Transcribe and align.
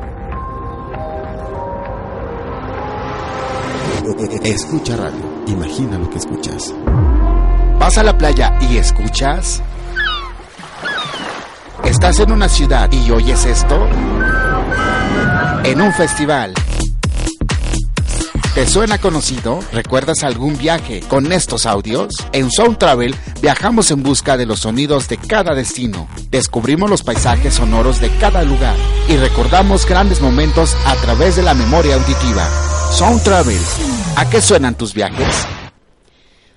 Escucha 4.43 4.95
radio. 4.95 5.19
Imagina 5.47 5.97
lo 5.97 6.09
que 6.09 6.17
escuchas. 6.17 6.73
¿Vas 7.77 7.97
a 7.97 8.03
la 8.03 8.17
playa 8.17 8.57
y 8.61 8.77
escuchas? 8.77 9.61
¿Estás 11.83 12.17
en 12.21 12.31
una 12.31 12.47
ciudad 12.47 12.89
y 12.89 13.11
oyes 13.11 13.43
esto? 13.43 13.85
En 15.65 15.81
un 15.81 15.91
festival. 15.91 16.53
¿Te 18.55 18.65
suena 18.65 18.97
conocido? 18.97 19.59
¿Recuerdas 19.73 20.23
algún 20.23 20.57
viaje 20.57 21.01
con 21.01 21.29
estos 21.33 21.65
audios? 21.65 22.13
En 22.31 22.49
Sound 22.49 22.77
Travel 22.77 23.13
viajamos 23.41 23.91
en 23.91 24.03
busca 24.03 24.37
de 24.37 24.45
los 24.45 24.59
sonidos 24.59 25.09
de 25.09 25.17
cada 25.17 25.53
destino. 25.53 26.07
Descubrimos 26.31 26.89
los 26.89 27.03
paisajes 27.03 27.55
sonoros 27.55 27.99
de 27.99 28.09
cada 28.21 28.43
lugar 28.43 28.77
y 29.09 29.17
recordamos 29.17 29.85
grandes 29.85 30.21
momentos 30.21 30.77
a 30.85 30.95
través 30.95 31.35
de 31.35 31.43
la 31.43 31.53
memoria 31.53 31.95
auditiva. 31.95 32.47
Sound 32.91 33.23
Travel. 33.23 33.57
¿A 34.15 34.29
qué 34.29 34.41
suenan 34.41 34.75
tus 34.75 34.93
viajes? 34.93 35.45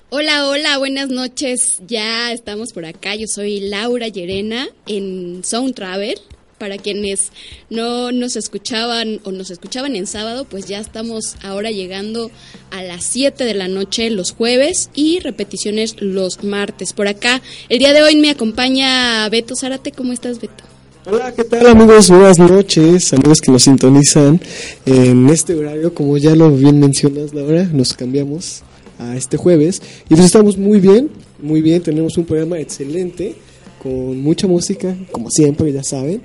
Hola, 0.09 0.49
hola, 0.49 0.79
buenas 0.79 1.09
noches. 1.09 1.81
Ya 1.87 2.33
estamos 2.33 2.73
por 2.73 2.85
acá. 2.87 3.15
Yo 3.15 3.27
soy 3.27 3.61
Laura 3.61 4.09
Llerena 4.09 4.69
en 4.87 5.43
Sound 5.45 5.75
Travel. 5.75 6.19
Para 6.59 6.77
quienes 6.79 7.33
no 7.71 8.13
nos 8.13 8.37
escuchaban 8.37 9.21
o 9.25 9.33
nos 9.33 9.51
escuchaban 9.51 9.97
en 9.97 10.07
sábado, 10.07 10.45
pues 10.45 10.67
ya 10.67 10.79
estamos 10.79 11.37
ahora 11.43 11.71
llegando 11.71 12.31
a 12.71 12.83
las 12.83 13.05
7 13.05 13.45
de 13.45 13.55
la 13.55 13.69
noche 13.69 14.11
los 14.11 14.33
jueves 14.33 14.91
y 14.95 15.21
repeticiones 15.21 15.97
los 16.01 16.45
martes. 16.45 16.93
Por 16.93 17.09
acá, 17.09 17.41
el 17.69 17.79
día 17.79 17.93
de 17.93 18.03
hoy 18.03 18.17
me 18.17 18.31
acompaña 18.31 19.29
Beto 19.31 19.57
Zárate. 19.57 19.93
¿Cómo 19.93 20.13
estás, 20.13 20.41
Beto? 20.41 20.70
Hola, 21.07 21.33
¿qué 21.35 21.45
tal 21.45 21.67
amigos? 21.67 22.11
Buenas 22.11 22.39
noches, 22.39 23.13
amigos 23.15 23.41
que 23.41 23.51
nos 23.51 23.63
sintonizan 23.63 24.39
en 24.85 25.31
este 25.31 25.55
horario, 25.55 25.95
como 25.95 26.19
ya 26.19 26.37
lo 26.37 26.51
bien 26.51 26.79
mencionas 26.79 27.33
Laura, 27.33 27.65
nos 27.73 27.95
cambiamos 27.95 28.61
a 28.99 29.17
este 29.17 29.39
jueves. 29.39 29.81
Y 30.11 30.15
pues 30.15 30.27
estamos 30.27 30.59
muy 30.59 30.79
bien, 30.79 31.11
muy 31.41 31.63
bien, 31.63 31.83
tenemos 31.83 32.19
un 32.19 32.27
programa 32.27 32.59
excelente 32.59 33.35
con 33.83 34.21
mucha 34.21 34.47
música, 34.47 34.95
como 35.11 35.31
siempre, 35.31 35.73
ya 35.73 35.83
saben, 35.83 36.21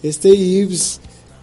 este 0.00 0.28
y 0.28 0.64
pues, 0.64 1.00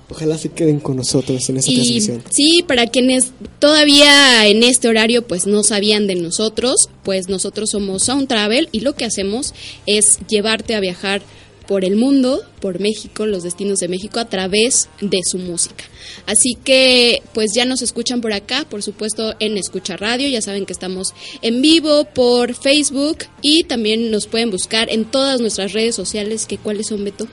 ojalá 0.10 0.38
se 0.38 0.48
queden 0.48 0.80
con 0.80 0.96
nosotros 0.96 1.50
en 1.50 1.58
esta 1.58 1.70
Y 1.70 1.76
transmisión. 1.76 2.24
sí, 2.30 2.64
para 2.66 2.88
quienes 2.88 3.34
todavía 3.60 4.48
en 4.48 4.64
este 4.64 4.88
horario 4.88 5.28
pues 5.28 5.46
no 5.46 5.64
sabían 5.64 6.08
de 6.08 6.16
nosotros, 6.16 6.90
pues 7.04 7.28
nosotros 7.28 7.72
somos 7.72 8.04
Sound 8.04 8.30
Travel 8.30 8.70
y 8.72 8.80
lo 8.80 8.96
que 8.96 9.04
hacemos 9.04 9.54
es 9.86 10.20
llevarte 10.30 10.74
a 10.74 10.80
viajar 10.80 11.22
por 11.68 11.86
el 11.86 11.96
mundo, 11.96 12.42
por 12.62 12.80
México, 12.80 13.26
los 13.26 13.44
destinos 13.44 13.80
de 13.80 13.88
México 13.88 14.20
a 14.20 14.30
través 14.30 14.90
de 15.02 15.20
su 15.30 15.38
música. 15.38 15.84
Así 16.26 16.58
que 16.64 17.22
pues 17.34 17.52
ya 17.56 17.66
nos 17.66 17.82
escuchan 17.82 18.22
por 18.22 18.34
acá, 18.34 18.66
por 18.70 18.84
supuesto 18.84 19.36
en 19.40 19.58
Escucha 19.58 19.98
Radio, 19.98 20.28
ya 20.30 20.42
saben 20.42 20.66
que 20.66 20.74
estamos 20.74 21.14
en 21.42 21.62
vivo 21.62 22.06
por 22.14 22.54
Facebook 22.54 23.20
y 23.42 23.64
también 23.64 24.12
nos 24.12 24.28
pueden 24.28 24.52
buscar 24.52 24.90
en 24.90 25.06
todas 25.06 25.42
nuestras 25.42 25.74
redes 25.74 25.96
sociales, 25.96 26.46
que 26.46 26.58
cuáles 26.58 26.88
son 26.88 27.04
Beto. 27.04 27.28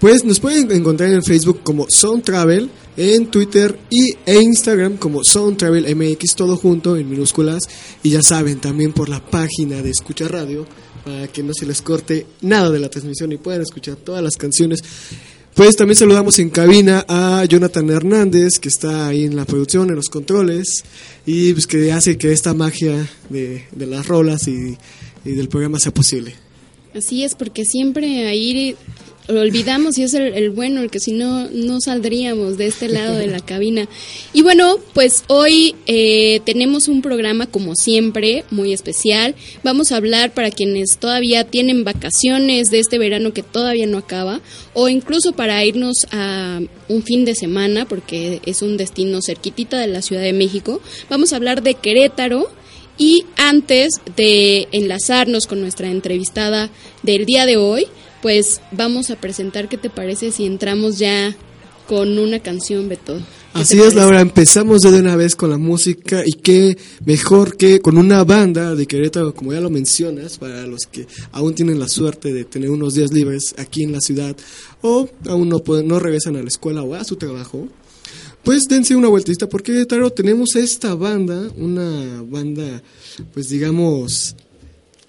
Pues 0.00 0.24
nos 0.24 0.40
pueden 0.40 0.70
encontrar 0.72 1.12
en 1.12 1.22
Facebook 1.22 1.60
como 1.62 1.86
Sound 1.90 2.24
Travel, 2.24 2.70
en 2.96 3.26
Twitter 3.26 3.78
y, 3.90 4.14
e 4.24 4.40
Instagram 4.40 4.96
como 4.96 5.22
Sound 5.22 5.58
Travel 5.58 5.94
MX, 5.94 6.36
todo 6.36 6.56
junto 6.56 6.96
en 6.96 7.08
minúsculas. 7.08 7.64
Y 8.02 8.08
ya 8.08 8.22
saben, 8.22 8.60
también 8.60 8.94
por 8.94 9.10
la 9.10 9.22
página 9.22 9.82
de 9.82 9.90
Escucha 9.90 10.26
Radio, 10.26 10.66
para 11.04 11.28
que 11.28 11.42
no 11.42 11.52
se 11.54 11.66
les 11.66 11.82
corte 11.82 12.26
nada 12.40 12.70
de 12.70 12.78
la 12.78 12.88
transmisión 12.88 13.32
y 13.32 13.36
puedan 13.36 13.62
escuchar 13.62 13.96
todas 13.96 14.22
las 14.22 14.36
canciones. 14.36 14.80
Pues 15.54 15.76
también 15.76 15.96
saludamos 15.96 16.38
en 16.38 16.48
cabina 16.50 17.04
a 17.08 17.44
Jonathan 17.44 17.90
Hernández, 17.90 18.58
que 18.60 18.68
está 18.68 19.08
ahí 19.08 19.24
en 19.24 19.36
la 19.36 19.44
producción, 19.44 19.90
en 19.90 19.96
los 19.96 20.08
controles, 20.08 20.84
y 21.26 21.52
pues 21.52 21.66
que 21.66 21.92
hace 21.92 22.16
que 22.16 22.32
esta 22.32 22.54
magia 22.54 23.08
de, 23.28 23.64
las 23.76 24.06
rolas 24.06 24.46
y, 24.46 24.78
y 25.24 25.32
del 25.32 25.48
programa 25.48 25.78
sea 25.80 25.92
posible. 25.92 26.34
Así 26.94 27.24
es, 27.24 27.34
porque 27.34 27.64
siempre 27.64 28.28
ahí 28.28 28.76
lo 29.28 29.40
olvidamos 29.40 29.96
y 29.98 30.02
es 30.02 30.14
el, 30.14 30.34
el 30.34 30.50
bueno, 30.50 30.80
el 30.82 30.90
que 30.90 31.00
si 31.00 31.12
no, 31.12 31.48
no 31.50 31.80
saldríamos 31.80 32.58
de 32.58 32.66
este 32.66 32.88
lado 32.88 33.16
de 33.16 33.26
la 33.26 33.40
cabina. 33.44 33.86
Y 34.32 34.42
bueno, 34.42 34.76
pues 34.92 35.24
hoy 35.28 35.74
eh, 35.86 36.40
tenemos 36.44 36.88
un 36.88 37.02
programa 37.02 37.46
como 37.46 37.74
siempre, 37.74 38.44
muy 38.50 38.72
especial. 38.72 39.34
Vamos 39.62 39.92
a 39.92 39.96
hablar 39.96 40.32
para 40.32 40.50
quienes 40.50 40.98
todavía 40.98 41.44
tienen 41.44 41.84
vacaciones 41.84 42.70
de 42.70 42.80
este 42.80 42.98
verano 42.98 43.32
que 43.32 43.42
todavía 43.42 43.86
no 43.86 43.98
acaba, 43.98 44.40
o 44.74 44.88
incluso 44.88 45.32
para 45.32 45.64
irnos 45.64 46.06
a 46.10 46.60
un 46.88 47.02
fin 47.02 47.24
de 47.24 47.34
semana, 47.34 47.86
porque 47.86 48.40
es 48.44 48.62
un 48.62 48.76
destino 48.76 49.20
cerquitita 49.22 49.78
de 49.78 49.86
la 49.86 50.02
Ciudad 50.02 50.22
de 50.22 50.32
México. 50.32 50.80
Vamos 51.08 51.32
a 51.32 51.36
hablar 51.36 51.62
de 51.62 51.74
Querétaro, 51.74 52.50
y 53.00 53.24
antes 53.36 53.94
de 54.14 54.68
enlazarnos 54.72 55.46
con 55.46 55.62
nuestra 55.62 55.88
entrevistada 55.88 56.68
del 57.02 57.24
día 57.24 57.46
de 57.46 57.56
hoy, 57.56 57.86
pues 58.22 58.60
vamos 58.72 59.10
a 59.10 59.16
presentar 59.16 59.68
qué 59.68 59.76
te 59.78 59.90
parece 59.90 60.30
si 60.32 60.46
entramos 60.46 60.98
ya 60.98 61.34
con 61.88 62.18
una 62.18 62.40
canción, 62.40 62.88
Beto. 62.88 63.16
¿Qué 63.16 63.60
Así 63.62 63.80
es? 63.80 63.94
Laura, 63.94 64.20
empezamos 64.20 64.82
de 64.82 64.90
una 65.00 65.16
vez 65.16 65.34
con 65.34 65.50
la 65.50 65.58
música 65.58 66.22
y 66.24 66.34
qué 66.40 66.78
mejor 67.04 67.56
que 67.56 67.80
con 67.80 67.98
una 67.98 68.22
banda 68.22 68.76
de 68.76 68.86
Querétaro, 68.86 69.34
como 69.34 69.52
ya 69.52 69.60
lo 69.60 69.70
mencionas, 69.70 70.38
para 70.38 70.64
los 70.68 70.82
que 70.86 71.08
aún 71.32 71.52
tienen 71.56 71.80
la 71.80 71.88
suerte 71.88 72.32
de 72.32 72.44
tener 72.44 72.70
unos 72.70 72.94
días 72.94 73.10
libres 73.12 73.54
aquí 73.58 73.82
en 73.82 73.90
la 73.90 74.00
ciudad 74.00 74.36
o 74.82 75.08
aún 75.26 75.48
no, 75.48 75.58
pueden- 75.58 75.88
no 75.88 75.98
regresan 75.98 76.36
a 76.36 76.42
la 76.42 76.48
escuela 76.48 76.84
o 76.84 76.94
a 76.94 77.02
su 77.02 77.16
trabajo. 77.16 77.66
Pues 78.44 78.68
dense 78.68 78.94
una 78.94 79.08
vueltita 79.08 79.48
porque 79.48 79.72
Querétaro 79.72 80.10
tenemos 80.10 80.54
esta 80.54 80.94
banda, 80.94 81.50
una 81.56 82.22
banda 82.22 82.80
pues 83.34 83.48
digamos 83.48 84.36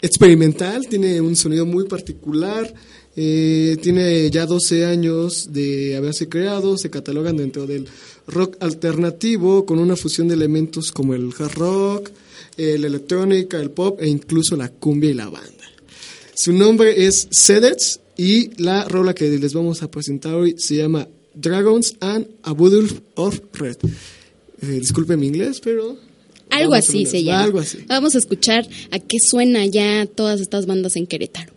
experimental, 0.02 0.88
tiene 0.88 1.22
un 1.22 1.36
sonido 1.36 1.66
muy 1.68 1.86
particular, 1.88 2.74
eh, 3.16 3.78
tiene 3.82 4.30
ya 4.30 4.46
12 4.46 4.86
años 4.86 5.52
de 5.52 5.96
haberse 5.96 6.30
creado, 6.30 6.78
se 6.78 6.90
catalogan 6.90 7.38
dentro 7.38 7.68
del 7.68 7.88
rock 8.28 8.58
alternativo 8.60 9.66
con 9.66 9.80
una 9.80 9.96
fusión 9.96 10.28
de 10.28 10.36
elementos 10.36 10.92
como 10.92 11.14
el 11.14 11.32
hard 11.38 11.54
rock, 11.56 12.12
la 12.58 12.88
electrónica, 12.88 13.60
el 13.60 13.72
pop 13.72 14.00
e 14.02 14.08
incluso 14.08 14.56
la 14.56 14.70
cumbia 14.70 15.10
y 15.10 15.14
la 15.16 15.30
banda. 15.30 15.66
Su 16.36 16.54
nombre 16.54 17.06
es 17.06 17.28
Sedets 17.32 18.00
y 18.18 18.50
la 18.62 18.86
rola 18.86 19.14
que 19.14 19.30
les 19.30 19.54
vamos 19.54 19.82
a 19.82 19.90
presentar 19.90 20.36
hoy 20.36 20.56
se 20.58 20.76
llama 20.76 21.08
Dragons 21.34 21.96
and 22.00 22.28
a 22.44 22.52
of 22.52 23.40
Red. 23.54 23.78
Eh, 24.62 24.66
disculpen 24.80 25.20
mi 25.20 25.28
inglés, 25.28 25.60
pero... 25.60 25.98
Algo 26.50 26.74
así 26.74 27.06
se 27.06 27.24
llama. 27.24 27.44
Algo 27.44 27.60
así. 27.60 27.80
Vamos 27.88 28.16
a 28.16 28.18
escuchar 28.18 28.68
a 28.92 29.00
qué 29.00 29.18
suena 29.20 29.66
ya 29.66 30.06
todas 30.06 30.42
estas 30.42 30.66
bandas 30.66 30.96
en 30.98 31.08
Querétaro. 31.08 31.54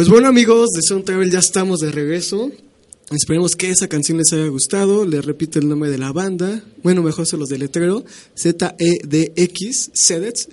Pues 0.00 0.08
bueno 0.08 0.28
amigos 0.28 0.70
de 0.70 0.80
Sound 0.80 1.04
Travel 1.04 1.30
ya 1.30 1.40
estamos 1.40 1.80
de 1.80 1.92
regreso. 1.92 2.50
Esperemos 3.10 3.54
que 3.54 3.68
esa 3.68 3.86
canción 3.86 4.16
les 4.16 4.32
haya 4.32 4.46
gustado. 4.46 5.04
Les 5.04 5.22
repito 5.22 5.58
el 5.58 5.68
nombre 5.68 5.90
de 5.90 5.98
la 5.98 6.10
banda. 6.10 6.64
Bueno, 6.82 7.02
mejor 7.02 7.26
se 7.26 7.36
los 7.36 7.50
deletreo. 7.50 8.02
Z-E-D-X, 8.34 9.90
Zedets. 9.94 10.48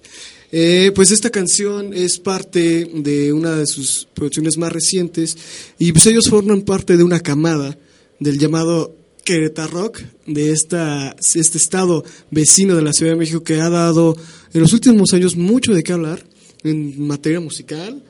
Eh, 0.52 0.92
pues 0.94 1.12
esta 1.12 1.30
canción 1.30 1.94
es 1.94 2.20
parte 2.20 2.92
de 2.94 3.32
una 3.32 3.56
de 3.56 3.66
sus 3.68 4.10
producciones 4.14 4.58
más 4.58 4.74
recientes 4.74 5.38
y 5.80 5.94
pues 5.94 6.08
ellos 6.08 6.28
forman 6.28 6.64
parte 6.64 6.98
de 6.98 7.06
una 7.06 7.22
camada 7.22 7.78
del 8.20 8.40
llamado 8.40 8.98
Querétaro 9.24 9.72
Rock, 9.72 10.02
de 10.26 10.52
esta, 10.52 11.16
este 11.22 11.58
estado 11.58 12.04
vecino 12.32 12.76
de 12.76 12.82
la 12.82 12.92
Ciudad 12.92 13.14
de 13.14 13.20
México 13.20 13.46
que 13.46 13.62
ha 13.62 13.70
dado 13.70 14.14
en 14.54 14.60
los 14.60 14.74
últimos 14.74 15.14
años 15.14 15.38
mucho 15.38 15.74
de 15.74 15.84
qué 15.84 15.94
hablar 15.94 16.22
en 16.66 17.08
materia 17.08 17.40
musical. 17.40 18.04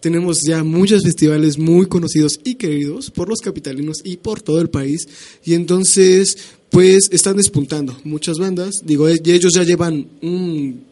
Tenemos 0.00 0.42
ya 0.42 0.62
muchos 0.62 1.02
festivales 1.02 1.58
muy 1.58 1.86
conocidos 1.86 2.38
y 2.44 2.54
queridos 2.54 3.10
por 3.10 3.28
los 3.28 3.40
capitalinos 3.40 3.98
y 4.04 4.18
por 4.18 4.40
todo 4.42 4.60
el 4.60 4.70
país. 4.70 5.08
Y 5.44 5.54
entonces, 5.54 6.38
pues 6.70 7.08
están 7.10 7.36
despuntando 7.36 7.98
muchas 8.04 8.38
bandas. 8.38 8.82
Digo, 8.84 9.08
y 9.10 9.20
ellos 9.26 9.54
ya 9.54 9.64
llevan 9.64 10.08
un 10.22 10.84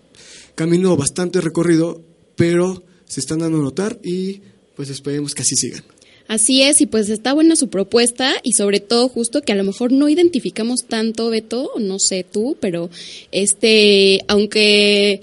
camino 0.56 0.96
bastante 0.96 1.40
recorrido, 1.40 2.02
pero 2.34 2.82
se 3.04 3.20
están 3.20 3.38
dando 3.38 3.58
a 3.58 3.62
notar 3.62 3.98
y 4.02 4.40
pues 4.74 4.90
esperemos 4.90 5.34
que 5.34 5.42
así 5.42 5.54
sigan. 5.54 5.84
Así 6.28 6.62
es, 6.62 6.80
y 6.80 6.86
pues 6.86 7.08
está 7.08 7.32
buena 7.34 7.54
su 7.54 7.68
propuesta 7.68 8.32
y 8.42 8.54
sobre 8.54 8.80
todo 8.80 9.08
justo 9.08 9.42
que 9.42 9.52
a 9.52 9.56
lo 9.56 9.62
mejor 9.62 9.92
no 9.92 10.08
identificamos 10.08 10.80
tanto, 10.88 11.30
Beto, 11.30 11.70
no 11.78 12.00
sé 12.00 12.24
tú, 12.24 12.56
pero 12.60 12.90
este, 13.30 14.20
aunque 14.26 15.20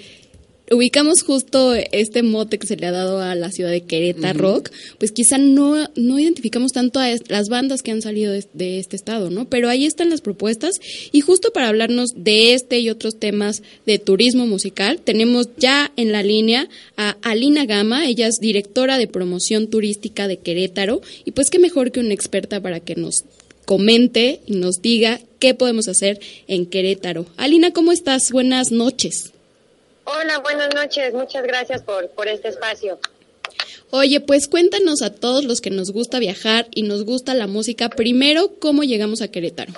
ubicamos 0.71 1.23
justo 1.23 1.73
este 1.75 2.23
mote 2.23 2.57
que 2.57 2.67
se 2.67 2.77
le 2.77 2.87
ha 2.87 2.91
dado 2.91 3.19
a 3.19 3.35
la 3.35 3.51
ciudad 3.51 3.69
de 3.69 3.81
Querétaro 3.81 4.63
pues 4.97 5.11
quizá 5.11 5.37
no, 5.37 5.89
no 5.95 6.19
identificamos 6.19 6.71
tanto 6.71 6.99
a 6.99 7.09
las 7.27 7.49
bandas 7.49 7.81
que 7.81 7.91
han 7.91 8.01
salido 8.01 8.31
de, 8.31 8.45
de 8.53 8.79
este 8.79 8.95
estado, 8.95 9.29
¿no? 9.29 9.45
Pero 9.45 9.69
ahí 9.69 9.85
están 9.85 10.09
las 10.09 10.21
propuestas 10.21 10.79
y 11.11 11.21
justo 11.21 11.51
para 11.51 11.67
hablarnos 11.67 12.11
de 12.15 12.53
este 12.53 12.79
y 12.79 12.89
otros 12.89 13.19
temas 13.19 13.61
de 13.85 13.99
turismo 13.99 14.47
musical, 14.47 14.99
tenemos 15.03 15.49
ya 15.57 15.91
en 15.97 16.11
la 16.11 16.23
línea 16.23 16.69
a 16.97 17.17
Alina 17.21 17.65
Gama, 17.65 18.07
ella 18.07 18.27
es 18.27 18.39
directora 18.39 18.97
de 18.97 19.07
promoción 19.07 19.69
turística 19.69 20.27
de 20.27 20.37
Querétaro 20.37 21.01
y 21.25 21.31
pues 21.31 21.49
qué 21.49 21.59
mejor 21.59 21.91
que 21.91 21.99
una 21.99 22.13
experta 22.13 22.61
para 22.61 22.79
que 22.79 22.95
nos 22.95 23.25
comente 23.65 24.41
y 24.45 24.53
nos 24.53 24.81
diga 24.81 25.19
qué 25.39 25.53
podemos 25.53 25.87
hacer 25.87 26.19
en 26.47 26.65
Querétaro. 26.65 27.25
Alina, 27.37 27.71
¿cómo 27.71 27.91
estás? 27.91 28.31
Buenas 28.31 28.71
noches. 28.71 29.32
Hola, 30.05 30.39
buenas 30.39 30.73
noches. 30.73 31.13
Muchas 31.13 31.43
gracias 31.43 31.81
por, 31.81 32.09
por 32.09 32.27
este 32.27 32.49
espacio. 32.49 32.99
Oye, 33.89 34.19
pues 34.21 34.47
cuéntanos 34.47 35.01
a 35.01 35.13
todos 35.13 35.43
los 35.43 35.61
que 35.61 35.69
nos 35.69 35.91
gusta 35.91 36.19
viajar 36.19 36.67
y 36.73 36.81
nos 36.81 37.05
gusta 37.05 37.33
la 37.35 37.47
música, 37.47 37.89
primero, 37.89 38.51
¿cómo 38.59 38.83
llegamos 38.83 39.21
a 39.21 39.27
Querétaro? 39.27 39.73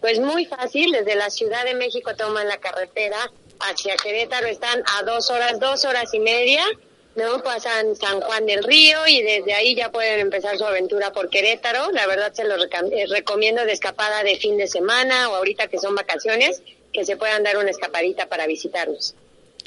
Pues 0.00 0.20
muy 0.20 0.44
fácil, 0.46 0.92
desde 0.92 1.16
la 1.16 1.28
Ciudad 1.30 1.64
de 1.64 1.74
México 1.74 2.14
toman 2.14 2.46
la 2.46 2.58
carretera 2.58 3.16
hacia 3.58 3.96
Querétaro, 3.96 4.46
están 4.46 4.82
a 4.98 5.02
dos 5.02 5.30
horas, 5.30 5.58
dos 5.58 5.84
horas 5.84 6.12
y 6.14 6.20
media, 6.20 6.62
¿no? 7.16 7.42
Pasan 7.42 7.96
San 7.96 8.20
Juan 8.20 8.46
del 8.46 8.62
Río 8.62 9.06
y 9.06 9.22
desde 9.22 9.54
ahí 9.54 9.74
ya 9.74 9.90
pueden 9.90 10.20
empezar 10.20 10.56
su 10.58 10.64
aventura 10.64 11.12
por 11.12 11.30
Querétaro. 11.30 11.90
La 11.92 12.06
verdad 12.06 12.32
se 12.32 12.44
los 12.44 12.64
eh, 12.64 13.06
recomiendo 13.08 13.64
de 13.64 13.72
escapada 13.72 14.22
de 14.22 14.36
fin 14.36 14.56
de 14.56 14.68
semana 14.68 15.30
o 15.30 15.36
ahorita 15.36 15.68
que 15.68 15.78
son 15.78 15.94
vacaciones, 15.94 16.62
que 16.94 17.04
se 17.04 17.18
puedan 17.18 17.42
dar 17.42 17.58
una 17.58 17.70
escapadita 17.70 18.26
para 18.26 18.46
visitarnos. 18.46 19.14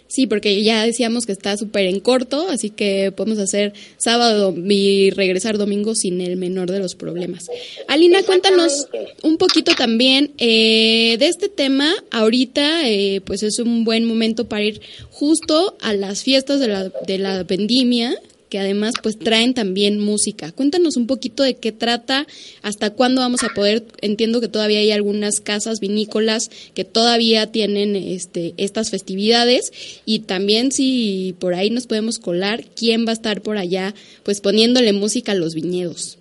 Sí, 0.07 0.25
porque 0.25 0.63
ya 0.63 0.85
decíamos 0.85 1.25
que 1.25 1.33
está 1.33 1.57
súper 1.57 1.85
en 1.85 1.99
corto, 1.99 2.47
así 2.49 2.69
que 2.69 3.11
podemos 3.11 3.39
hacer 3.39 3.73
sábado 3.97 4.55
y 4.55 5.09
regresar 5.09 5.57
domingo 5.57 5.95
sin 5.95 6.21
el 6.21 6.37
menor 6.37 6.71
de 6.71 6.79
los 6.79 6.95
problemas. 6.95 7.49
Alina, 7.89 8.23
cuéntanos 8.23 8.87
un 9.23 9.37
poquito 9.37 9.73
también 9.75 10.31
eh, 10.37 11.17
de 11.19 11.27
este 11.27 11.49
tema. 11.49 11.93
Ahorita, 12.09 12.87
eh, 12.87 13.19
pues 13.25 13.43
es 13.43 13.59
un 13.59 13.83
buen 13.83 14.05
momento 14.05 14.47
para 14.47 14.63
ir 14.63 14.81
justo 15.11 15.75
a 15.81 15.93
las 15.93 16.23
fiestas 16.23 16.61
de 16.61 16.69
la, 16.69 16.89
de 17.05 17.17
la 17.17 17.43
vendimia, 17.43 18.15
que 18.49 18.59
además 18.59 18.93
pues 19.01 19.17
traen 19.19 19.53
también 19.53 19.99
música. 19.99 20.51
Cuéntanos 20.51 20.97
un 20.97 21.07
poquito 21.07 21.43
de 21.43 21.55
qué 21.55 21.71
trata, 21.71 22.27
hasta 22.61 22.91
cuándo 22.91 23.21
vamos 23.21 23.43
a 23.43 23.49
poder, 23.49 23.83
entiendo 24.01 24.41
que 24.41 24.47
todavía 24.47 24.79
hay 24.79 24.91
algunas 24.91 25.39
casas 25.39 25.79
vinícolas 25.79 26.49
que 26.73 26.83
todavía 26.83 27.51
tienen 27.51 27.95
este 27.95 28.53
estas 28.57 28.89
festividades 28.89 29.71
y 30.05 30.19
también 30.19 30.71
si 30.71 31.35
por 31.39 31.53
ahí 31.53 31.69
nos 31.69 31.87
podemos 31.87 32.19
colar, 32.19 32.63
quién 32.75 33.05
va 33.05 33.11
a 33.11 33.13
estar 33.13 33.41
por 33.41 33.57
allá 33.57 33.93
pues 34.23 34.41
poniéndole 34.41 34.93
música 34.93 35.33
a 35.33 35.35
los 35.35 35.53
viñedos. 35.53 36.17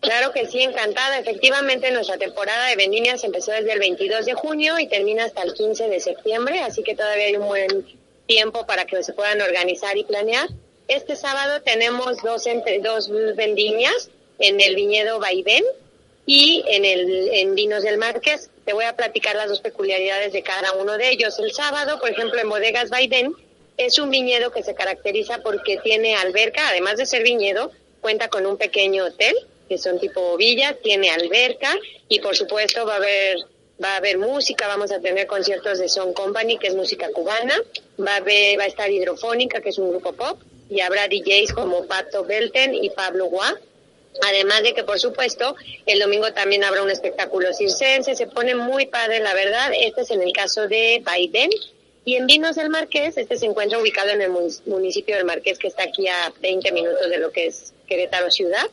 Claro 0.00 0.32
que 0.32 0.46
sí, 0.46 0.60
encantada. 0.60 1.18
Efectivamente, 1.18 1.90
nuestra 1.90 2.16
temporada 2.18 2.68
de 2.68 2.76
vendimias 2.76 3.24
empezó 3.24 3.50
desde 3.50 3.72
el 3.72 3.80
22 3.80 4.26
de 4.26 4.34
junio 4.34 4.78
y 4.78 4.86
termina 4.86 5.24
hasta 5.24 5.42
el 5.42 5.52
15 5.54 5.88
de 5.88 5.98
septiembre, 5.98 6.60
así 6.60 6.84
que 6.84 6.94
todavía 6.94 7.26
hay 7.26 7.36
un 7.36 7.48
buen 7.48 7.98
tiempo 8.26 8.64
para 8.66 8.84
que 8.84 9.02
se 9.02 9.12
puedan 9.12 9.40
organizar 9.40 9.96
y 9.96 10.04
planear. 10.04 10.48
Este 10.88 11.16
sábado 11.16 11.60
tenemos 11.60 12.16
dos, 12.22 12.46
entre, 12.46 12.78
dos 12.80 13.10
vendimias 13.36 14.08
en 14.38 14.58
el 14.58 14.74
viñedo 14.74 15.18
Vaivén 15.18 15.62
y 16.24 16.64
en, 16.66 16.86
el, 16.86 17.28
en 17.30 17.54
Vinos 17.54 17.82
del 17.82 17.98
Marqués. 17.98 18.48
Te 18.64 18.72
voy 18.72 18.86
a 18.86 18.96
platicar 18.96 19.36
las 19.36 19.50
dos 19.50 19.60
peculiaridades 19.60 20.32
de 20.32 20.42
cada 20.42 20.72
uno 20.72 20.96
de 20.96 21.10
ellos. 21.10 21.38
El 21.40 21.52
sábado, 21.52 22.00
por 22.00 22.08
ejemplo, 22.08 22.40
en 22.40 22.48
Bodegas 22.48 22.88
Vaivén, 22.88 23.34
es 23.76 23.98
un 23.98 24.10
viñedo 24.10 24.50
que 24.50 24.62
se 24.62 24.74
caracteriza 24.74 25.42
porque 25.42 25.76
tiene 25.76 26.16
alberca, 26.16 26.68
además 26.70 26.96
de 26.96 27.04
ser 27.04 27.22
viñedo, 27.22 27.70
cuenta 28.00 28.28
con 28.28 28.46
un 28.46 28.56
pequeño 28.56 29.04
hotel, 29.04 29.36
que 29.68 29.76
son 29.76 30.00
tipo 30.00 30.38
villa, 30.38 30.74
tiene 30.82 31.10
alberca 31.10 31.76
y 32.08 32.20
por 32.20 32.34
supuesto 32.34 32.86
va 32.86 32.94
a 32.94 32.96
haber 32.96 33.36
va 33.82 33.92
a 33.92 33.96
haber 33.98 34.18
música, 34.18 34.66
vamos 34.66 34.90
a 34.90 35.00
tener 35.00 35.26
conciertos 35.26 35.78
de 35.78 35.88
Son 35.88 36.12
Company, 36.12 36.58
que 36.58 36.66
es 36.66 36.74
música 36.74 37.10
cubana, 37.12 37.54
va 38.04 38.14
a, 38.14 38.16
haber, 38.16 38.58
va 38.58 38.64
a 38.64 38.66
estar 38.66 38.90
Hidrofónica, 38.90 39.60
que 39.60 39.68
es 39.68 39.78
un 39.78 39.90
grupo 39.90 40.12
pop, 40.14 40.38
y 40.70 40.80
habrá 40.80 41.08
DJs 41.08 41.52
como 41.52 41.86
Pato 41.86 42.24
Belten 42.24 42.74
y 42.74 42.90
Pablo 42.90 43.26
Guá. 43.26 43.58
Además 44.22 44.62
de 44.62 44.74
que, 44.74 44.84
por 44.84 44.98
supuesto, 44.98 45.54
el 45.86 46.00
domingo 46.00 46.32
también 46.32 46.64
habrá 46.64 46.82
un 46.82 46.90
espectáculo 46.90 47.52
circense, 47.52 48.16
se 48.16 48.26
pone 48.26 48.54
muy 48.54 48.86
padre, 48.86 49.20
la 49.20 49.34
verdad. 49.34 49.70
Este 49.78 50.02
es 50.02 50.10
en 50.10 50.22
el 50.22 50.32
caso 50.32 50.66
de 50.66 51.00
Baiden. 51.04 51.50
Y 52.04 52.16
en 52.16 52.26
Vinos 52.26 52.56
del 52.56 52.70
Marqués, 52.70 53.16
este 53.16 53.36
se 53.36 53.46
encuentra 53.46 53.78
ubicado 53.78 54.08
en 54.10 54.22
el 54.22 54.30
municipio 54.66 55.14
del 55.14 55.24
Marqués, 55.24 55.58
que 55.58 55.68
está 55.68 55.84
aquí 55.84 56.08
a 56.08 56.32
20 56.40 56.72
minutos 56.72 57.08
de 57.08 57.18
lo 57.18 57.30
que 57.30 57.46
es 57.46 57.74
Querétaro 57.86 58.30
Ciudad. 58.30 58.66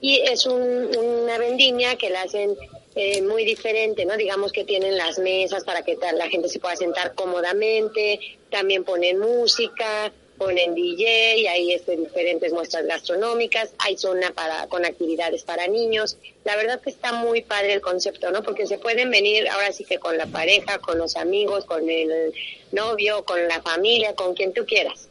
Y 0.00 0.20
es 0.20 0.46
un, 0.46 0.96
una 0.96 1.38
vendimia 1.38 1.96
que 1.96 2.08
la 2.08 2.22
hacen 2.22 2.56
eh, 2.94 3.20
muy 3.22 3.44
diferente, 3.44 4.04
¿no? 4.04 4.16
Digamos 4.16 4.52
que 4.52 4.64
tienen 4.64 4.96
las 4.96 5.18
mesas 5.18 5.64
para 5.64 5.82
que 5.82 5.96
la 6.14 6.28
gente 6.28 6.48
se 6.48 6.60
pueda 6.60 6.76
sentar 6.76 7.14
cómodamente, 7.14 8.20
también 8.50 8.84
ponen 8.84 9.18
música, 9.18 10.12
ponen 10.38 10.74
DJ, 10.74 11.48
hay 11.48 11.72
este, 11.72 11.96
diferentes 11.96 12.52
muestras 12.52 12.86
gastronómicas, 12.86 13.70
hay 13.78 13.98
zona 13.98 14.30
para 14.32 14.66
con 14.68 14.84
actividades 14.84 15.42
para 15.42 15.66
niños. 15.66 16.16
La 16.44 16.56
verdad 16.56 16.80
que 16.80 16.90
está 16.90 17.12
muy 17.12 17.42
padre 17.42 17.74
el 17.74 17.80
concepto, 17.80 18.30
¿no? 18.30 18.42
Porque 18.42 18.66
se 18.66 18.78
pueden 18.78 19.10
venir 19.10 19.48
ahora 19.48 19.72
sí 19.72 19.84
que 19.84 19.98
con 19.98 20.16
la 20.16 20.26
pareja, 20.26 20.78
con 20.78 20.96
los 20.96 21.16
amigos, 21.16 21.64
con 21.64 21.90
el 21.90 22.32
novio, 22.72 23.24
con 23.24 23.46
la 23.48 23.60
familia, 23.60 24.14
con 24.14 24.34
quien 24.34 24.52
tú 24.52 24.64
quieras. 24.64 25.08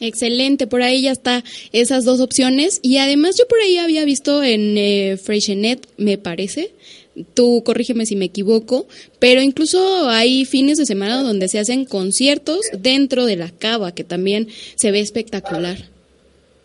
Excelente, 0.00 0.66
por 0.66 0.82
ahí 0.82 1.02
ya 1.02 1.12
está 1.12 1.44
esas 1.72 2.04
dos 2.04 2.20
opciones. 2.20 2.80
Y 2.82 2.96
además 2.96 3.36
yo 3.38 3.46
por 3.46 3.60
ahí 3.60 3.76
había 3.76 4.04
visto 4.04 4.42
en 4.42 4.76
eh, 4.78 5.18
Freixenet, 5.22 5.86
me 5.98 6.16
parece, 6.16 6.72
tú 7.34 7.62
corrígeme 7.64 8.06
si 8.06 8.16
me 8.16 8.26
equivoco, 8.26 8.86
pero 9.18 9.42
incluso 9.42 10.08
hay 10.08 10.44
fines 10.44 10.78
de 10.78 10.86
semana 10.86 11.22
donde 11.22 11.48
se 11.48 11.58
hacen 11.58 11.84
conciertos 11.84 12.60
dentro 12.72 13.26
de 13.26 13.36
la 13.36 13.50
cava, 13.50 13.94
que 13.94 14.04
también 14.04 14.48
se 14.76 14.90
ve 14.90 15.00
espectacular. 15.00 15.76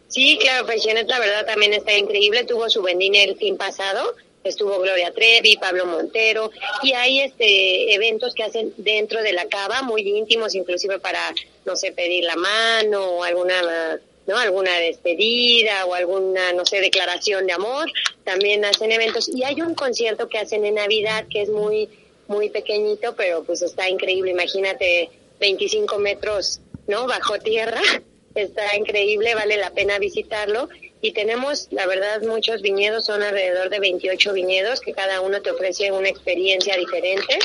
Sí, 0.08 0.38
claro, 0.40 0.66
Freixenet 0.66 1.08
la 1.08 1.20
verdad 1.20 1.46
también 1.46 1.74
está 1.74 1.98
increíble, 1.98 2.46
tuvo 2.46 2.70
su 2.70 2.82
vendimia 2.82 3.24
el 3.24 3.36
fin 3.36 3.58
pasado, 3.58 4.16
estuvo 4.44 4.80
Gloria 4.80 5.12
Trevi, 5.12 5.58
Pablo 5.58 5.86
Montero, 5.86 6.52
y 6.84 6.94
hay 6.94 7.22
este 7.22 7.94
eventos 7.94 8.34
que 8.34 8.44
hacen 8.44 8.74
dentro 8.78 9.22
de 9.22 9.34
la 9.34 9.46
cava, 9.48 9.82
muy 9.82 10.02
íntimos, 10.08 10.56
inclusive 10.56 11.00
para, 11.00 11.34
no 11.66 11.76
sé, 11.76 11.92
pedir 11.92 12.24
la 12.24 12.36
mano 12.36 13.04
o 13.04 13.24
alguna 13.24 14.00
¿no? 14.28 14.38
Alguna 14.38 14.78
despedida 14.80 15.86
o 15.86 15.94
alguna, 15.94 16.54
no 16.54 16.66
sé, 16.66 16.82
declaración 16.82 17.46
de 17.46 17.54
amor, 17.54 17.92
también 18.24 18.66
hacen 18.66 18.92
eventos. 18.92 19.30
Y 19.30 19.44
hay 19.44 19.62
un 19.62 19.76
concierto 19.76 20.28
que 20.28 20.40
hacen 20.40 20.66
en 20.66 20.76
Navidad 20.76 21.26
que 21.30 21.42
es 21.44 21.50
muy, 21.50 21.90
muy 22.28 22.50
pequeñito, 22.50 23.16
pero 23.16 23.44
pues 23.44 23.62
está 23.62 23.90
increíble. 23.90 24.32
Imagínate 24.32 25.10
25 25.40 26.00
metros, 26.00 26.60
¿no? 26.88 27.08
Bajo 27.08 27.40
tierra. 27.40 27.82
Está 28.36 28.76
increíble, 28.76 29.34
vale 29.34 29.56
la 29.56 29.70
pena 29.72 29.98
visitarlo. 29.98 30.68
Y 31.00 31.14
tenemos, 31.14 31.70
la 31.72 31.88
verdad, 31.88 32.22
muchos 32.24 32.62
viñedos, 32.62 33.06
son 33.06 33.24
alrededor 33.24 33.70
de 33.70 33.80
28 33.80 34.34
viñedos 34.34 34.82
que 34.82 34.92
cada 34.92 35.22
uno 35.22 35.42
te 35.42 35.52
ofrece 35.52 35.92
una 35.94 36.10
experiencia 36.10 36.76
diferente. 36.76 37.40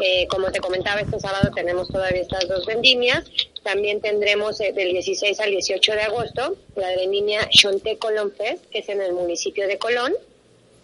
Eh, 0.00 0.26
como 0.28 0.50
te 0.50 0.60
comentaba, 0.60 1.00
este 1.00 1.18
sábado 1.20 1.50
tenemos 1.54 1.88
todavía 1.88 2.22
estas 2.22 2.48
dos 2.48 2.66
vendimias. 2.66 3.24
También 3.62 4.00
tendremos 4.00 4.60
eh, 4.60 4.72
del 4.72 4.92
16 4.92 5.40
al 5.40 5.50
18 5.50 5.92
de 5.92 6.02
agosto 6.02 6.56
la 6.76 6.88
vendimia 6.96 7.48
Chonté 7.50 7.98
Colón 7.98 8.32
Fest, 8.32 8.64
que 8.70 8.80
es 8.80 8.88
en 8.88 9.00
el 9.00 9.12
municipio 9.12 9.66
de 9.66 9.78
Colón. 9.78 10.14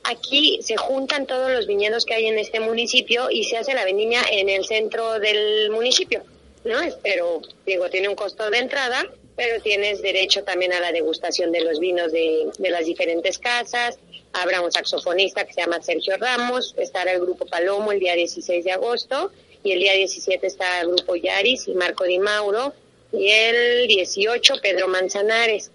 Aquí 0.04 0.60
se 0.62 0.76
juntan 0.76 1.26
todos 1.26 1.50
los 1.50 1.66
viñedos 1.66 2.04
que 2.04 2.14
hay 2.14 2.26
en 2.26 2.38
este 2.38 2.58
municipio 2.58 3.30
y 3.30 3.44
se 3.44 3.58
hace 3.58 3.74
la 3.74 3.84
vendimia 3.84 4.20
en 4.30 4.48
el 4.48 4.64
centro 4.64 5.20
del 5.20 5.70
municipio, 5.70 6.24
¿no? 6.64 6.78
Pero, 7.02 7.40
digo, 7.66 7.88
tiene 7.88 8.08
un 8.08 8.16
costo 8.16 8.50
de 8.50 8.58
entrada, 8.58 9.06
pero 9.36 9.62
tienes 9.62 10.02
derecho 10.02 10.44
también 10.44 10.72
a 10.72 10.80
la 10.80 10.92
degustación 10.92 11.52
de 11.52 11.62
los 11.62 11.78
vinos 11.80 12.12
de, 12.12 12.50
de 12.58 12.70
las 12.70 12.86
diferentes 12.86 13.38
casas, 13.38 13.98
habrá 14.32 14.60
un 14.60 14.72
saxofonista 14.72 15.44
que 15.44 15.52
se 15.52 15.60
llama 15.60 15.82
Sergio 15.82 16.16
Ramos, 16.16 16.74
estará 16.78 17.12
el 17.12 17.20
grupo 17.20 17.46
Palomo 17.46 17.92
el 17.92 18.00
día 18.00 18.14
16 18.14 18.64
de 18.64 18.72
agosto 18.72 19.32
y 19.62 19.72
el 19.72 19.78
día 19.78 19.94
17 19.94 20.46
está 20.46 20.80
el 20.80 20.88
grupo 20.88 21.16
Yaris 21.16 21.68
y 21.68 21.74
Marco 21.74 22.04
Di 22.04 22.18
Mauro 22.18 22.72
y 23.12 23.28
el 23.28 23.86
18 23.88 24.54
Pedro 24.62 24.88
Manzanares. 24.88 25.70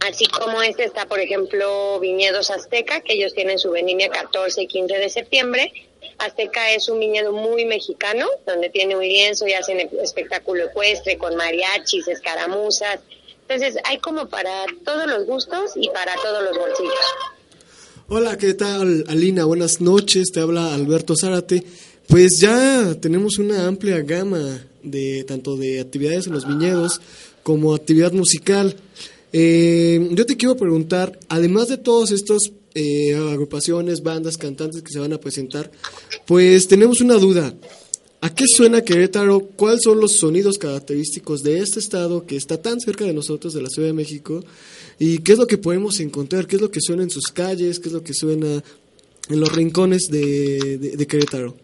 Así 0.00 0.26
como 0.26 0.62
este 0.62 0.84
está, 0.84 1.06
por 1.06 1.20
ejemplo, 1.20 1.98
Viñedos 2.00 2.50
Azteca, 2.50 3.00
que 3.00 3.14
ellos 3.14 3.34
tienen 3.34 3.58
su 3.58 3.70
vendimia 3.70 4.08
14 4.08 4.62
y 4.62 4.66
15 4.66 4.98
de 4.98 5.08
septiembre. 5.08 5.72
Azteca 6.18 6.72
es 6.72 6.88
un 6.88 7.00
viñedo 7.00 7.32
muy 7.32 7.64
mexicano, 7.64 8.26
donde 8.46 8.70
tiene 8.70 8.96
un 8.96 9.02
lienzo 9.02 9.46
y 9.46 9.52
hacen 9.52 9.80
espectáculo 10.02 10.64
ecuestre 10.64 11.18
con 11.18 11.36
mariachis, 11.36 12.08
escaramuzas. 12.08 13.00
Entonces 13.42 13.76
hay 13.84 13.98
como 13.98 14.28
para 14.28 14.64
todos 14.84 15.06
los 15.06 15.26
gustos 15.26 15.72
y 15.76 15.88
para 15.90 16.14
todos 16.16 16.42
los 16.44 16.56
bolsillos. 16.56 16.94
Hola, 18.08 18.36
¿qué 18.36 18.54
tal, 18.54 19.04
Alina? 19.08 19.44
Buenas 19.44 19.80
noches, 19.80 20.30
te 20.32 20.40
habla 20.40 20.74
Alberto 20.74 21.14
Zárate. 21.16 21.64
Pues 22.06 22.38
ya 22.40 22.94
tenemos 23.00 23.38
una 23.38 23.66
amplia 23.66 24.00
gama 24.00 24.66
de 24.82 25.24
tanto 25.24 25.56
de 25.56 25.80
actividades 25.80 26.26
en 26.26 26.34
los 26.34 26.46
viñedos 26.46 27.00
como 27.42 27.74
actividad 27.74 28.12
musical. 28.12 28.76
Eh, 29.32 30.08
yo 30.12 30.26
te 30.26 30.36
quiero 30.36 30.56
preguntar, 30.56 31.18
además 31.28 31.68
de 31.68 31.78
todos 31.78 32.10
estos 32.10 32.52
eh, 32.74 33.14
agrupaciones, 33.14 34.02
bandas, 34.02 34.36
cantantes 34.36 34.82
que 34.82 34.92
se 34.92 34.98
van 34.98 35.12
a 35.12 35.20
presentar, 35.20 35.70
pues 36.26 36.66
tenemos 36.66 37.00
una 37.00 37.14
duda. 37.14 37.54
¿A 38.20 38.34
qué 38.34 38.46
suena 38.48 38.80
Querétaro? 38.80 39.40
¿Cuáles 39.54 39.82
son 39.84 40.00
los 40.00 40.12
sonidos 40.12 40.56
característicos 40.56 41.42
de 41.42 41.58
este 41.58 41.78
estado 41.78 42.24
que 42.24 42.36
está 42.36 42.60
tan 42.60 42.80
cerca 42.80 43.04
de 43.04 43.12
nosotros, 43.12 43.52
de 43.52 43.60
la 43.60 43.68
Ciudad 43.68 43.88
de 43.88 43.92
México? 43.92 44.42
¿Y 44.98 45.18
qué 45.18 45.32
es 45.32 45.38
lo 45.38 45.46
que 45.46 45.58
podemos 45.58 46.00
encontrar? 46.00 46.46
¿Qué 46.46 46.56
es 46.56 46.62
lo 46.62 46.70
que 46.70 46.80
suena 46.80 47.02
en 47.02 47.10
sus 47.10 47.26
calles? 47.26 47.78
¿Qué 47.78 47.88
es 47.88 47.92
lo 47.92 48.02
que 48.02 48.14
suena 48.14 48.64
en 49.28 49.40
los 49.40 49.52
rincones 49.54 50.08
de, 50.10 50.78
de, 50.78 51.06
Querétaro? 51.06 51.54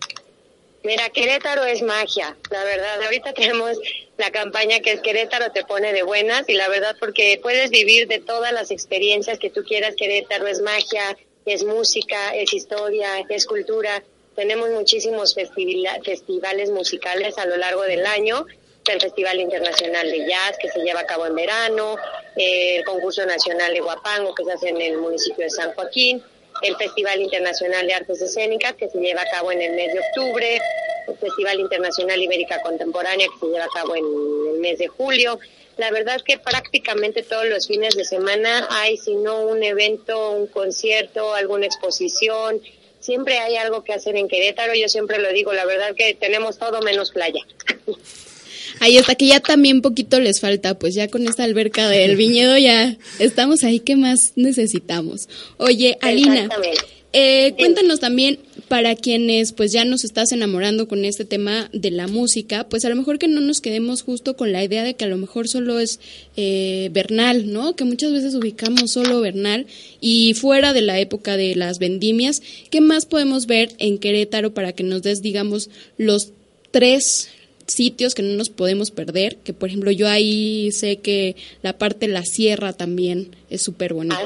Mira, 0.82 1.10
Querétaro 1.10 1.64
es 1.64 1.82
magia, 1.82 2.36
la 2.50 2.64
verdad. 2.64 3.02
Ahorita 3.02 3.32
tenemos 3.32 3.78
la 4.16 4.30
campaña 4.30 4.80
que 4.80 4.92
es 4.92 5.00
Querétaro 5.00 5.52
te 5.52 5.64
pone 5.64 5.92
de 5.92 6.02
buenas 6.02 6.48
y 6.48 6.54
la 6.54 6.68
verdad 6.68 6.96
porque 6.98 7.38
puedes 7.42 7.70
vivir 7.70 8.08
de 8.08 8.18
todas 8.18 8.52
las 8.52 8.70
experiencias 8.70 9.38
que 9.38 9.50
tú 9.50 9.62
quieras. 9.62 9.94
Querétaro 9.96 10.46
es 10.46 10.60
magia, 10.60 11.16
es 11.44 11.64
música, 11.64 12.34
es 12.34 12.52
historia, 12.52 13.24
es 13.28 13.46
cultura. 13.46 14.02
Tenemos 14.34 14.70
muchísimos 14.70 15.34
festivales 15.34 16.70
musicales 16.70 17.36
a 17.36 17.46
lo 17.46 17.56
largo 17.56 17.82
del 17.82 18.06
año 18.06 18.46
el 18.88 19.00
Festival 19.00 19.40
Internacional 19.40 20.10
de 20.10 20.26
Jazz 20.26 20.56
que 20.60 20.68
se 20.68 20.80
lleva 20.80 21.00
a 21.00 21.06
cabo 21.06 21.26
en 21.26 21.34
verano, 21.34 21.96
el 22.36 22.84
concurso 22.84 23.24
nacional 23.26 23.72
de 23.72 23.80
Guapango 23.80 24.34
que 24.34 24.44
se 24.44 24.52
hace 24.52 24.68
en 24.68 24.80
el 24.80 24.98
municipio 24.98 25.44
de 25.44 25.50
San 25.50 25.72
Joaquín, 25.74 26.22
el 26.62 26.76
Festival 26.76 27.20
Internacional 27.20 27.86
de 27.86 27.94
Artes 27.94 28.20
Escénicas 28.20 28.74
que 28.74 28.88
se 28.88 28.98
lleva 28.98 29.22
a 29.22 29.30
cabo 29.30 29.52
en 29.52 29.62
el 29.62 29.72
mes 29.74 29.92
de 29.92 30.00
octubre, 30.00 30.60
el 31.08 31.16
Festival 31.16 31.60
Internacional 31.60 32.22
Ibérica 32.22 32.60
Contemporánea 32.62 33.26
que 33.28 33.46
se 33.46 33.52
lleva 33.52 33.64
a 33.64 33.68
cabo 33.68 33.96
en 33.96 34.04
el 34.54 34.60
mes 34.60 34.78
de 34.78 34.88
julio. 34.88 35.38
La 35.76 35.90
verdad 35.90 36.16
es 36.16 36.22
que 36.22 36.38
prácticamente 36.38 37.22
todos 37.22 37.46
los 37.46 37.66
fines 37.66 37.96
de 37.96 38.04
semana 38.04 38.66
hay, 38.70 38.96
si 38.96 39.14
no 39.14 39.42
un 39.42 39.62
evento, 39.62 40.32
un 40.32 40.46
concierto, 40.46 41.34
alguna 41.34 41.66
exposición, 41.66 42.60
siempre 42.98 43.38
hay 43.38 43.56
algo 43.56 43.82
que 43.82 43.94
hacer 43.94 44.16
en 44.16 44.28
Querétaro, 44.28 44.74
yo 44.74 44.88
siempre 44.88 45.18
lo 45.18 45.32
digo, 45.32 45.52
la 45.52 45.64
verdad 45.64 45.94
que 45.96 46.14
tenemos 46.14 46.58
todo 46.58 46.82
menos 46.82 47.10
playa. 47.10 47.40
Ahí 48.80 48.96
está, 48.96 49.14
que 49.14 49.26
ya 49.26 49.40
también 49.40 49.82
poquito 49.82 50.18
les 50.20 50.40
falta, 50.40 50.78
pues 50.78 50.94
ya 50.94 51.08
con 51.08 51.28
esta 51.28 51.44
alberca 51.44 51.88
del 51.88 52.16
viñedo 52.16 52.58
ya 52.58 52.96
estamos 53.18 53.62
ahí, 53.62 53.80
¿qué 53.80 53.94
más 53.94 54.32
necesitamos? 54.36 55.28
Oye, 55.58 55.98
Alina, 56.00 56.48
eh, 57.12 57.54
cuéntanos 57.58 58.00
también, 58.00 58.38
para 58.70 58.94
quienes 58.94 59.50
pues 59.50 59.72
ya 59.72 59.84
nos 59.84 60.04
estás 60.04 60.30
enamorando 60.30 60.86
con 60.86 61.04
este 61.04 61.24
tema 61.24 61.68
de 61.72 61.90
la 61.90 62.06
música, 62.06 62.68
pues 62.68 62.84
a 62.84 62.88
lo 62.88 62.94
mejor 62.94 63.18
que 63.18 63.26
no 63.26 63.40
nos 63.40 63.60
quedemos 63.60 64.02
justo 64.02 64.36
con 64.36 64.52
la 64.52 64.62
idea 64.62 64.84
de 64.84 64.94
que 64.94 65.06
a 65.06 65.08
lo 65.08 65.16
mejor 65.16 65.48
solo 65.48 65.80
es 65.80 65.98
eh, 66.36 66.88
Bernal, 66.92 67.52
¿no? 67.52 67.74
Que 67.74 67.82
muchas 67.82 68.12
veces 68.12 68.36
ubicamos 68.36 68.92
solo 68.92 69.20
Bernal 69.20 69.66
y 70.00 70.34
fuera 70.34 70.72
de 70.72 70.82
la 70.82 71.00
época 71.00 71.36
de 71.36 71.56
las 71.56 71.80
vendimias, 71.80 72.42
¿qué 72.70 72.80
más 72.80 73.06
podemos 73.06 73.46
ver 73.46 73.72
en 73.78 73.98
Querétaro 73.98 74.54
para 74.54 74.72
que 74.72 74.84
nos 74.84 75.02
des, 75.02 75.20
digamos, 75.20 75.68
los 75.98 76.30
tres 76.70 77.28
sitios 77.72 78.14
que 78.14 78.22
no 78.22 78.34
nos 78.36 78.50
podemos 78.50 78.90
perder? 78.90 79.36
Que 79.36 79.52
por 79.52 79.68
ejemplo 79.68 79.90
yo 79.90 80.08
ahí 80.08 80.70
sé 80.72 80.98
que 80.98 81.36
la 81.62 81.72
parte 81.74 82.06
de 82.06 82.12
la 82.12 82.24
sierra 82.24 82.72
también 82.72 83.36
es 83.50 83.62
súper 83.62 83.94
bonita. 83.94 84.20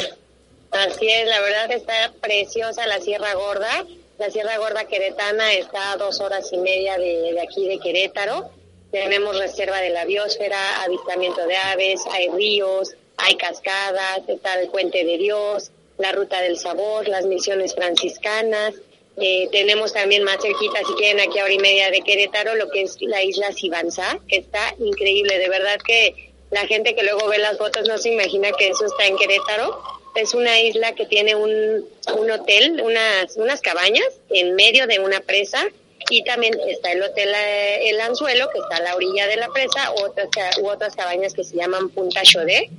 Así 0.70 1.08
es, 1.08 1.28
la 1.28 1.40
verdad 1.40 1.70
está 1.70 2.12
preciosa 2.20 2.86
la 2.86 3.00
Sierra 3.00 3.32
Gorda. 3.34 3.86
La 4.18 4.30
Sierra 4.30 4.58
Gorda 4.58 4.86
Queretana 4.86 5.54
está 5.54 5.92
a 5.92 5.96
dos 5.96 6.20
horas 6.20 6.52
y 6.52 6.56
media 6.56 6.98
de, 6.98 7.32
de 7.32 7.40
aquí 7.40 7.68
de 7.68 7.78
Querétaro. 7.78 8.50
Tenemos 8.90 9.38
reserva 9.38 9.80
de 9.80 9.90
la 9.90 10.04
biosfera, 10.04 10.82
avistamiento 10.82 11.46
de 11.46 11.56
aves, 11.56 12.00
hay 12.10 12.28
ríos, 12.28 12.94
hay 13.16 13.36
cascadas, 13.36 14.20
está 14.28 14.60
el 14.60 14.68
Puente 14.68 15.04
de 15.04 15.18
Dios, 15.18 15.70
la 15.98 16.12
Ruta 16.12 16.40
del 16.40 16.58
Sabor, 16.58 17.08
las 17.08 17.24
misiones 17.26 17.74
franciscanas. 17.74 18.74
Eh, 19.16 19.48
tenemos 19.52 19.92
también 19.92 20.24
más 20.24 20.38
cerquita, 20.42 20.80
si 20.86 20.92
quieren, 20.94 21.20
aquí 21.20 21.38
a 21.38 21.44
hora 21.44 21.52
y 21.52 21.58
media 21.58 21.90
de 21.90 22.00
Querétaro, 22.00 22.56
lo 22.56 22.68
que 22.70 22.82
es 22.82 22.96
la 23.00 23.22
isla 23.22 23.52
Sibanzá, 23.52 24.18
que 24.28 24.36
está 24.36 24.74
increíble. 24.78 25.38
De 25.38 25.48
verdad 25.48 25.78
que 25.86 26.32
la 26.50 26.66
gente 26.66 26.94
que 26.94 27.02
luego 27.02 27.28
ve 27.28 27.38
las 27.38 27.58
fotos 27.58 27.86
no 27.88 27.98
se 27.98 28.10
imagina 28.10 28.50
que 28.58 28.68
eso 28.68 28.86
está 28.86 29.06
en 29.06 29.16
Querétaro. 29.16 29.80
Es 30.14 30.34
una 30.34 30.60
isla 30.60 30.94
que 30.94 31.06
tiene 31.06 31.34
un, 31.34 31.84
un 32.16 32.30
hotel, 32.30 32.80
unas, 32.82 33.36
unas 33.36 33.60
cabañas 33.60 34.06
en 34.30 34.54
medio 34.54 34.86
de 34.86 35.00
una 35.00 35.20
presa 35.20 35.64
y 36.10 36.22
también 36.24 36.54
está 36.68 36.92
el 36.92 37.02
hotel 37.02 37.30
eh, 37.34 37.88
El 37.88 38.00
Anzuelo, 38.00 38.48
que 38.50 38.58
está 38.58 38.76
a 38.76 38.82
la 38.82 38.96
orilla 38.96 39.26
de 39.26 39.36
la 39.36 39.48
presa, 39.48 39.92
otras, 39.92 40.28
u 40.60 40.68
otras 40.68 40.94
cabañas 40.94 41.34
que 41.34 41.44
se 41.44 41.56
llaman 41.56 41.88
Punta 41.90 42.22
Chodé. 42.22 42.70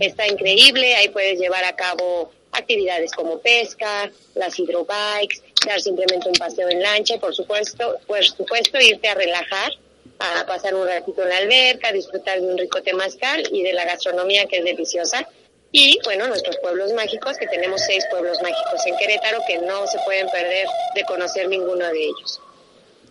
Está 0.00 0.26
increíble, 0.26 0.94
ahí 0.96 1.08
puedes 1.08 1.38
llevar 1.38 1.64
a 1.64 1.76
cabo 1.76 2.32
actividades 2.50 3.12
como 3.12 3.38
pesca, 3.38 4.10
las 4.34 4.58
hidrobikes, 4.58 5.42
dar 5.66 5.80
simplemente 5.80 6.28
un 6.28 6.34
paseo 6.34 6.68
en 6.68 6.82
lancha 6.82 7.18
por 7.18 7.34
supuesto, 7.34 7.98
por 8.06 8.24
supuesto 8.24 8.80
irte 8.80 9.08
a 9.08 9.14
relajar, 9.14 9.72
a 10.18 10.46
pasar 10.46 10.74
un 10.74 10.86
ratito 10.86 11.22
en 11.22 11.28
la 11.28 11.38
alberca, 11.38 11.92
disfrutar 11.92 12.40
de 12.40 12.46
un 12.46 12.58
rico 12.58 12.82
temazcal 12.82 13.42
y 13.50 13.62
de 13.62 13.72
la 13.72 13.84
gastronomía 13.84 14.46
que 14.46 14.58
es 14.58 14.64
deliciosa. 14.64 15.28
Y 15.72 15.98
bueno, 16.04 16.28
nuestros 16.28 16.58
pueblos 16.58 16.92
mágicos, 16.92 17.38
que 17.38 17.46
tenemos 17.46 17.80
seis 17.80 18.04
pueblos 18.10 18.40
mágicos 18.42 18.86
en 18.86 18.96
Querétaro 18.98 19.38
que 19.46 19.58
no 19.60 19.86
se 19.86 19.98
pueden 20.04 20.28
perder 20.28 20.66
de 20.94 21.02
conocer 21.04 21.48
ninguno 21.48 21.86
de 21.86 22.04
ellos. 22.04 22.40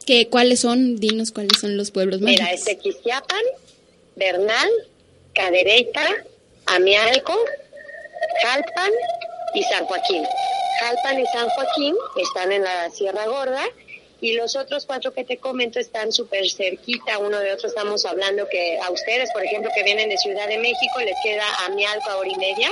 ¿Qué, 0.05 0.29
¿Cuáles 0.29 0.61
son? 0.61 0.97
Dinos 0.97 1.31
cuáles 1.31 1.59
son 1.59 1.75
los 1.75 1.91
pueblos 1.91 2.21
Mira, 2.21 2.43
mágicos. 2.43 2.59
es 2.59 2.65
Tequisquiapan, 2.65 3.41
Bernal, 4.15 4.69
Cadereyta, 5.33 6.05
Amialco, 6.67 7.35
Jalpan 8.43 8.91
y 9.55 9.63
San 9.63 9.85
Joaquín. 9.85 10.23
Jalpan 10.81 11.19
y 11.19 11.25
San 11.27 11.47
Joaquín 11.49 11.95
están 12.17 12.51
en 12.51 12.63
la 12.63 12.89
Sierra 12.89 13.27
Gorda 13.27 13.63
y 14.19 14.33
los 14.33 14.55
otros 14.55 14.87
cuatro 14.87 15.13
que 15.13 15.23
te 15.23 15.37
comento 15.37 15.79
están 15.79 16.11
súper 16.11 16.49
cerquita 16.49 17.19
uno 17.19 17.39
de 17.39 17.53
otro. 17.53 17.67
Estamos 17.67 18.03
hablando 18.05 18.47
que 18.49 18.79
a 18.79 18.89
ustedes, 18.89 19.31
por 19.31 19.43
ejemplo, 19.43 19.69
que 19.75 19.83
vienen 19.83 20.09
de 20.09 20.17
Ciudad 20.17 20.47
de 20.47 20.57
México, 20.57 20.99
les 20.99 21.15
queda 21.23 21.43
Amialco 21.67 22.09
a 22.09 22.17
hora 22.17 22.29
y 22.29 22.35
media, 22.35 22.71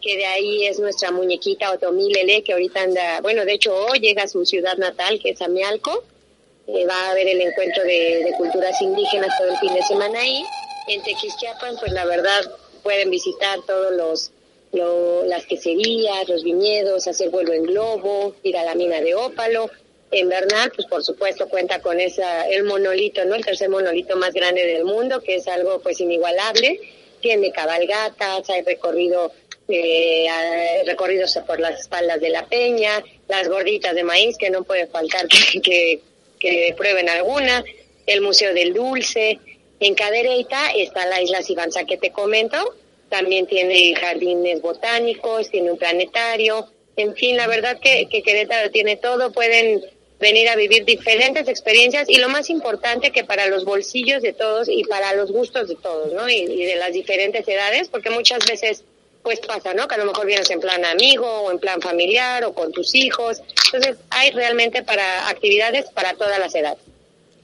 que 0.00 0.16
de 0.16 0.24
ahí 0.24 0.66
es 0.66 0.78
nuestra 0.78 1.10
muñequita 1.10 1.72
Otomí 1.72 2.10
que 2.42 2.52
ahorita 2.52 2.82
anda, 2.82 3.20
bueno, 3.20 3.44
de 3.44 3.52
hecho 3.52 3.74
hoy 3.74 4.00
llega 4.00 4.22
a 4.22 4.28
su 4.28 4.46
ciudad 4.46 4.76
natal, 4.78 5.20
que 5.22 5.30
es 5.30 5.42
Amialco. 5.42 6.04
Eh, 6.66 6.86
va 6.86 6.94
a 6.94 7.10
haber 7.10 7.28
el 7.28 7.40
encuentro 7.40 7.82
de, 7.82 8.22
de 8.24 8.32
culturas 8.38 8.80
indígenas 8.80 9.36
todo 9.36 9.50
el 9.50 9.58
fin 9.58 9.74
de 9.74 9.82
semana 9.82 10.20
ahí. 10.20 10.42
En 10.88 11.02
Tequisquiapan, 11.02 11.76
pues 11.78 11.92
la 11.92 12.06
verdad, 12.06 12.50
pueden 12.82 13.10
visitar 13.10 13.58
todos 13.66 13.92
los 13.92 14.30
lo- 14.72 15.24
las 15.26 15.46
queserías, 15.46 16.28
los 16.28 16.42
viñedos, 16.44 17.06
hacer 17.06 17.30
vuelo 17.30 17.52
en 17.52 17.64
globo, 17.64 18.34
ir 18.42 18.56
a 18.56 18.64
la 18.64 18.74
mina 18.74 19.00
de 19.00 19.14
ópalo. 19.14 19.70
En 20.10 20.28
Bernal, 20.28 20.70
pues 20.74 20.86
por 20.88 21.02
supuesto 21.02 21.48
cuenta 21.48 21.80
con 21.80 21.98
esa 21.98 22.46
el 22.48 22.64
monolito, 22.64 23.24
¿no? 23.24 23.34
El 23.34 23.44
tercer 23.44 23.70
monolito 23.70 24.14
más 24.16 24.32
grande 24.34 24.66
del 24.66 24.84
mundo, 24.84 25.22
que 25.22 25.36
es 25.36 25.48
algo 25.48 25.80
pues 25.80 26.00
inigualable. 26.00 26.80
Tiene 27.22 27.50
cabalgatas, 27.50 28.50
hay 28.50 28.62
recorrido 28.62 29.32
eh, 29.68 30.26
recorridos 30.84 31.38
por 31.46 31.58
las 31.60 31.80
espaldas 31.80 32.20
de 32.20 32.28
la 32.28 32.46
peña, 32.46 33.02
las 33.28 33.48
gorditas 33.48 33.94
de 33.94 34.02
maíz 34.04 34.36
que 34.36 34.50
no 34.50 34.64
puede 34.64 34.86
faltar 34.86 35.26
que, 35.52 35.60
que, 35.62 36.00
que 36.38 36.74
prueben 36.76 37.08
alguna, 37.08 37.64
el 38.06 38.20
Museo 38.20 38.52
del 38.52 38.74
Dulce. 38.74 39.38
En 39.80 39.94
Cadereyta 39.94 40.72
está 40.76 41.06
la 41.06 41.22
isla 41.22 41.42
Sibanza 41.42 41.84
que 41.84 41.96
te 41.96 42.10
comento, 42.12 42.58
también 43.12 43.46
tiene 43.46 43.94
jardines 43.94 44.62
botánicos, 44.62 45.50
tiene 45.50 45.70
un 45.70 45.76
planetario, 45.76 46.66
en 46.96 47.14
fin, 47.14 47.36
la 47.36 47.46
verdad 47.46 47.78
que, 47.78 48.08
que 48.10 48.22
Querétaro 48.22 48.70
tiene 48.70 48.96
todo, 48.96 49.32
pueden 49.32 49.82
venir 50.18 50.48
a 50.48 50.56
vivir 50.56 50.86
diferentes 50.86 51.46
experiencias 51.46 52.08
y 52.08 52.16
lo 52.16 52.30
más 52.30 52.48
importante 52.48 53.10
que 53.10 53.22
para 53.22 53.48
los 53.48 53.66
bolsillos 53.66 54.22
de 54.22 54.32
todos 54.32 54.68
y 54.70 54.84
para 54.84 55.12
los 55.14 55.30
gustos 55.30 55.68
de 55.68 55.74
todos, 55.74 56.12
¿no? 56.14 56.26
Y, 56.26 56.36
y 56.36 56.64
de 56.64 56.76
las 56.76 56.94
diferentes 56.94 57.46
edades, 57.46 57.90
porque 57.90 58.08
muchas 58.08 58.38
veces 58.46 58.82
pues 59.22 59.40
pasa, 59.40 59.74
¿no? 59.74 59.86
Que 59.86 59.96
a 59.96 59.98
lo 59.98 60.06
mejor 60.06 60.26
vienes 60.26 60.50
en 60.50 60.60
plan 60.60 60.82
amigo 60.86 61.26
o 61.26 61.52
en 61.52 61.58
plan 61.58 61.82
familiar 61.82 62.44
o 62.44 62.54
con 62.54 62.72
tus 62.72 62.94
hijos. 62.94 63.42
Entonces 63.66 63.98
hay 64.08 64.30
realmente 64.30 64.82
para 64.82 65.28
actividades 65.28 65.90
para 65.90 66.14
todas 66.14 66.38
las 66.38 66.54
edades. 66.54 66.78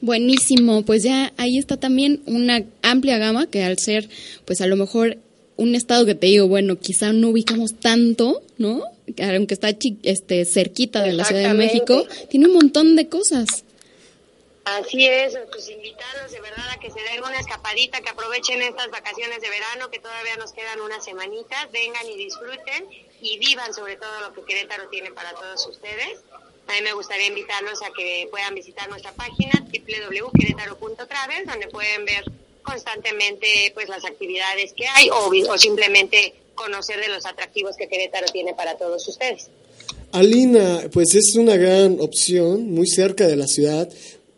Buenísimo, 0.01 0.83
pues 0.83 1.03
ya 1.03 1.33
ahí 1.37 1.59
está 1.59 1.77
también 1.77 2.23
una 2.27 2.65
amplia 2.83 3.19
gama 3.19 3.51
que 3.51 3.65
al 3.65 3.79
ser, 3.79 4.09
pues 4.45 4.61
a 4.61 4.67
lo 4.67 4.77
mejor 4.77 5.19
un 5.59 5.75
estado 5.75 6.07
que 6.07 6.15
te 6.15 6.29
digo, 6.29 6.47
bueno, 6.47 6.79
quizá 6.79 7.13
no 7.13 7.29
ubicamos 7.31 7.79
tanto, 7.79 8.43
¿no? 8.59 8.83
Que 9.15 9.25
Aunque 9.25 9.55
está 9.55 9.69
este, 10.05 10.45
cerquita 10.45 11.03
de 11.03 11.13
la 11.13 11.25
Ciudad 11.25 11.49
de. 11.49 11.55
México, 11.55 12.07
tiene 12.31 12.47
un 12.47 12.55
montón 12.55 12.95
de 12.95 13.09
cosas. 13.09 13.65
Así 14.65 15.05
es, 15.07 15.37
pues 15.51 15.69
invitarlos 15.69 16.31
de 16.31 16.41
verdad 16.41 16.69
a 16.71 16.79
que 16.79 16.91
se 16.91 17.01
den 17.01 17.25
una 17.25 17.41
escapadita, 17.41 18.01
que 18.01 18.11
aprovechen 18.11 18.63
estas 18.63 18.91
vacaciones 18.91 19.41
de 19.41 19.49
verano, 19.49 19.91
que 19.91 19.99
todavía 19.99 20.37
nos 20.37 20.53
quedan 20.53 20.81
unas 20.81 21.05
semanitas, 21.05 21.73
vengan 21.73 22.07
y 22.07 22.17
disfruten 22.17 22.87
y 23.21 23.39
vivan 23.39 23.75
sobre 23.75 23.97
todo 23.97 24.21
lo 24.21 24.33
que 24.35 24.45
Querétaro 24.45 24.89
tiene 24.91 25.11
para 25.11 25.33
todos 25.33 25.67
ustedes. 25.67 26.21
A 26.69 26.73
mí 26.73 26.83
me 26.83 26.93
gustaría 26.93 27.27
invitarlos 27.27 27.83
a 27.83 27.91
que 27.97 28.29
puedan 28.31 28.55
visitar 28.55 28.89
nuestra 28.91 29.11
página 29.13 29.53
www.querétaro.travel, 29.59 31.47
donde 31.47 31.69
pueden 31.69 32.05
ver 32.05 32.25
constantemente 32.69 33.47
pues 33.75 33.89
las 33.89 34.05
actividades 34.05 34.73
que 34.75 34.87
hay 34.87 35.09
o, 35.11 35.53
o 35.53 35.59
simplemente 35.59 36.35
conocer 36.55 37.01
de 37.01 37.09
los 37.09 37.25
atractivos 37.25 37.77
que 37.77 37.89
Querétaro 37.89 38.27
tiene 38.33 38.55
para 38.55 38.77
todos 38.77 39.07
ustedes. 39.09 39.49
Alina, 40.13 40.89
pues 40.93 41.15
es 41.15 41.35
una 41.37 41.57
gran 41.57 42.01
opción, 42.01 42.71
muy 42.73 42.87
cerca 42.87 43.27
de 43.27 43.37
la 43.37 43.47
ciudad. 43.47 43.89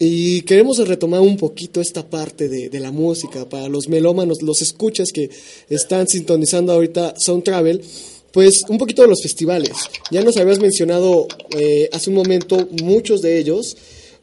Y 0.03 0.43
queremos 0.43 0.79
retomar 0.89 1.21
un 1.21 1.37
poquito 1.37 1.81
esta 1.81 2.09
parte 2.09 2.49
de, 2.49 2.71
de 2.71 2.81
la 2.81 2.91
música 2.91 3.47
para 3.49 3.69
los 3.69 3.89
melómanos, 3.89 4.41
los 4.43 4.63
escuchas 4.63 5.11
que 5.13 5.29
están 5.69 6.09
sintonizando 6.09 6.73
ahorita 6.73 7.15
Sound 7.19 7.45
Travel. 7.45 7.83
Pues 8.33 8.63
un 8.69 8.79
poquito 8.79 9.03
de 9.03 9.09
los 9.09 9.23
festivales. 9.23 9.73
Ya 10.11 10.23
nos 10.23 10.37
habías 10.37 10.61
mencionado 10.61 11.27
eh, 11.59 11.89
hace 11.93 12.11
un 12.11 12.17
momento 12.17 12.69
muchos 12.83 13.23
de 13.23 13.39
ellos, 13.39 13.77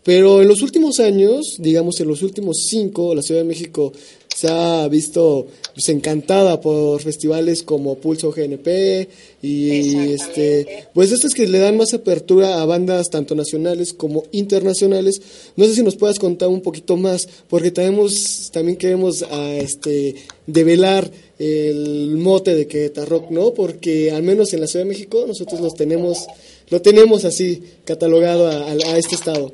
pero 0.08 0.42
en 0.42 0.48
los 0.48 0.62
últimos 0.62 1.02
años, 1.02 1.58
digamos 1.60 2.00
en 2.00 2.08
los 2.08 2.22
últimos 2.24 2.66
cinco, 2.70 3.14
la 3.14 3.22
Ciudad 3.22 3.42
de 3.42 3.48
México 3.48 3.92
se 4.34 4.48
ha 4.48 4.88
visto 4.88 5.48
pues, 5.74 5.90
encantada 5.90 6.62
por 6.62 7.02
festivales 7.02 7.62
como 7.64 7.96
Pulso 7.96 8.32
GNP 8.32 9.08
y 9.42 9.98
este 10.14 10.86
pues 10.94 11.12
estos 11.12 11.34
que 11.34 11.46
le 11.48 11.58
dan 11.60 11.76
más 11.76 11.94
apertura 11.94 12.62
a 12.62 12.66
bandas 12.66 13.10
tanto 13.10 13.36
nacionales 13.36 13.94
como 13.94 14.24
internacionales. 14.32 15.22
No 15.58 15.66
sé 15.66 15.74
si 15.76 15.84
nos 15.84 15.96
puedas 15.98 16.20
contar 16.20 16.48
un 16.50 16.62
poquito 16.62 16.96
más, 16.96 17.28
porque 17.50 17.72
tenemos, 17.72 18.50
también 18.54 18.78
queremos 18.78 19.24
a 19.24 19.56
este 19.58 20.16
develar 20.46 21.12
el 21.40 22.16
mote 22.18 22.56
de 22.56 22.66
Querétaro 22.68 23.08
Rock, 23.08 23.32
¿no? 23.32 23.54
Porque 23.54 24.12
al 24.12 24.24
menos 24.24 24.54
en 24.54 24.62
la 24.62 24.68
Ciudad 24.68 24.86
de 24.86 24.90
México 24.90 25.26
nosotros 25.28 25.60
los 25.60 25.74
tenemos, 25.76 26.28
lo 26.70 26.82
tenemos 26.82 27.26
así 27.26 27.62
catalogado 27.86 28.48
a, 28.48 28.70
a- 28.72 28.94
a 28.94 28.98
este 28.98 29.16
estado. 29.16 29.52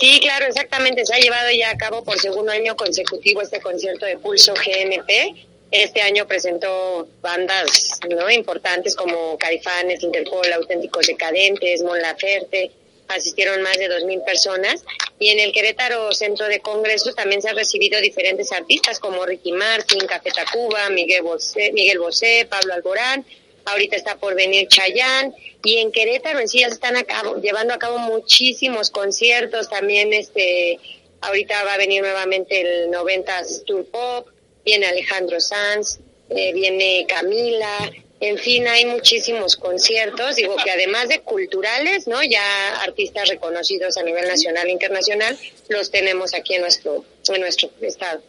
Sí, 0.00 0.20
claro, 0.20 0.46
exactamente. 0.46 1.06
Se 1.06 1.14
ha 1.14 1.18
llevado 1.18 1.50
ya 1.50 1.70
a 1.70 1.78
cabo 1.78 2.04
por 2.04 2.18
segundo 2.18 2.52
año 2.52 2.76
consecutivo 2.76 3.40
este 3.40 3.60
concierto 3.60 4.04
de 4.04 4.18
Pulso 4.18 4.52
GNP. 4.54 5.34
Este 5.70 6.02
año 6.02 6.26
presentó 6.26 7.08
bandas 7.20 7.98
no 8.08 8.30
importantes 8.30 8.94
como 8.94 9.36
Caifanes, 9.38 10.02
Interpol, 10.02 10.52
Auténticos 10.52 11.06
Decadentes, 11.06 11.82
Mon 11.82 12.00
Laferte. 12.00 12.70
Asistieron 13.08 13.62
más 13.62 13.78
de 13.78 13.88
2.000 13.88 14.24
personas. 14.24 14.84
Y 15.18 15.28
en 15.28 15.38
el 15.38 15.52
Querétaro 15.52 16.12
Centro 16.12 16.46
de 16.46 16.60
Congresos 16.60 17.14
también 17.14 17.40
se 17.40 17.48
han 17.48 17.56
recibido 17.56 18.00
diferentes 18.00 18.52
artistas 18.52 18.98
como 18.98 19.24
Ricky 19.24 19.52
Martin, 19.52 20.00
Café 20.00 20.30
Tacuba, 20.30 20.90
Miguel 20.90 21.22
Bosé, 21.22 21.72
Miguel 21.72 21.98
Bosé, 21.98 22.46
Pablo 22.50 22.74
Alborán. 22.74 23.24
Ahorita 23.66 23.96
está 23.96 24.16
por 24.16 24.34
venir 24.34 24.66
Chayán, 24.68 25.34
y 25.64 25.78
en 25.78 25.92
Querétaro 25.92 26.38
en 26.40 26.48
sí 26.48 26.60
ya 26.60 26.68
se 26.68 26.74
están 26.74 26.96
a 26.96 27.04
cabo- 27.04 27.40
llevando 27.40 27.74
a 27.74 27.78
cabo 27.78 27.98
muchísimos 27.98 28.90
conciertos, 28.90 29.68
también 29.68 30.12
este, 30.12 30.78
ahorita 31.20 31.62
va 31.64 31.74
a 31.74 31.78
venir 31.78 32.02
nuevamente 32.02 32.60
el 32.60 32.90
90s 32.90 33.64
Tour 33.64 33.84
Pop, 33.86 34.28
viene 34.64 34.86
Alejandro 34.86 35.40
Sanz, 35.40 35.98
eh, 36.30 36.52
viene 36.52 37.04
Camila, 37.08 37.90
en 38.18 38.38
fin, 38.38 38.66
hay 38.66 38.86
muchísimos 38.86 39.56
conciertos, 39.56 40.36
digo 40.36 40.56
que 40.56 40.70
además 40.70 41.08
de 41.08 41.20
culturales, 41.20 42.06
¿no? 42.06 42.22
Ya 42.22 42.76
artistas 42.80 43.28
reconocidos 43.28 43.98
a 43.98 44.02
nivel 44.02 44.26
nacional 44.26 44.66
e 44.68 44.72
internacional, 44.72 45.38
los 45.68 45.90
tenemos 45.90 46.32
aquí 46.34 46.54
en 46.54 46.62
nuestro, 46.62 47.04
en 47.28 47.40
nuestro 47.42 47.68
estado. 47.82 48.22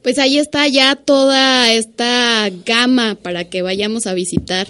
Pues 0.00 0.18
ahí 0.18 0.38
está 0.38 0.66
ya 0.68 0.96
toda 0.96 1.72
esta 1.72 2.50
gama 2.64 3.16
para 3.16 3.44
que 3.44 3.62
vayamos 3.62 4.06
a 4.06 4.14
visitar, 4.14 4.66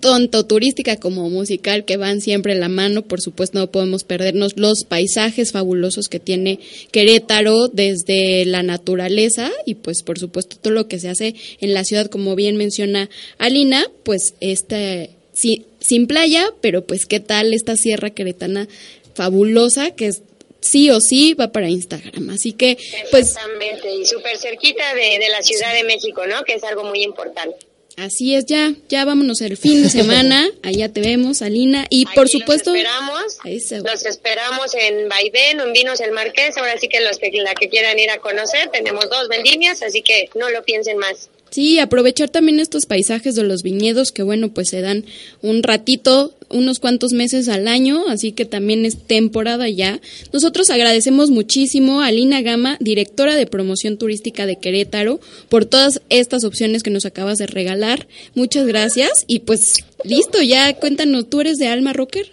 tanto 0.00 0.44
turística 0.44 0.96
como 0.96 1.30
musical, 1.30 1.84
que 1.84 1.96
van 1.96 2.20
siempre 2.20 2.52
en 2.52 2.60
la 2.60 2.68
mano. 2.68 3.02
Por 3.02 3.20
supuesto, 3.20 3.58
no 3.58 3.70
podemos 3.70 4.04
perdernos 4.04 4.56
los 4.56 4.84
paisajes 4.84 5.52
fabulosos 5.52 6.08
que 6.08 6.20
tiene 6.20 6.58
Querétaro 6.90 7.68
desde 7.68 8.44
la 8.44 8.62
naturaleza 8.62 9.50
y 9.64 9.76
pues 9.76 10.02
por 10.02 10.18
supuesto 10.18 10.56
todo 10.56 10.72
lo 10.72 10.88
que 10.88 10.98
se 10.98 11.08
hace 11.08 11.34
en 11.60 11.74
la 11.74 11.84
ciudad, 11.84 12.06
como 12.06 12.36
bien 12.36 12.56
menciona 12.56 13.08
Alina, 13.38 13.84
pues 14.04 14.34
este 14.40 15.10
sin 15.32 16.06
playa, 16.06 16.46
pero 16.60 16.84
pues 16.86 17.06
qué 17.06 17.20
tal 17.20 17.52
esta 17.52 17.76
sierra 17.76 18.10
queretana 18.10 18.68
fabulosa 19.14 19.90
que 19.90 20.06
es 20.06 20.22
sí 20.66 20.90
o 20.90 21.00
sí 21.00 21.34
va 21.34 21.52
para 21.52 21.68
Instagram. 21.68 22.30
Así 22.30 22.52
que 22.52 22.76
pues 23.10 23.28
Exactamente, 23.28 23.94
y 23.94 24.04
súper 24.06 24.36
cerquita 24.36 24.94
de, 24.94 25.18
de 25.18 25.28
la 25.30 25.42
Ciudad 25.42 25.72
de 25.74 25.84
México, 25.84 26.26
¿no? 26.26 26.44
Que 26.44 26.54
es 26.54 26.64
algo 26.64 26.84
muy 26.84 27.02
importante. 27.02 27.56
Así 27.96 28.34
es, 28.34 28.44
ya, 28.44 28.74
ya 28.90 29.06
vámonos 29.06 29.40
el 29.40 29.56
fin 29.56 29.82
de 29.82 29.88
semana, 29.88 30.46
allá 30.62 30.92
te 30.92 31.00
vemos, 31.00 31.40
Alina, 31.40 31.86
y 31.88 32.04
por 32.14 32.28
supuesto, 32.28 32.72
Los 32.72 32.80
esperamos, 32.80 33.38
Eso. 33.46 33.76
los 33.78 34.04
esperamos 34.04 34.74
en 34.74 35.08
Vaivén 35.08 35.60
en 35.60 35.72
Vinos 35.72 36.00
el 36.00 36.12
Marqués. 36.12 36.58
Ahora 36.58 36.76
sí 36.78 36.88
que 36.88 37.00
los 37.00 37.16
que, 37.16 37.30
la 37.42 37.54
que 37.54 37.70
quieran 37.70 37.98
ir 37.98 38.10
a 38.10 38.18
conocer, 38.18 38.68
tenemos 38.70 39.08
dos 39.08 39.28
vendimias, 39.28 39.82
así 39.82 40.02
que 40.02 40.28
no 40.34 40.50
lo 40.50 40.62
piensen 40.62 40.98
más. 40.98 41.30
sí, 41.48 41.78
aprovechar 41.78 42.28
también 42.28 42.60
estos 42.60 42.84
paisajes 42.84 43.34
de 43.34 43.44
los 43.44 43.62
viñedos 43.62 44.12
que 44.12 44.22
bueno, 44.22 44.52
pues 44.52 44.68
se 44.68 44.82
dan 44.82 45.06
un 45.40 45.62
ratito, 45.62 46.34
unos 46.48 46.78
cuantos 46.78 47.12
meses 47.12 47.48
al 47.48 47.68
año, 47.68 48.04
así 48.08 48.32
que 48.32 48.44
también 48.44 48.84
es 48.84 48.96
temporada 48.98 49.68
ya. 49.68 50.00
Nosotros 50.32 50.70
agradecemos 50.70 51.30
muchísimo 51.30 52.00
a 52.00 52.06
Alina 52.06 52.42
Gama, 52.42 52.76
directora 52.80 53.36
de 53.36 53.46
promoción 53.46 53.98
turística 53.98 54.46
de 54.46 54.56
Querétaro, 54.56 55.20
por 55.48 55.64
todas 55.64 56.00
estas 56.08 56.44
opciones 56.44 56.82
que 56.82 56.90
nos 56.90 57.06
acabas 57.06 57.38
de 57.38 57.46
regalar. 57.46 58.06
Muchas 58.34 58.66
gracias 58.66 59.24
y 59.26 59.40
pues 59.40 59.84
listo, 60.04 60.42
ya 60.42 60.74
cuéntanos, 60.76 61.28
¿tú 61.28 61.40
eres 61.40 61.58
de 61.58 61.68
Alma 61.68 61.92
Rocker? 61.92 62.30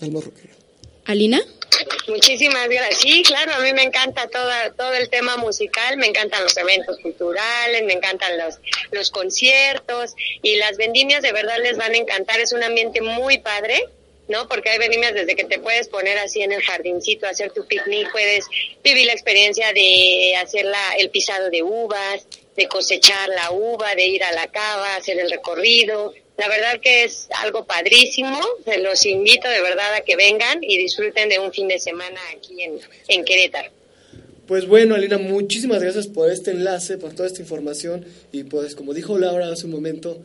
Alma 0.00 0.20
Rockera. 0.20 0.54
Alina? 1.04 1.40
Muchísimas 2.08 2.68
gracias. 2.68 3.00
Sí, 3.00 3.22
claro, 3.22 3.54
a 3.54 3.60
mí 3.60 3.72
me 3.72 3.82
encanta 3.82 4.28
toda, 4.28 4.72
todo 4.72 4.94
el 4.94 5.08
tema 5.08 5.36
musical, 5.36 5.96
me 5.96 6.06
encantan 6.06 6.42
los 6.42 6.56
eventos 6.56 6.98
culturales, 7.00 7.82
me 7.84 7.94
encantan 7.94 8.38
los, 8.38 8.58
los 8.90 9.10
conciertos 9.10 10.14
y 10.42 10.56
las 10.56 10.76
vendimias 10.76 11.22
de 11.22 11.32
verdad 11.32 11.58
les 11.62 11.76
van 11.76 11.92
a 11.92 11.96
encantar. 11.96 12.40
Es 12.40 12.52
un 12.52 12.62
ambiente 12.62 13.00
muy 13.00 13.38
padre, 13.38 13.84
¿no? 14.28 14.48
Porque 14.48 14.70
hay 14.70 14.78
vendimias 14.78 15.14
desde 15.14 15.36
que 15.36 15.44
te 15.44 15.58
puedes 15.58 15.88
poner 15.88 16.18
así 16.18 16.42
en 16.42 16.52
el 16.52 16.62
jardincito, 16.62 17.26
hacer 17.26 17.52
tu 17.52 17.66
picnic, 17.66 18.10
puedes 18.12 18.46
vivir 18.82 19.06
la 19.06 19.12
experiencia 19.12 19.72
de 19.72 20.36
hacer 20.36 20.64
la, 20.64 20.94
el 20.98 21.10
pisado 21.10 21.50
de 21.50 21.62
uvas, 21.62 22.26
de 22.56 22.68
cosechar 22.68 23.28
la 23.28 23.50
uva, 23.50 23.94
de 23.94 24.06
ir 24.06 24.24
a 24.24 24.32
la 24.32 24.46
cava, 24.48 24.96
hacer 24.96 25.18
el 25.18 25.30
recorrido. 25.30 26.14
La 26.38 26.48
verdad 26.48 26.80
que 26.80 27.04
es 27.04 27.28
algo 27.42 27.64
padrísimo. 27.64 28.38
Se 28.64 28.78
los 28.78 29.04
invito 29.06 29.48
de 29.48 29.60
verdad 29.62 29.94
a 29.94 30.00
que 30.02 30.16
vengan 30.16 30.62
y 30.62 30.78
disfruten 30.78 31.28
de 31.28 31.38
un 31.38 31.52
fin 31.52 31.68
de 31.68 31.78
semana 31.78 32.20
aquí 32.36 32.62
en, 32.62 32.78
en 33.08 33.24
Querétaro. 33.24 33.70
Pues 34.46 34.68
bueno, 34.68 34.94
Alina, 34.94 35.18
muchísimas 35.18 35.82
gracias 35.82 36.06
por 36.06 36.30
este 36.30 36.52
enlace, 36.52 36.98
por 36.98 37.12
toda 37.14 37.26
esta 37.26 37.40
información 37.40 38.06
y 38.30 38.44
pues 38.44 38.76
como 38.76 38.94
dijo 38.94 39.18
Laura 39.18 39.48
hace 39.48 39.66
un 39.66 39.72
momento, 39.72 40.22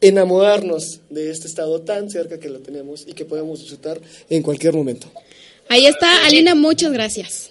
enamorarnos 0.00 1.00
de 1.10 1.30
este 1.30 1.46
estado 1.46 1.82
tan 1.82 2.10
cerca 2.10 2.40
que 2.40 2.48
lo 2.48 2.60
tenemos 2.60 3.04
y 3.06 3.12
que 3.12 3.26
podemos 3.26 3.60
disfrutar 3.60 4.00
en 4.30 4.42
cualquier 4.42 4.72
momento. 4.72 5.10
Ahí 5.68 5.86
está, 5.86 6.24
Alina, 6.24 6.54
muchas 6.54 6.92
gracias. 6.92 7.50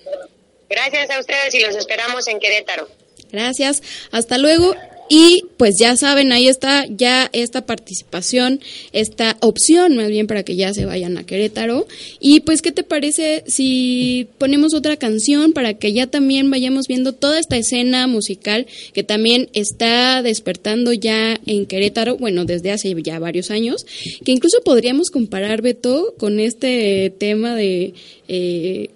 Gracias 0.69 1.09
a 1.11 1.19
ustedes 1.19 1.53
y 1.53 1.59
los 1.59 1.75
esperamos 1.75 2.27
en 2.27 2.39
Querétaro. 2.39 2.89
Gracias, 3.31 3.83
hasta 4.11 4.38
luego. 4.38 4.75
Y 5.07 5.43
pues 5.57 5.75
ya 5.79 5.95
saben, 5.97 6.31
ahí 6.31 6.47
está 6.47 6.85
ya 6.89 7.29
esta 7.31 7.65
participación, 7.65 8.59
esta 8.91 9.37
opción 9.39 9.95
más 9.95 10.07
bien 10.07 10.25
para 10.25 10.43
que 10.43 10.55
ya 10.55 10.73
se 10.73 10.85
vayan 10.85 11.17
a 11.17 11.25
Querétaro. 11.25 11.87
Y 12.19 12.39
pues, 12.39 12.61
¿qué 12.63 12.71
te 12.71 12.83
parece 12.83 13.43
si 13.45 14.27
ponemos 14.39 14.73
otra 14.73 14.97
canción 14.97 15.53
para 15.53 15.75
que 15.75 15.93
ya 15.93 16.07
también 16.07 16.49
vayamos 16.49 16.87
viendo 16.87 17.13
toda 17.13 17.39
esta 17.39 17.55
escena 17.57 18.07
musical 18.07 18.65
que 18.93 19.03
también 19.03 19.49
está 19.53 20.23
despertando 20.23 20.91
ya 20.91 21.39
en 21.45 21.67
Querétaro, 21.67 22.17
bueno, 22.17 22.45
desde 22.45 22.71
hace 22.71 22.95
ya 23.03 23.19
varios 23.19 23.51
años, 23.51 23.85
que 24.23 24.31
incluso 24.31 24.61
podríamos 24.63 25.11
comparar, 25.11 25.61
Beto, 25.61 26.15
con 26.17 26.39
este 26.39 27.13
tema 27.17 27.55
de... 27.55 27.93
Eh, 28.27 28.89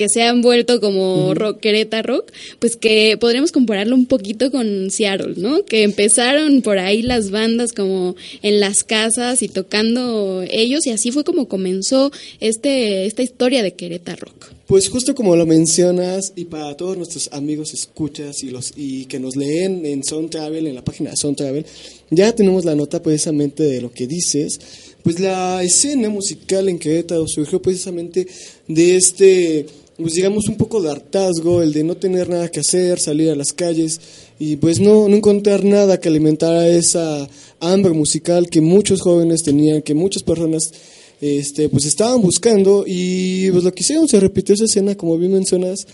que 0.00 0.08
se 0.08 0.22
han 0.22 0.40
vuelto 0.40 0.80
como 0.80 1.34
rockereta 1.34 2.00
rock, 2.00 2.32
pues 2.58 2.74
que 2.74 3.18
podríamos 3.20 3.52
compararlo 3.52 3.94
un 3.94 4.06
poquito 4.06 4.50
con 4.50 4.90
Seattle, 4.90 5.34
¿no? 5.36 5.62
Que 5.66 5.82
empezaron 5.82 6.62
por 6.62 6.78
ahí 6.78 7.02
las 7.02 7.30
bandas 7.30 7.74
como 7.74 8.16
en 8.40 8.60
las 8.60 8.82
casas 8.82 9.42
y 9.42 9.48
tocando 9.48 10.42
ellos 10.48 10.86
y 10.86 10.90
así 10.90 11.10
fue 11.12 11.22
como 11.22 11.48
comenzó 11.48 12.12
este 12.40 13.04
esta 13.04 13.22
historia 13.22 13.62
de 13.62 13.74
Querétaro 13.74 14.24
Rock. 14.24 14.52
Pues 14.66 14.88
justo 14.88 15.14
como 15.14 15.36
lo 15.36 15.44
mencionas 15.44 16.32
y 16.34 16.46
para 16.46 16.74
todos 16.78 16.96
nuestros 16.96 17.28
amigos 17.32 17.74
escuchas 17.74 18.42
y 18.42 18.48
los 18.48 18.72
y 18.76 19.04
que 19.04 19.20
nos 19.20 19.36
leen 19.36 19.84
en 19.84 20.02
Sound 20.02 20.30
Travel 20.30 20.66
en 20.66 20.76
la 20.76 20.84
página 20.84 21.10
de 21.10 21.16
Sound 21.16 21.36
Travel, 21.36 21.66
ya 22.08 22.34
tenemos 22.34 22.64
la 22.64 22.74
nota 22.74 23.02
precisamente 23.02 23.64
de 23.64 23.82
lo 23.82 23.92
que 23.92 24.06
dices. 24.06 24.60
Pues 25.02 25.20
la 25.20 25.62
escena 25.62 26.08
musical 26.08 26.70
en 26.70 26.78
Querétaro 26.78 27.26
surgió 27.28 27.60
precisamente 27.60 28.26
de 28.66 28.96
este 28.96 29.66
pues 30.00 30.14
digamos 30.14 30.48
un 30.48 30.56
poco 30.56 30.80
de 30.80 30.90
hartazgo, 30.90 31.62
el 31.62 31.72
de 31.72 31.84
no 31.84 31.96
tener 31.96 32.28
nada 32.28 32.48
que 32.48 32.60
hacer, 32.60 32.98
salir 32.98 33.30
a 33.30 33.36
las 33.36 33.52
calles 33.52 34.00
y 34.38 34.56
pues 34.56 34.80
no, 34.80 35.08
no 35.08 35.16
encontrar 35.16 35.64
nada 35.64 36.00
que 36.00 36.08
alimentara 36.08 36.66
esa 36.68 37.28
hambre 37.60 37.92
musical 37.92 38.48
que 38.48 38.60
muchos 38.60 39.00
jóvenes 39.00 39.42
tenían, 39.42 39.82
que 39.82 39.94
muchas 39.94 40.22
personas 40.22 40.72
este, 41.20 41.68
pues 41.68 41.84
estaban 41.84 42.22
buscando 42.22 42.84
y 42.86 43.50
pues 43.50 43.64
lo 43.64 43.72
que 43.72 43.82
hicieron, 43.82 44.08
se 44.08 44.20
repitió 44.20 44.54
esa 44.54 44.64
escena, 44.64 44.94
como 44.94 45.18
bien 45.18 45.32
mencionas, 45.32 45.86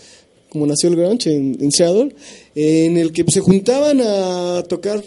como 0.49 0.65
nació 0.65 0.89
el 0.89 0.95
grunge 0.95 1.35
en, 1.35 1.57
en 1.59 1.71
Seattle, 1.71 2.15
en 2.55 2.97
el 2.97 3.11
que 3.11 3.23
pues, 3.23 3.33
se 3.33 3.41
juntaban 3.41 4.01
a 4.01 4.63
tocar 4.67 5.03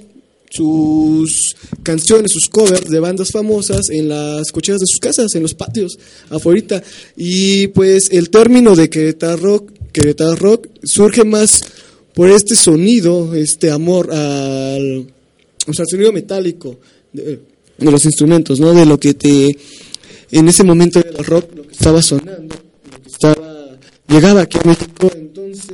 sus 0.51 1.55
canciones, 1.83 2.33
sus 2.33 2.49
covers 2.49 2.91
de 2.91 3.01
bandas 3.01 3.31
famosas 3.31 3.89
en 3.89 4.09
las 4.09 4.51
cocheras 4.53 4.81
de 4.81 4.87
sus 4.87 4.99
casas, 4.99 5.35
en 5.35 5.43
los 5.43 5.55
patios, 5.55 5.99
afuera. 6.29 6.83
Y 7.17 7.69
pues 7.69 8.11
el 8.11 8.29
término 8.31 8.75
de 8.75 8.91
Querétaro 8.91 9.37
Rock, 9.37 9.73
Rock 10.39 10.69
surge 10.83 11.25
más 11.25 11.63
por 12.15 12.29
este 12.31 12.57
sonido, 12.57 13.35
este 13.35 13.71
amor 13.71 14.13
al, 14.13 15.07
o 15.67 15.73
sea, 15.73 15.85
al 15.85 15.89
sonido 15.89 16.13
metálico 16.13 16.79
de, 17.13 17.41
los 17.79 18.05
instrumentos, 18.05 18.61
¿no? 18.61 18.75
De 18.75 18.85
lo 18.85 18.99
que 18.99 19.15
te 19.15 19.57
en 20.33 20.49
ese 20.49 20.65
momento 20.65 21.01
era 21.01 21.11
el 21.11 21.25
rock, 21.25 21.57
lo 21.57 21.63
que 21.67 21.73
estaba 21.73 22.03
sonando, 22.03 22.55
lo 22.91 23.03
que 23.03 23.09
estaba 23.09 23.50
llegaba 24.11 24.43
aquí 24.43 24.59
a 24.63 24.67
México, 24.67 25.11
entonces, 25.15 25.67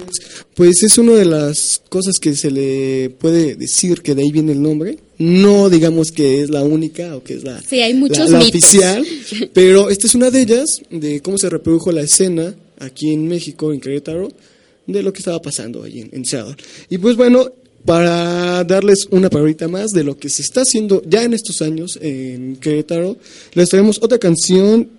pues 0.55 0.83
es 0.83 0.99
una 0.99 1.13
de 1.13 1.25
las 1.25 1.83
cosas 1.89 2.15
que 2.21 2.35
se 2.35 2.51
le 2.51 3.11
puede 3.11 3.57
decir 3.57 4.03
que 4.03 4.15
de 4.15 4.23
ahí 4.23 4.31
viene 4.31 4.53
el 4.53 4.63
nombre. 4.63 4.99
No 5.19 5.71
digamos 5.71 6.13
que 6.13 6.43
es 6.43 6.51
la 6.51 6.63
única 6.63 7.17
o 7.17 7.23
que 7.23 7.35
es 7.35 7.43
la, 7.45 7.61
Sí, 7.63 7.81
hay 7.81 7.95
muchos 7.95 8.31
la, 8.31 8.39
la 8.39 8.45
mitos. 8.45 8.63
oficial, 8.63 9.07
pero 9.55 9.89
esta 9.89 10.07
es 10.07 10.15
una 10.15 10.31
de 10.31 10.43
ellas, 10.43 10.83
de 10.91 11.21
cómo 11.21 11.39
se 11.39 11.49
reprodujo 11.49 11.91
la 11.91 12.03
escena 12.03 12.55
aquí 12.79 13.13
en 13.13 13.27
México, 13.27 13.73
en 13.73 13.81
Querétaro, 13.81 14.31
de 14.87 15.03
lo 15.03 15.13
que 15.13 15.19
estaba 15.21 15.41
pasando 15.41 15.83
allí 15.83 16.01
en, 16.03 16.11
en 16.13 16.25
Seattle. 16.27 16.57
Y 16.91 16.99
pues 16.99 17.17
bueno, 17.17 17.51
para 17.87 18.65
darles 18.65 19.07
una 19.11 19.31
palabra 19.31 19.69
más 19.69 19.93
de 19.93 20.05
lo 20.05 20.19
que 20.19 20.29
se 20.29 20.43
está 20.43 20.63
haciendo 20.63 21.03
ya 21.07 21.23
en 21.23 21.33
estos 21.33 21.63
años 21.63 21.99
en 22.03 22.57
Querétaro, 22.57 23.17
les 23.55 23.69
traemos 23.69 23.99
otra 24.03 24.19
canción. 24.19 24.91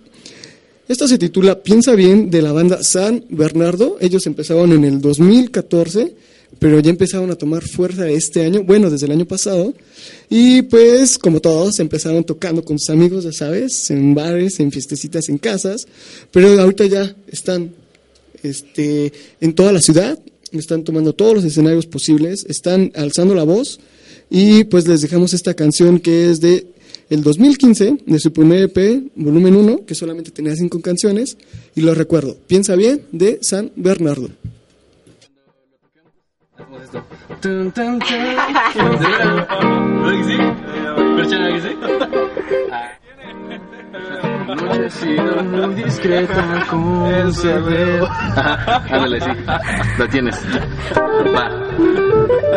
Esta 0.88 1.06
se 1.06 1.18
titula 1.18 1.62
Piensa 1.62 1.94
bien 1.94 2.30
de 2.30 2.40
la 2.40 2.50
banda 2.52 2.82
San 2.82 3.22
Bernardo. 3.28 3.98
Ellos 4.00 4.26
empezaron 4.26 4.72
en 4.72 4.84
el 4.84 5.02
2014, 5.02 6.14
pero 6.58 6.80
ya 6.80 6.88
empezaron 6.88 7.30
a 7.30 7.36
tomar 7.36 7.62
fuerza 7.62 8.08
este 8.08 8.46
año, 8.46 8.62
bueno, 8.64 8.88
desde 8.88 9.04
el 9.04 9.12
año 9.12 9.26
pasado. 9.26 9.74
Y 10.30 10.62
pues, 10.62 11.18
como 11.18 11.40
todos, 11.40 11.78
empezaron 11.78 12.24
tocando 12.24 12.64
con 12.64 12.78
sus 12.78 12.88
amigos, 12.88 13.24
ya 13.24 13.32
sabes, 13.32 13.90
en 13.90 14.14
bares, 14.14 14.60
en 14.60 14.72
fiestecitas, 14.72 15.28
en 15.28 15.36
casas. 15.36 15.86
Pero 16.30 16.58
ahorita 16.58 16.86
ya 16.86 17.14
están 17.30 17.74
este, 18.42 19.12
en 19.42 19.52
toda 19.52 19.72
la 19.72 19.82
ciudad, 19.82 20.18
están 20.52 20.84
tomando 20.84 21.12
todos 21.12 21.34
los 21.34 21.44
escenarios 21.44 21.84
posibles, 21.84 22.46
están 22.48 22.92
alzando 22.94 23.34
la 23.34 23.44
voz. 23.44 23.78
Y 24.30 24.64
pues 24.64 24.88
les 24.88 25.02
dejamos 25.02 25.34
esta 25.34 25.52
canción 25.52 26.00
que 26.00 26.30
es 26.30 26.40
de 26.40 26.66
el 27.10 27.22
2015 27.22 27.98
de 28.06 28.18
su 28.18 28.32
primer 28.32 28.62
EP, 28.64 29.10
volumen 29.16 29.56
1, 29.56 29.86
que 29.86 29.94
solamente 29.94 30.30
tenía 30.30 30.54
cinco 30.54 30.80
canciones, 30.80 31.36
y 31.74 31.80
lo 31.80 31.94
recuerdo, 31.94 32.36
Piensa 32.46 32.76
Bien 32.76 33.02
de 33.12 33.38
San 33.42 33.72
Bernardo. 33.76 34.28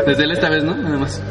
Desde 0.05 0.23
él 0.23 0.31
esta 0.31 0.49
vez, 0.49 0.63
¿no? 0.63 0.75
Nada 0.75 0.97
más. 0.97 1.21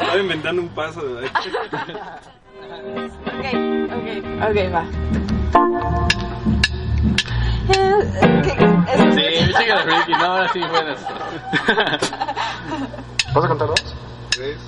Estaba 0.00 0.18
inventando 0.18 0.62
un 0.62 0.68
paso, 0.68 1.02
¿verdad? 1.02 1.30
ok, 3.26 3.44
ok. 3.90 4.06
Ok, 4.48 4.56
va. 4.72 4.84
Eh, 7.72 9.06
sí, 9.14 9.24
sigue 9.56 9.76
Ricky, 9.82 10.12
no, 10.12 10.24
ahora 10.24 10.48
sí, 10.52 10.60
buenas. 10.60 10.98
¿Vas 13.34 13.44
a 13.44 13.48
contar 13.48 13.68
dos? 13.68 13.96
Tres. 14.30 14.58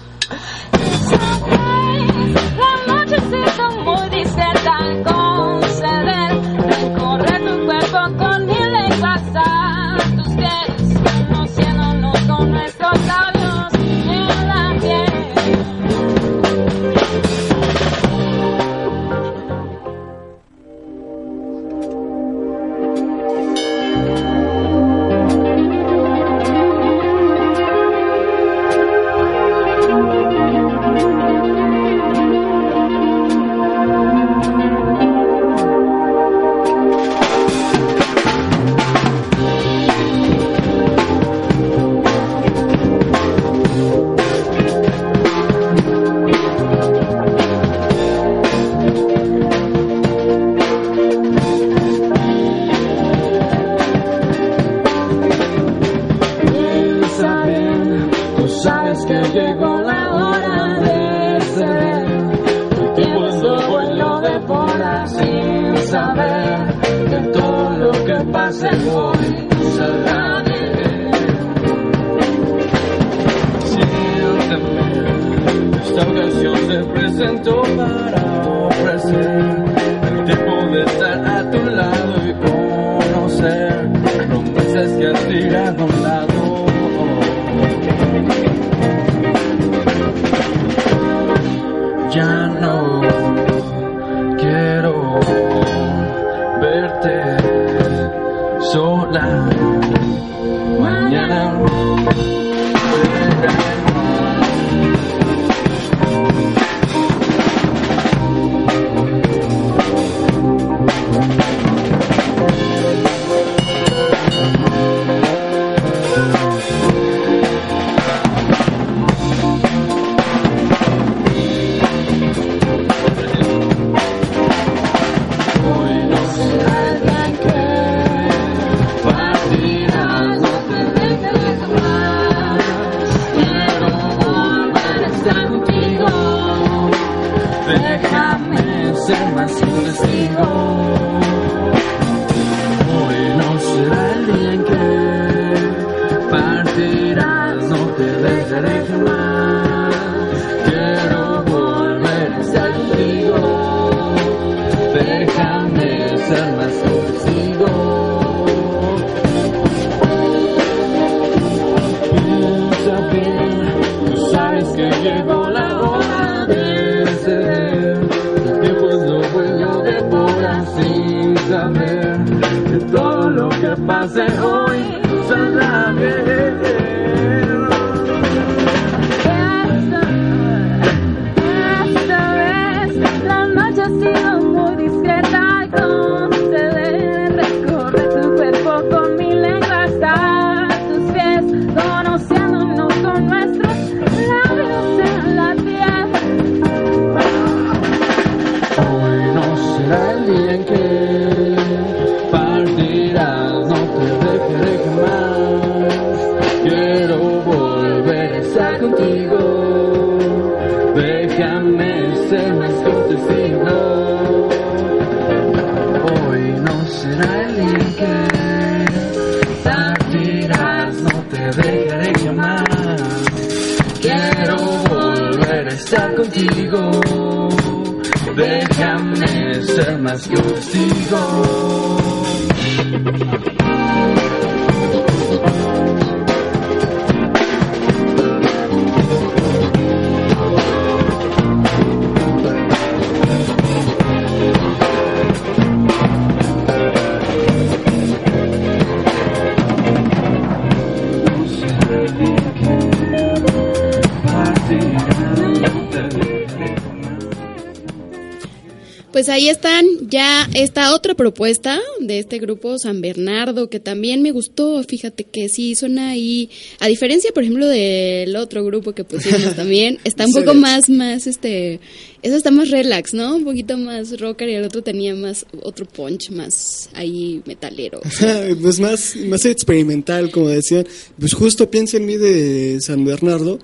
Pues 259.13 259.29
ahí 259.29 259.51
están 259.51 259.85
ya 260.13 260.47
esta 260.53 260.95
otra 260.95 261.15
propuesta 261.15 261.81
de 261.99 262.19
este 262.19 262.39
grupo 262.39 262.79
San 262.79 263.01
Bernardo 263.01 263.71
que 263.71 263.81
también 263.81 264.21
me 264.21 264.31
gustó, 264.31 264.85
fíjate 264.85 265.25
que 265.25 265.49
sí 265.49 265.75
suena 265.75 266.11
ahí, 266.11 266.51
a 266.81 266.87
diferencia 266.87 267.33
por 267.33 267.43
ejemplo 267.43 267.67
del 267.67 268.37
otro 268.37 268.63
grupo 268.63 268.93
que 268.93 269.05
pusimos 269.05 269.55
también, 269.57 269.99
está 270.05 270.27
un 270.27 270.33
poco 270.33 270.53
más, 270.53 270.91
más 270.91 271.27
este, 271.27 271.81
eso 272.23 272.37
está 272.37 272.51
más 272.51 272.71
relax, 272.71 273.15
¿no? 273.15 273.37
Un 273.37 273.45
poquito 273.45 273.79
más 273.79 274.21
rocker 274.21 274.51
y 274.51 274.55
el 274.55 274.65
otro 274.65 274.83
tenía 274.83 275.15
más, 275.15 275.47
otro 275.63 275.87
punch 275.87 276.31
más 276.31 276.91
ahí 276.93 277.43
metalero. 277.47 278.01
pues 278.63 278.79
más, 278.79 279.17
más 279.17 279.45
experimental, 279.47 280.31
como 280.31 280.49
decían. 280.49 280.87
Pues 281.19 281.33
justo 281.33 281.69
piensa 281.71 281.97
en 281.97 282.07
mí 282.07 282.17
de 282.17 282.81
San 282.81 283.05
Bernardo. 283.05 283.59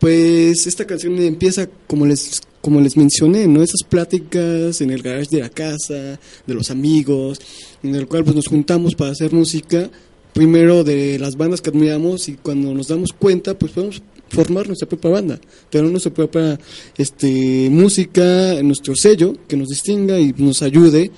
Pues 0.00 0.66
esta 0.66 0.86
canción 0.86 1.18
empieza 1.18 1.68
como 1.86 2.06
les 2.06 2.40
como 2.60 2.80
les 2.80 2.96
mencioné, 2.96 3.46
¿no? 3.46 3.62
Esas 3.62 3.82
pláticas 3.88 4.80
en 4.80 4.90
el 4.90 5.02
garage 5.02 5.30
de 5.30 5.40
la 5.40 5.48
casa, 5.48 6.18
de 6.46 6.54
los 6.54 6.70
amigos, 6.70 7.38
en 7.82 7.94
el 7.94 8.06
cual 8.06 8.24
pues 8.24 8.36
nos 8.36 8.48
juntamos 8.48 8.94
para 8.94 9.12
hacer 9.12 9.32
música, 9.32 9.88
primero 10.32 10.84
de 10.84 11.18
las 11.18 11.36
bandas 11.36 11.60
que 11.60 11.70
admiramos 11.70 12.28
y 12.28 12.34
cuando 12.34 12.74
nos 12.74 12.88
damos 12.88 13.12
cuenta, 13.12 13.58
pues 13.58 13.72
podemos 13.72 14.02
formar 14.28 14.66
nuestra 14.66 14.88
propia 14.88 15.10
banda, 15.10 15.40
tener 15.70 15.90
nuestra 15.90 16.12
propia 16.12 16.58
este 16.96 17.68
música, 17.70 18.62
nuestro 18.62 18.94
sello 18.94 19.34
que 19.46 19.56
nos 19.56 19.68
distinga 19.68 20.18
y 20.18 20.34
nos 20.36 20.62
ayude 20.62 21.10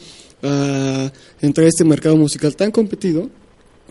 a 0.42 1.10
entrar 1.40 1.66
a 1.66 1.68
este 1.68 1.84
mercado 1.84 2.16
musical 2.16 2.54
tan 2.54 2.70
competido, 2.70 3.28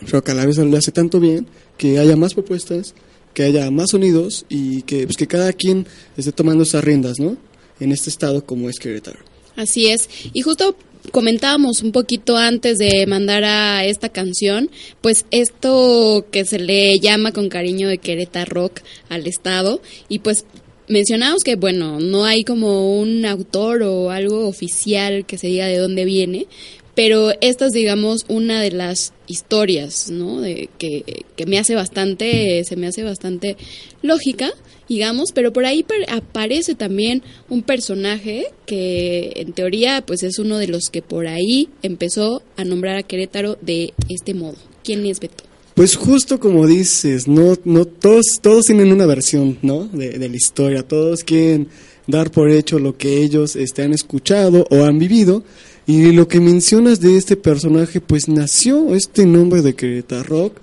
pero 0.04 0.22
que 0.24 0.30
a 0.30 0.34
la 0.34 0.46
vez 0.46 0.56
lo 0.56 0.76
hace 0.76 0.92
tanto 0.92 1.20
bien, 1.20 1.46
que 1.76 1.98
haya 1.98 2.16
más 2.16 2.34
propuestas, 2.34 2.94
que 3.34 3.44
haya 3.44 3.70
más 3.70 3.90
sonidos 3.90 4.44
y 4.48 4.82
que, 4.82 5.04
pues, 5.04 5.16
que 5.16 5.26
cada 5.26 5.52
quien 5.52 5.86
esté 6.16 6.32
tomando 6.32 6.64
esas 6.64 6.84
riendas, 6.84 7.18
¿no? 7.18 7.36
En 7.78 7.92
este 7.92 8.10
estado 8.10 8.44
como 8.44 8.68
es 8.68 8.78
Querétaro. 8.78 9.18
Así 9.56 9.86
es. 9.86 10.08
Y 10.32 10.42
justo 10.42 10.76
comentábamos 11.12 11.82
un 11.82 11.92
poquito 11.92 12.36
antes 12.36 12.78
de 12.78 13.06
mandar 13.06 13.44
a 13.44 13.84
esta 13.84 14.10
canción, 14.10 14.70
pues 15.00 15.24
esto 15.30 16.26
que 16.30 16.44
se 16.44 16.58
le 16.58 16.98
llama 17.00 17.32
con 17.32 17.48
cariño 17.48 17.88
de 17.88 17.98
Querétaro 17.98 18.50
Rock 18.50 18.80
al 19.08 19.26
Estado 19.26 19.80
y 20.08 20.20
pues 20.20 20.44
mencionamos 20.88 21.42
que 21.42 21.56
bueno, 21.56 22.00
no 22.00 22.24
hay 22.24 22.44
como 22.44 23.00
un 23.00 23.24
autor 23.24 23.82
o 23.82 24.10
algo 24.10 24.46
oficial 24.46 25.24
que 25.24 25.38
se 25.38 25.46
diga 25.46 25.66
de 25.66 25.78
dónde 25.78 26.04
viene, 26.04 26.46
pero 26.94 27.32
esta 27.40 27.66
es 27.66 27.72
digamos 27.72 28.24
una 28.28 28.60
de 28.60 28.72
las 28.72 29.12
historias, 29.26 30.10
¿no? 30.10 30.40
De 30.40 30.68
que, 30.78 31.24
que 31.36 31.46
me 31.46 31.58
hace 31.58 31.74
bastante, 31.74 32.62
se 32.64 32.76
me 32.76 32.86
hace 32.86 33.02
bastante 33.02 33.56
lógica, 34.02 34.50
digamos, 34.88 35.32
pero 35.32 35.52
por 35.52 35.66
ahí 35.66 35.84
aparece 36.08 36.74
también 36.74 37.22
un 37.48 37.62
personaje 37.62 38.46
que 38.66 39.32
en 39.36 39.52
teoría 39.52 40.04
pues 40.04 40.22
es 40.22 40.38
uno 40.38 40.58
de 40.58 40.66
los 40.66 40.90
que 40.90 41.00
por 41.00 41.26
ahí 41.26 41.68
empezó 41.82 42.42
a 42.56 42.64
nombrar 42.64 42.96
a 42.96 43.02
Querétaro 43.02 43.56
de 43.60 43.94
este 44.08 44.34
modo. 44.34 44.56
¿Quién 44.82 45.06
es 45.06 45.20
Beto? 45.20 45.44
Pues 45.74 45.96
justo 45.96 46.40
como 46.40 46.66
dices, 46.66 47.28
no, 47.28 47.56
no 47.64 47.84
todos, 47.84 48.40
todos 48.42 48.66
tienen 48.66 48.92
una 48.92 49.06
versión, 49.06 49.58
¿no? 49.62 49.84
De, 49.84 50.18
de 50.18 50.28
la 50.28 50.36
historia, 50.36 50.82
todos 50.82 51.22
quieren 51.22 51.68
dar 52.06 52.30
por 52.30 52.50
hecho 52.50 52.78
lo 52.78 52.96
que 52.96 53.22
ellos 53.22 53.56
este, 53.56 53.82
han 53.82 53.92
escuchado 53.92 54.66
o 54.70 54.84
han 54.84 54.98
vivido. 54.98 55.44
Y 55.90 56.12
lo 56.12 56.28
que 56.28 56.38
mencionas 56.38 57.00
de 57.00 57.16
este 57.16 57.34
personaje, 57.34 58.00
pues 58.00 58.28
nació 58.28 58.94
este 58.94 59.26
nombre 59.26 59.60
de 59.60 59.74
Querétaro 59.74 60.22
Rock, 60.22 60.58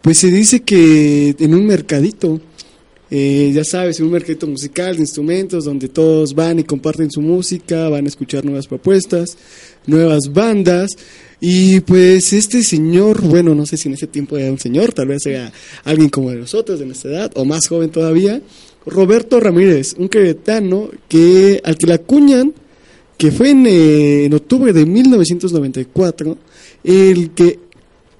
pues 0.00 0.16
se 0.16 0.28
dice 0.28 0.60
que 0.60 1.36
en 1.38 1.54
un 1.54 1.66
mercadito, 1.66 2.40
eh, 3.10 3.52
ya 3.54 3.62
sabes, 3.62 4.00
en 4.00 4.06
un 4.06 4.12
mercadito 4.12 4.46
musical 4.46 4.94
de 4.96 5.02
instrumentos 5.02 5.66
donde 5.66 5.90
todos 5.90 6.34
van 6.34 6.60
y 6.60 6.64
comparten 6.64 7.10
su 7.10 7.20
música, 7.20 7.90
van 7.90 8.06
a 8.06 8.08
escuchar 8.08 8.46
nuevas 8.46 8.66
propuestas, 8.66 9.36
nuevas 9.86 10.32
bandas. 10.32 10.92
Y 11.40 11.80
pues 11.80 12.32
este 12.32 12.62
señor, 12.62 13.20
bueno, 13.20 13.54
no 13.54 13.66
sé 13.66 13.76
si 13.76 13.88
en 13.88 13.96
ese 13.96 14.06
tiempo 14.06 14.38
era 14.38 14.50
un 14.50 14.58
señor, 14.58 14.94
tal 14.94 15.08
vez 15.08 15.26
era 15.26 15.52
alguien 15.84 16.08
como 16.08 16.30
de 16.30 16.36
nosotros, 16.36 16.78
de 16.78 16.86
nuestra 16.86 17.10
edad, 17.10 17.32
o 17.34 17.44
más 17.44 17.68
joven 17.68 17.90
todavía, 17.90 18.40
Roberto 18.86 19.40
Ramírez, 19.40 19.94
un 19.98 20.08
queretano 20.08 20.88
que, 21.06 21.60
al 21.64 21.76
que 21.76 21.86
la 21.86 21.96
acuñan, 21.96 22.54
que 23.16 23.30
fue 23.30 23.50
en, 23.50 23.66
eh, 23.66 24.24
en 24.24 24.34
octubre 24.34 24.72
de 24.72 24.86
1994, 24.86 26.38
el 26.82 27.30
que 27.30 27.60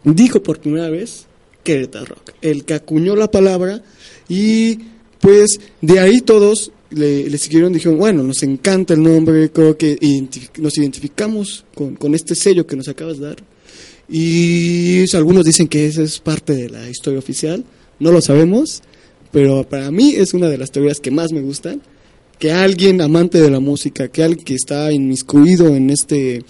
dijo 0.04 0.42
por 0.42 0.61
primera 0.61 0.90
vez 0.90 1.26
Querétaro 1.62 2.07
Rock, 2.07 2.30
el 2.42 2.64
que 2.64 2.74
acuñó 2.74 3.16
la 3.16 3.30
palabra 3.30 3.83
y 4.28 4.78
pues 5.20 5.59
de 5.80 5.98
ahí 5.98 6.20
todos 6.20 6.70
le, 6.90 7.37
siguieron, 7.38 7.72
dijeron, 7.72 7.98
bueno, 7.98 8.22
nos 8.22 8.42
encanta 8.42 8.94
el 8.94 9.02
nombre, 9.02 9.50
creo 9.50 9.76
que 9.76 9.98
nos 10.59 10.76
identificamos 10.78 11.64
con, 11.74 11.96
con 11.96 12.14
este 12.14 12.35
sello 12.35 12.66
que 12.66 12.76
nos 12.76 12.88
acabas 12.88 13.18
de 13.18 13.26
dar. 13.26 13.37
Y 14.09 15.04
algunos 15.16 15.44
dicen 15.44 15.66
que 15.66 15.87
esa 15.87 16.02
es 16.02 16.20
parte 16.20 16.54
de 16.54 16.68
la 16.68 16.88
historia 16.88 17.18
oficial, 17.18 17.64
no 17.98 18.12
lo 18.12 18.20
sabemos, 18.20 18.83
pero 19.33 19.64
para 19.68 19.90
mí 19.90 20.14
es 20.14 20.35
una 20.35 20.48
de 20.48 20.59
las 20.59 20.70
teorías 20.70 21.00
que 21.00 21.11
más 21.11 21.33
me 21.33 21.40
gustan, 21.40 21.83
que 22.38 22.53
alguien 22.53 23.01
amante 23.01 23.40
de 23.40 23.51
la 23.51 23.61
música, 23.61 24.09
que 24.09 24.23
alguien 24.23 24.44
que 24.44 24.55
está 24.55 24.92
inmiscuido 24.92 25.75
en 25.75 25.90
este, 25.90 26.42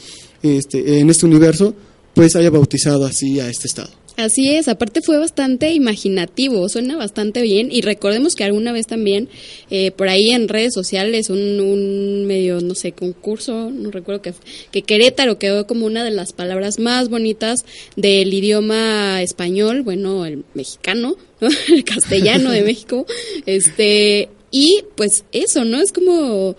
este, 0.43 1.01
en 1.01 1.11
este 1.11 1.27
universo, 1.27 1.75
pues 2.15 2.37
haya 2.37 2.51
bautizado 2.51 3.07
así 3.07 3.41
a 3.41 3.49
este 3.49 3.67
estado. 3.67 3.91
Así 4.17 4.55
es, 4.55 4.69
aparte 4.69 5.01
fue 5.03 5.19
bastante 5.19 5.73
imaginativo, 5.73 6.69
suena 6.69 6.97
bastante 6.97 7.43
bien 7.43 7.73
y 7.73 7.81
recordemos 7.81 8.37
que 8.37 8.45
alguna 8.45 8.71
vez 8.71 8.87
también 8.87 9.29
eh, 9.71 9.91
por 9.91 10.09
ahí 10.09 10.31
en 10.31 10.47
redes 10.47 10.73
sociales 10.73 11.31
un, 11.31 11.61
un 11.61 12.25
medio, 12.25 12.61
no 12.61 12.77
sé, 12.77 12.93
concurso, 12.93 13.73
no 13.73 13.91
recuerdo 13.91 14.23
que, 14.23 14.33
que 14.71 14.83
Querétaro 14.83 15.41
quedó 15.41 15.67
como 15.67 15.85
una 15.85 16.05
de 16.05 16.13
las 16.13 16.33
palabras 16.33 16.79
más 16.79 17.09
bonitas 17.09 17.65
del 17.97 18.33
idioma 18.33 19.21
español, 19.21 19.83
bueno, 19.83 20.25
el 20.27 20.45
mexicano, 20.55 21.17
¿no? 21.41 21.49
el 21.75 21.83
castellano 21.83 22.53
de 22.53 22.63
México, 22.65 23.07
este, 23.47 24.29
y 24.57 24.85
pues 24.95 25.25
eso, 25.33 25.65
¿no? 25.65 25.81
Es 25.81 25.91
como 25.91 26.55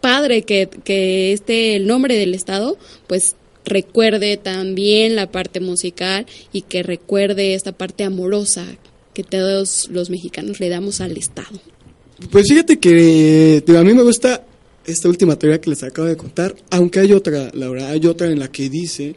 padre 0.00 0.42
que, 0.42 0.68
que 0.84 1.32
este, 1.32 1.74
el 1.74 1.88
nombre 1.88 2.16
del 2.16 2.32
estado, 2.32 2.78
pues 3.08 3.34
recuerde 3.64 4.36
también 4.36 5.16
la 5.16 5.28
parte 5.28 5.58
musical 5.58 6.26
y 6.52 6.62
que 6.62 6.84
recuerde 6.84 7.54
esta 7.54 7.72
parte 7.72 8.04
amorosa 8.04 8.64
que 9.14 9.24
todos 9.24 9.88
los 9.90 10.10
mexicanos 10.10 10.60
le 10.60 10.68
damos 10.68 11.00
al 11.00 11.16
Estado. 11.16 11.58
Pues 12.30 12.46
fíjate 12.46 12.78
que 12.78 13.64
a 13.66 13.82
mí 13.82 13.94
me 13.94 14.04
gusta 14.04 14.46
esta 14.86 15.08
última 15.08 15.36
teoría 15.36 15.60
que 15.60 15.70
les 15.70 15.82
acabo 15.82 16.06
de 16.06 16.16
contar, 16.16 16.54
aunque 16.70 17.00
hay 17.00 17.12
otra, 17.12 17.50
la 17.52 17.68
verdad, 17.68 17.90
hay 17.90 18.06
otra 18.06 18.28
en 18.28 18.38
la 18.38 18.46
que 18.46 18.70
dice 18.70 19.16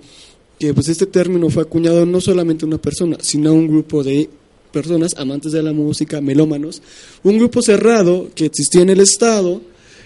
que 0.58 0.74
pues 0.74 0.90
este 0.90 1.06
término 1.06 1.52
fue 1.52 1.62
acuñado 1.62 2.08
no 2.08 2.20
solamente 2.20 2.66
a 2.66 2.68
una 2.68 2.80
persona, 2.80 3.18
sino 3.22 3.52
a 3.52 3.54
un 3.54 3.68
grupo 3.68 4.04
de 4.04 4.28
personas 4.72 5.16
amantes 5.18 5.52
de 5.52 5.64
la 5.64 5.74
música, 5.74 6.22
melómanos, 6.22 6.82
un 7.24 7.38
grupo 7.38 7.62
cerrado 7.62 8.30
que 8.34 8.46
existía 8.46 8.82
en 8.82 8.90
el 8.90 9.00
estado 9.00 9.62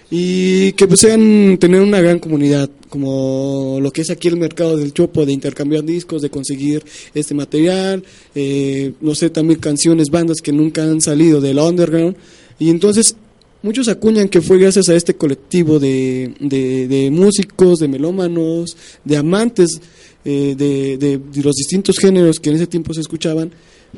y 0.10 0.74
que 0.74 0.88
eran 1.04 1.58
tener 1.58 1.82
una 1.82 2.00
gran 2.00 2.20
comunidad 2.20 2.70
como 2.90 3.80
lo 3.82 3.92
que 3.92 4.02
es 4.02 4.12
aquí 4.12 4.28
el 4.28 4.38
mercado 4.38 4.78
del 4.78 4.94
chopo 4.94 5.26
de 5.26 5.34
intercambiar 5.34 5.84
discos 5.84 6.22
de 6.22 6.30
conseguir 6.30 6.84
este 7.16 7.34
material 7.34 8.04
eh, 8.36 8.94
no 9.02 9.16
sé 9.16 9.32
también 9.32 9.60
canciones 9.60 10.10
bandas 10.10 10.42
que 10.42 10.52
nunca 10.52 10.84
han 10.84 11.02
salido 11.02 11.42
del 11.42 11.60
underground. 11.60 12.16
Y 12.60 12.70
entonces 12.70 13.16
muchos 13.64 13.88
acuñan 13.88 14.30
que 14.30 14.42
fue 14.42 14.60
gracias 14.60 14.90
a 14.90 14.96
este 14.96 15.16
colectivo 15.16 15.80
de, 15.80 16.34
de 16.40 17.10
músicos 17.12 17.80
de 17.80 17.88
melómanos 17.88 18.78
de 19.04 19.18
amantes 19.18 19.82
eh, 20.26 20.56
de, 20.58 20.98
de- 20.98 21.44
los 21.44 21.56
distintos 21.56 21.98
géneros 22.00 22.40
que 22.40 22.50
en 22.50 22.56
ese 22.58 22.68
tiempo 22.68 22.94
se 22.94 23.02
escuchaban 23.02 23.52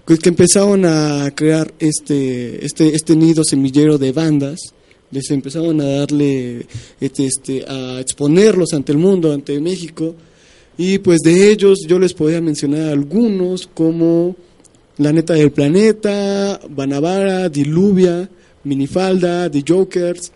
pues 0.05 0.19
que 0.19 0.30
empezaron 0.30 0.86
a 0.86 1.32
crear 1.34 1.73
este 1.80 2.63
este 2.65 2.93
este 2.93 3.15
nido 3.15 3.43
semillero 3.43 3.97
de 3.97 4.11
bandas 4.11 4.59
les 5.09 5.32
empezaron 5.32 5.80
a 5.82 5.86
darle 5.86 6.67
este, 6.99 7.25
este 7.25 7.65
a 7.67 7.99
exponerlos 8.01 8.73
ante 8.73 8.91
el 8.91 8.97
mundo 8.97 9.32
ante 9.34 9.59
México 9.59 10.13
y 10.78 10.99
pues 10.99 11.19
de 11.23 11.49
ellos 11.51 11.80
yo 11.88 11.97
les 11.97 12.13
podría 12.13 12.41
mencionar 12.41 12.89
algunos 12.89 13.67
como 13.73 14.36
la 14.97 15.11
neta 15.13 15.34
del 15.34 15.51
planeta 15.51 16.59
Banavara 16.69 17.49
Diluvia 17.49 18.30
Minifalda 18.63 19.49
The 19.49 19.63
Jokers 19.67 20.32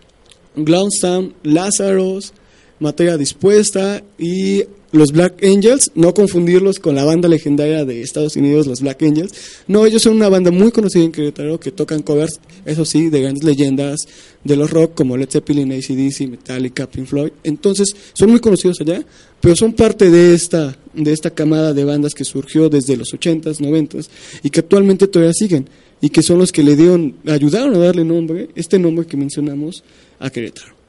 Glownstown 0.56 1.34
Lázaros 1.44 2.32
Materia 2.80 3.16
Dispuesta 3.16 4.02
y 4.18 4.64
los 4.92 5.10
Black 5.12 5.42
Angels, 5.42 5.90
no 5.94 6.12
confundirlos 6.14 6.78
con 6.78 6.94
la 6.94 7.04
banda 7.04 7.28
legendaria 7.28 7.84
de 7.84 8.02
Estados 8.02 8.36
Unidos, 8.36 8.66
los 8.66 8.82
Black 8.82 9.02
Angels. 9.02 9.32
No, 9.66 9.86
ellos 9.86 10.02
son 10.02 10.16
una 10.16 10.28
banda 10.28 10.50
muy 10.50 10.70
conocida 10.70 11.02
en 11.02 11.12
Querétaro 11.12 11.58
que 11.58 11.72
tocan 11.72 12.02
covers, 12.02 12.40
eso 12.66 12.84
sí, 12.84 13.08
de 13.08 13.22
grandes 13.22 13.42
leyendas 13.42 14.00
de 14.44 14.56
los 14.56 14.70
rock 14.70 14.94
como 14.94 15.16
Led 15.16 15.30
Zeppelin, 15.30 15.72
ACDC, 15.72 16.28
Metallica, 16.28 16.86
Pink 16.86 17.06
Floyd. 17.06 17.32
Entonces, 17.42 17.96
son 18.12 18.30
muy 18.30 18.40
conocidos 18.40 18.80
allá, 18.80 19.04
pero 19.40 19.56
son 19.56 19.72
parte 19.72 20.10
de 20.10 20.34
esta, 20.34 20.76
de 20.92 21.12
esta 21.12 21.30
camada 21.30 21.72
de 21.72 21.84
bandas 21.84 22.12
que 22.12 22.24
surgió 22.24 22.68
desde 22.68 22.96
los 22.96 23.08
80s, 23.12 23.60
90s 23.60 24.08
y 24.42 24.50
que 24.50 24.60
actualmente 24.60 25.08
todavía 25.08 25.32
siguen 25.32 25.68
y 26.02 26.10
que 26.10 26.22
son 26.22 26.38
los 26.38 26.52
que 26.52 26.62
le 26.62 26.76
dieron, 26.76 27.14
ayudaron 27.26 27.74
a 27.76 27.78
darle 27.78 28.04
nombre, 28.04 28.50
este 28.56 28.78
nombre 28.78 29.06
que 29.06 29.16
mencionamos, 29.16 29.84
a 30.18 30.28
Querétaro. 30.28 30.81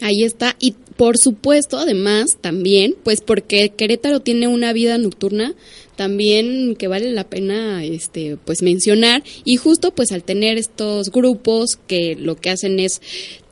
Ahí 0.00 0.24
está. 0.24 0.56
Y 0.58 0.74
por 0.96 1.16
supuesto, 1.18 1.78
además, 1.78 2.38
también, 2.40 2.94
pues 3.02 3.20
porque 3.20 3.70
Querétaro 3.70 4.20
tiene 4.20 4.48
una 4.48 4.72
vida 4.72 4.98
nocturna 4.98 5.54
también 5.96 6.76
que 6.76 6.88
vale 6.88 7.10
la 7.10 7.24
pena 7.24 7.82
este 7.82 8.36
pues 8.44 8.62
mencionar 8.62 9.24
y 9.44 9.56
justo 9.56 9.92
pues 9.92 10.12
al 10.12 10.22
tener 10.22 10.58
estos 10.58 11.10
grupos 11.10 11.78
que 11.86 12.14
lo 12.14 12.36
que 12.36 12.50
hacen 12.50 12.78
es 12.78 13.00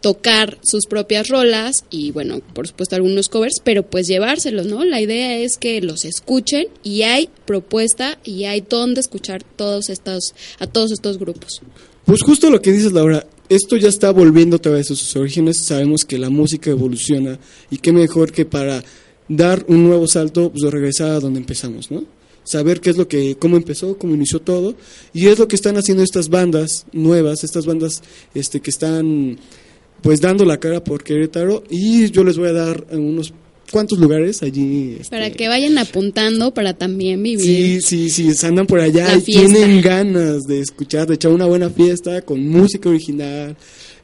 tocar 0.02 0.58
sus 0.62 0.84
propias 0.86 1.28
rolas 1.28 1.84
y 1.90 2.12
bueno, 2.12 2.42
por 2.52 2.68
supuesto 2.68 2.94
algunos 2.94 3.30
covers, 3.30 3.62
pero 3.64 3.82
pues 3.82 4.06
llevárselos, 4.06 4.66
¿no? 4.66 4.84
La 4.84 5.00
idea 5.00 5.38
es 5.38 5.56
que 5.56 5.80
los 5.80 6.04
escuchen 6.04 6.66
y 6.82 7.02
hay 7.02 7.30
propuesta 7.46 8.18
y 8.22 8.44
hay 8.44 8.60
donde 8.60 9.00
escuchar 9.00 9.42
todos 9.42 9.88
estos 9.88 10.34
a 10.58 10.66
todos 10.66 10.92
estos 10.92 11.18
grupos. 11.18 11.62
Pues 12.04 12.20
justo 12.22 12.50
lo 12.50 12.60
que 12.60 12.72
dices, 12.72 12.92
Laura, 12.92 13.26
esto 13.54 13.76
ya 13.76 13.88
está 13.88 14.10
volviendo 14.10 14.56
otra 14.56 14.72
vez 14.72 14.90
a 14.90 14.94
sus 14.94 15.14
orígenes. 15.16 15.58
Sabemos 15.58 16.04
que 16.04 16.18
la 16.18 16.30
música 16.30 16.70
evoluciona 16.70 17.38
y 17.70 17.78
qué 17.78 17.92
mejor 17.92 18.32
que 18.32 18.44
para 18.44 18.82
dar 19.28 19.64
un 19.68 19.84
nuevo 19.84 20.06
salto, 20.06 20.50
pues 20.50 20.70
regresar 20.72 21.10
a 21.12 21.20
donde 21.20 21.40
empezamos, 21.40 21.90
¿no? 21.90 22.04
Saber 22.42 22.80
qué 22.80 22.90
es 22.90 22.96
lo 22.96 23.08
que, 23.08 23.36
cómo 23.36 23.56
empezó, 23.56 23.96
cómo 23.96 24.14
inició 24.14 24.40
todo, 24.40 24.74
y 25.14 25.28
es 25.28 25.38
lo 25.38 25.48
que 25.48 25.56
están 25.56 25.78
haciendo 25.78 26.02
estas 26.02 26.28
bandas 26.28 26.84
nuevas, 26.92 27.42
estas 27.42 27.64
bandas 27.64 28.02
este, 28.34 28.60
que 28.60 28.70
están 28.70 29.38
pues 30.02 30.20
dando 30.20 30.44
la 30.44 30.60
cara 30.60 30.84
por 30.84 31.02
Querétaro, 31.02 31.64
y 31.70 32.10
yo 32.10 32.22
les 32.22 32.36
voy 32.36 32.48
a 32.48 32.52
dar 32.52 32.86
unos 32.90 33.32
cuantos 33.70 33.98
lugares 33.98 34.42
allí. 34.42 34.96
este, 35.00 35.10
Para 35.10 35.30
que 35.30 35.48
vayan 35.48 35.76
apuntando 35.78 36.52
para 36.54 36.74
también 36.74 37.20
Sí, 37.24 37.36
vivir. 37.36 37.82
sí, 37.82 38.10
sí, 38.10 38.34
se 38.34 38.46
andan 38.46 38.66
por 38.66 38.80
allá 38.80 39.16
y 39.16 39.20
tienen 39.20 39.80
ganas 39.82 40.44
de 40.44 40.60
escuchar, 40.60 41.06
de 41.06 41.14
echar 41.14 41.32
una 41.32 41.46
buena 41.46 41.70
fiesta 41.70 42.22
con 42.22 42.46
música 42.48 42.88
original. 42.88 43.56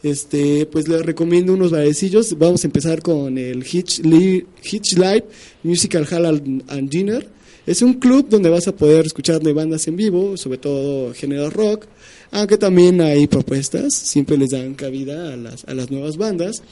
Este, 0.02 0.64
pues 0.66 0.88
les 0.88 1.02
recomiendo 1.04 1.52
unos 1.52 1.70
barecillos. 1.70 2.36
Vamos 2.38 2.64
a 2.64 2.66
empezar 2.68 3.02
con 3.02 3.36
el 3.36 3.64
Hitch, 3.70 4.00
Li- 4.00 4.46
Hitch 4.62 4.94
Live 4.96 5.24
Musical 5.62 6.06
Hall 6.11 6.24
and 6.26 6.62
and 6.68 6.88
Dinner. 6.88 7.28
Es 7.66 7.82
un 7.82 7.94
club 7.94 8.26
donde 8.30 8.48
vas 8.48 8.66
a 8.66 8.74
poder 8.74 9.04
escuchar 9.04 9.40
de 9.42 9.52
bandas 9.52 9.86
en 9.86 9.96
vivo, 9.96 10.36
sobre 10.38 10.56
todo 10.58 11.12
género 11.12 11.50
rock, 11.50 11.84
aunque 12.30 12.56
también 12.56 13.00
hay 13.02 13.26
propuestas, 13.26 13.92
siempre 13.94 14.38
les 14.38 14.50
dan 14.50 14.74
cabida 14.74 15.34
a 15.34 15.36
las, 15.36 15.64
a 15.66 15.74
las 15.74 15.90
nuevas 15.90 16.16
bandas. 16.16 16.62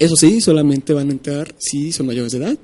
Eso 0.00 0.16
sí, 0.16 0.40
solamente 0.40 0.94
van 0.94 1.10
a 1.10 1.12
entrar 1.12 1.54
si 1.58 1.92
son 1.92 2.06
mayores 2.06 2.32
de 2.32 2.38
edad. 2.38 2.58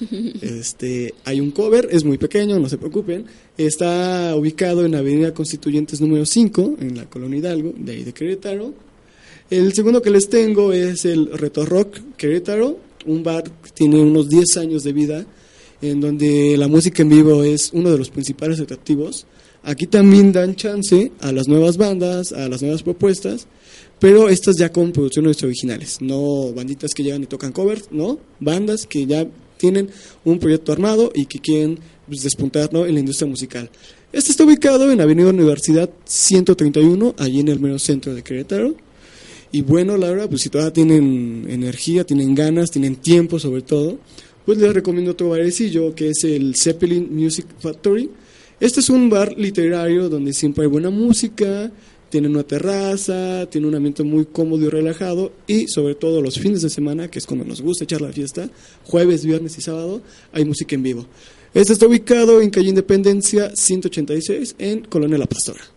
Este, 0.42 1.14
hay 1.24 1.40
un 1.40 1.50
cover, 1.50 1.88
es 1.90 2.04
muy 2.04 2.18
pequeño, 2.18 2.58
no 2.58 2.68
se 2.68 2.76
preocupen. 2.76 3.24
Está 3.56 4.34
ubicado 4.36 4.84
en 4.84 4.94
Avenida 4.94 5.32
Constituyentes 5.32 6.02
número 6.02 6.26
5, 6.26 6.76
en 6.80 6.96
la 6.96 7.08
Colonia 7.08 7.38
Hidalgo, 7.38 7.72
de 7.76 7.92
ahí 7.92 8.04
de 8.04 8.12
Querétaro. 8.12 8.74
El 9.48 9.72
segundo 9.72 10.02
que 10.02 10.10
les 10.10 10.28
tengo 10.28 10.74
es 10.74 11.06
el 11.06 11.30
Reto 11.32 11.64
Rock 11.64 12.00
Querétaro, 12.18 12.78
un 13.06 13.22
bar 13.22 13.44
que 13.44 13.70
tiene 13.70 14.00
unos 14.00 14.28
10 14.28 14.56
años 14.58 14.84
de 14.84 14.92
vida, 14.92 15.26
en 15.80 16.00
donde 16.00 16.56
la 16.58 16.68
música 16.68 17.02
en 17.02 17.08
vivo 17.08 17.42
es 17.44 17.70
uno 17.72 17.90
de 17.90 17.98
los 17.98 18.10
principales 18.10 18.60
atractivos. 18.60 19.26
Aquí 19.62 19.86
también 19.86 20.32
dan 20.32 20.54
chance 20.54 21.12
a 21.20 21.32
las 21.32 21.48
nuevas 21.48 21.78
bandas, 21.78 22.32
a 22.32 22.46
las 22.50 22.60
nuevas 22.60 22.82
propuestas, 22.82 23.46
pero 23.98 24.28
estas 24.28 24.56
ya 24.56 24.70
con 24.70 24.92
producciones 24.92 25.42
originales, 25.42 26.00
no 26.00 26.52
banditas 26.52 26.92
que 26.92 27.02
llegan 27.02 27.22
y 27.22 27.26
tocan 27.26 27.52
covers, 27.52 27.88
no, 27.90 28.18
bandas 28.40 28.86
que 28.86 29.06
ya 29.06 29.26
tienen 29.56 29.90
un 30.24 30.38
proyecto 30.38 30.72
armado 30.72 31.10
y 31.14 31.26
que 31.26 31.38
quieren 31.38 31.78
pues, 32.06 32.22
despuntar 32.22 32.72
¿no? 32.72 32.86
en 32.86 32.94
la 32.94 33.00
industria 33.00 33.28
musical. 33.28 33.70
Este 34.12 34.30
está 34.30 34.44
ubicado 34.44 34.92
en 34.92 35.00
Avenida 35.00 35.30
Universidad 35.30 35.90
131, 36.04 37.14
allí 37.18 37.40
en 37.40 37.48
el 37.48 37.60
mero 37.60 37.78
centro 37.78 38.14
de 38.14 38.22
Querétaro. 38.22 38.74
Y 39.50 39.62
bueno, 39.62 39.96
Laura, 39.96 40.28
pues 40.28 40.42
si 40.42 40.48
todavía 40.48 40.72
tienen 40.72 41.46
energía, 41.48 42.04
tienen 42.04 42.34
ganas, 42.34 42.70
tienen 42.70 42.96
tiempo 42.96 43.38
sobre 43.38 43.62
todo, 43.62 43.98
pues 44.44 44.58
les 44.58 44.72
recomiendo 44.72 45.12
otro 45.12 45.30
barecillo 45.30 45.94
que 45.94 46.10
es 46.10 46.24
el 46.24 46.54
Zeppelin 46.56 47.08
Music 47.14 47.46
Factory. 47.58 48.10
Este 48.60 48.80
es 48.80 48.90
un 48.90 49.08
bar 49.08 49.34
literario 49.38 50.08
donde 50.08 50.32
siempre 50.32 50.64
hay 50.64 50.70
buena 50.70 50.90
música, 50.90 51.72
tiene 52.14 52.28
una 52.28 52.44
terraza, 52.44 53.44
tiene 53.50 53.66
un 53.66 53.74
ambiente 53.74 54.04
muy 54.04 54.24
cómodo 54.24 54.64
y 54.64 54.68
relajado 54.68 55.32
y 55.48 55.66
sobre 55.66 55.96
todo 55.96 56.22
los 56.22 56.38
fines 56.38 56.62
de 56.62 56.70
semana, 56.70 57.10
que 57.10 57.18
es 57.18 57.26
cuando 57.26 57.44
nos 57.44 57.60
gusta 57.60 57.82
echar 57.82 58.00
la 58.00 58.12
fiesta, 58.12 58.48
jueves, 58.84 59.26
viernes 59.26 59.58
y 59.58 59.60
sábado, 59.60 60.00
hay 60.30 60.44
música 60.44 60.76
en 60.76 60.84
vivo. 60.84 61.06
Este 61.52 61.72
está 61.72 61.88
ubicado 61.88 62.40
en 62.40 62.50
calle 62.50 62.68
Independencia 62.68 63.50
186 63.52 64.54
en 64.60 64.82
Colonia 64.82 65.18
La 65.18 65.26
Pastora. 65.26 65.73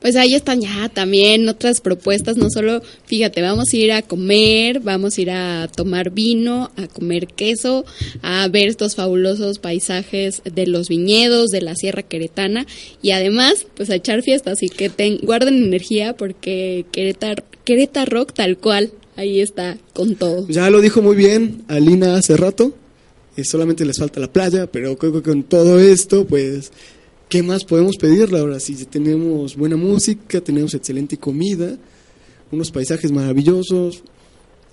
Pues 0.00 0.16
ahí 0.16 0.34
están 0.34 0.60
ya 0.62 0.88
también 0.88 1.46
otras 1.48 1.80
propuestas, 1.82 2.36
no 2.38 2.48
solo, 2.50 2.80
fíjate, 3.04 3.42
vamos 3.42 3.66
a 3.72 3.76
ir 3.76 3.92
a 3.92 4.00
comer, 4.02 4.80
vamos 4.80 5.18
a 5.18 5.20
ir 5.20 5.30
a 5.30 5.68
tomar 5.68 6.10
vino, 6.10 6.70
a 6.76 6.86
comer 6.88 7.26
queso, 7.26 7.84
a 8.22 8.48
ver 8.48 8.68
estos 8.68 8.94
fabulosos 8.96 9.58
paisajes 9.58 10.40
de 10.44 10.66
los 10.66 10.88
viñedos, 10.88 11.50
de 11.50 11.60
la 11.60 11.74
Sierra 11.76 12.02
Queretana 12.02 12.66
y 13.02 13.10
además, 13.10 13.66
pues 13.76 13.90
a 13.90 13.94
echar 13.94 14.22
fiestas, 14.22 14.54
así 14.54 14.68
que 14.70 14.88
ten- 14.88 15.18
guarden 15.22 15.62
energía 15.62 16.16
porque 16.16 16.86
Querétaro, 16.92 17.44
Querétaro 17.64 18.10
Rock 18.10 18.32
tal 18.32 18.56
cual, 18.56 18.92
ahí 19.16 19.40
está 19.40 19.76
con 19.92 20.14
todo. 20.14 20.46
Ya 20.48 20.70
lo 20.70 20.80
dijo 20.80 21.02
muy 21.02 21.14
bien 21.16 21.62
Alina 21.68 22.16
hace 22.16 22.38
rato, 22.38 22.74
eh, 23.36 23.44
solamente 23.44 23.84
les 23.84 23.98
falta 23.98 24.18
la 24.18 24.32
playa, 24.32 24.66
pero 24.66 24.96
creo 24.96 25.12
que 25.12 25.22
con 25.22 25.42
todo 25.42 25.78
esto, 25.78 26.26
pues, 26.26 26.72
¿qué 27.30 27.42
más 27.42 27.64
podemos 27.64 27.96
pedirle 27.96 28.40
ahora? 28.40 28.60
Si 28.60 28.74
tenemos 28.84 29.56
buena 29.56 29.76
música, 29.76 30.40
tenemos 30.40 30.74
excelente 30.74 31.16
comida, 31.16 31.78
unos 32.50 32.70
paisajes 32.72 33.12
maravillosos, 33.12 34.02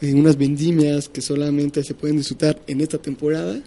eh, 0.02 0.14
unas 0.14 0.38
vendimias 0.38 1.08
que 1.08 1.22
solamente 1.22 1.84
se 1.84 1.94
pueden 1.94 2.18
disfrutar 2.18 2.60
en 2.68 2.82
esta 2.82 2.98
temporada, 2.98 3.62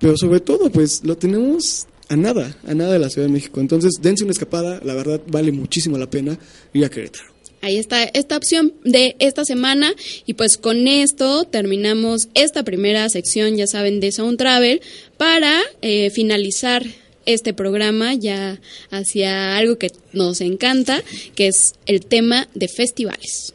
pero 0.00 0.16
sobre 0.16 0.40
todo, 0.40 0.70
pues, 0.70 1.02
lo 1.04 1.16
tenemos 1.16 1.86
a 2.08 2.16
nada, 2.16 2.56
a 2.64 2.72
nada 2.72 2.92
de 2.92 3.00
la 3.00 3.10
Ciudad 3.10 3.26
de 3.26 3.32
México. 3.32 3.60
Entonces, 3.60 3.94
dense 4.00 4.22
una 4.22 4.32
escapada, 4.32 4.80
la 4.84 4.94
verdad 4.94 5.20
vale 5.26 5.50
muchísimo 5.50 5.98
la 5.98 6.08
pena 6.08 6.38
ir 6.72 6.84
a 6.84 6.88
Querétaro. 6.88 7.34
Ahí 7.60 7.76
está 7.76 8.04
esta 8.04 8.36
opción 8.36 8.74
de 8.84 9.16
esta 9.18 9.44
semana 9.44 9.92
y 10.26 10.34
pues 10.34 10.56
con 10.56 10.86
esto 10.86 11.42
terminamos 11.42 12.28
esta 12.34 12.62
primera 12.62 13.08
sección, 13.08 13.56
ya 13.56 13.66
saben, 13.66 13.98
de 13.98 14.12
Sound 14.12 14.38
Travel 14.38 14.80
para 15.16 15.60
eh, 15.82 16.10
finalizar 16.10 16.84
este 17.28 17.52
programa 17.54 18.14
ya 18.14 18.58
hacia 18.90 19.56
algo 19.56 19.76
que 19.78 19.92
nos 20.12 20.40
encanta, 20.40 21.02
que 21.34 21.48
es 21.48 21.74
el 21.86 22.04
tema 22.06 22.48
de 22.54 22.68
festivales. 22.68 23.54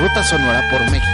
Ruta 0.00 0.24
Sonora 0.24 0.68
por 0.70 0.80
México. 0.90 1.10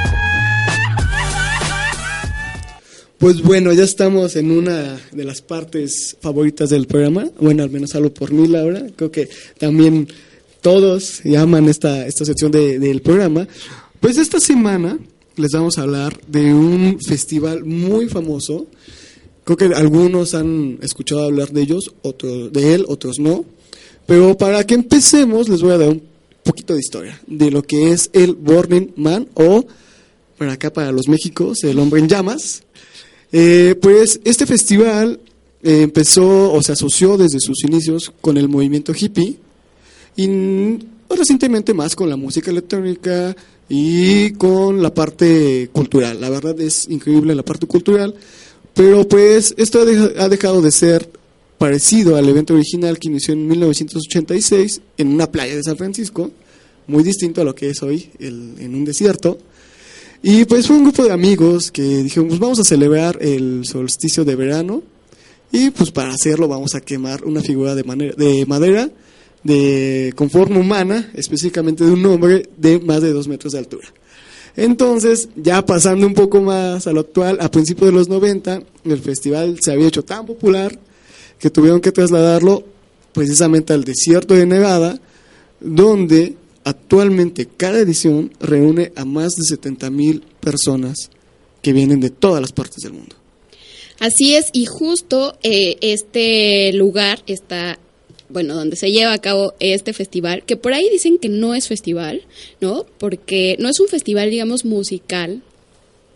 Pues 3.19 3.43
bueno, 3.43 3.73
ya 3.75 3.85
estamos 3.85 4.35
en 4.37 4.51
una 4.51 4.99
de 5.13 5.25
las 5.25 5.43
partes 5.43 6.17
favoritas 6.23 6.71
del 6.71 6.87
programa. 6.87 7.29
Bueno, 7.39 7.63
al 7.63 7.71
menos 7.71 7.95
hablo 7.95 8.13
por 8.15 8.33
mí, 8.33 8.49
Laura. 8.49 8.83
Creo 8.97 9.11
que 9.11 9.29
también 9.59 10.09
todos 10.63 11.21
llaman 11.25 11.69
esta, 11.69 12.07
esta 12.07 12.25
sección 12.25 12.51
de- 12.51 12.79
del 12.79 13.03
programa. 13.03 13.47
Pues 14.01 14.17
esta 14.17 14.41
semana 14.41 14.99
les 15.37 15.51
vamos 15.53 15.77
a 15.77 15.83
hablar 15.83 16.19
de 16.29 16.55
un 16.55 16.99
festival 17.07 17.65
muy 17.65 18.09
famoso. 18.09 18.67
Creo 19.51 19.69
que 19.69 19.75
algunos 19.75 20.35
han 20.35 20.79
escuchado 20.81 21.25
hablar 21.25 21.51
de 21.51 21.63
ellos, 21.63 21.93
otros 22.03 22.53
de 22.53 22.73
él, 22.73 22.85
otros 22.87 23.19
no. 23.19 23.45
Pero 24.07 24.39
para 24.39 24.65
que 24.65 24.75
empecemos, 24.75 25.49
les 25.49 25.61
voy 25.61 25.73
a 25.73 25.79
dar 25.79 25.89
un 25.89 26.03
poquito 26.45 26.75
de 26.75 26.79
historia 26.79 27.21
de 27.27 27.51
lo 27.51 27.65
que 27.65 27.91
es 27.91 28.11
el 28.13 28.37
Burning 28.37 28.93
Man 28.95 29.27
o, 29.35 29.67
para 30.39 30.53
acá, 30.53 30.73
para 30.73 30.93
los 30.93 31.09
Méxicos, 31.09 31.65
el 31.65 31.81
hombre 31.81 31.99
en 31.99 32.07
llamas. 32.07 32.63
Eh, 33.33 33.75
pues 33.83 34.21
este 34.23 34.47
festival 34.47 35.19
eh, 35.65 35.83
empezó 35.83 36.53
o 36.53 36.63
se 36.63 36.71
asoció 36.71 37.17
desde 37.17 37.41
sus 37.41 37.65
inicios 37.65 38.13
con 38.21 38.37
el 38.37 38.49
movimiento 38.49 38.93
hippie 38.95 39.37
y 40.15 40.29
mm, 40.29 40.79
recientemente 41.09 41.75
más 41.75 41.97
con 41.97 42.09
la 42.09 42.15
música 42.15 42.53
electrónica 42.53 43.35
y 43.69 44.31
con 44.35 44.81
la 44.81 44.95
parte 44.95 45.71
cultural. 45.73 46.21
La 46.21 46.31
verdad 46.31 46.61
es 46.61 46.89
increíble 46.89 47.35
la 47.35 47.45
parte 47.45 47.67
cultural, 47.67 48.15
pero 48.75 49.07
pues 49.09 49.55
esto 49.59 49.81
ha 49.81 49.85
deja- 49.85 50.11
ha 50.19 50.29
dejado 50.29 50.63
de 50.63 50.71
ser 50.71 51.09
parecido 51.59 52.17
al 52.17 52.29
evento 52.29 52.55
original 52.55 52.99
que 52.99 53.09
inició 53.09 53.35
en 53.35 53.47
1986 53.47 54.81
en 54.97 55.09
una 55.09 55.31
playa 55.31 55.57
de 55.57 55.63
San 55.63 55.77
Francisco, 55.77 56.31
muy 56.87 57.03
distinto 57.03 57.41
a 57.41 57.45
lo 57.45 57.55
que 57.55 57.71
es 57.71 57.83
hoy 57.83 58.11
el- 58.19 58.55
en 58.59 58.75
un 58.75 58.85
desierto. 58.85 59.39
Y 60.23 60.45
pues 60.45 60.67
fue 60.67 60.77
un 60.77 60.85
grupo 60.85 61.05
de 61.05 61.13
amigos 61.13 61.71
que 61.71 61.83
dijeron, 61.83 62.29
pues 62.29 62.41
vamos 62.41 62.59
a 62.61 62.65
celebrar 62.65 63.19
el 63.23 63.63
solsticio 63.65 64.25
de 64.25 64.37
verano 64.37 64.83
y 65.53 65.71
pues 65.71 65.91
para 65.91 66.13
hacerlo 66.13 66.47
vamos 66.49 66.75
a 66.75 66.81
quemar 66.81 67.25
una 67.25 67.41
figura 67.43 67.75
de, 67.75 67.83
de 68.17 68.45
madera 68.47 68.91
de 69.43 70.13
con 70.17 70.29
forma 70.29 70.59
humana, 70.61 71.11
específicamente 71.15 71.85
de 71.85 71.91
un 71.93 72.05
hombre 72.07 72.49
de 72.59 72.79
más 72.81 73.01
de 73.01 73.13
dos 73.13 73.27
metros 73.29 73.53
de 73.55 73.59
altura. 73.61 73.89
Entonces, 74.61 75.31
ya 75.37 75.65
pasando 75.65 76.07
un 76.07 76.13
poco 76.13 76.43
más 76.43 76.87
a 76.87 76.93
lo 76.93 77.01
actual, 77.01 77.39
a 77.41 77.51
principios 77.51 77.87
de 77.87 77.97
los 77.97 78.11
90, 78.11 78.63
el 78.85 78.99
festival 78.99 79.57
se 79.59 79.73
había 79.73 79.89
hecho 79.89 80.05
tan 80.05 80.27
popular 80.27 80.79
que 81.39 81.49
tuvieron 81.49 81.81
que 81.81 81.93
trasladarlo 81.93 82.63
precisamente 83.15 83.73
al 83.73 83.85
desierto 83.85 84.35
de 84.35 84.45
Nevada, 84.45 85.01
donde 85.61 86.35
actualmente 86.63 87.49
cada 87.57 87.79
edición 87.79 88.33
reúne 88.39 88.93
a 88.97 89.07
más 89.07 89.35
de 89.37 89.45
70 89.45 89.89
mil 89.89 90.25
personas 90.41 91.09
que 91.63 91.73
vienen 91.73 92.01
de 92.01 92.11
todas 92.11 92.43
las 92.43 92.53
partes 92.53 92.83
del 92.83 92.93
mundo. 92.93 93.17
Así 93.99 94.35
es, 94.35 94.51
y 94.53 94.67
justo 94.67 95.39
eh, 95.43 95.79
este 95.81 96.75
lugar 96.75 97.23
está, 97.27 97.79
bueno, 98.33 98.55
donde 98.55 98.77
se 98.77 98.91
lleva 98.91 99.13
a 99.13 99.21
cabo 99.21 99.55
este 99.61 99.93
festival, 99.93 100.43
que 100.45 100.57
por 100.57 100.73
ahí 100.73 100.89
dicen 100.91 101.19
que 101.19 101.29
no 101.29 101.55
es 101.55 101.69
festival, 101.69 102.23
¿no? 102.61 102.87
Porque 102.99 103.57
no 103.59 103.69
es 103.69 103.81
un 103.81 103.89
festival, 103.89 104.31
digamos, 104.31 104.65
musical, 104.65 105.43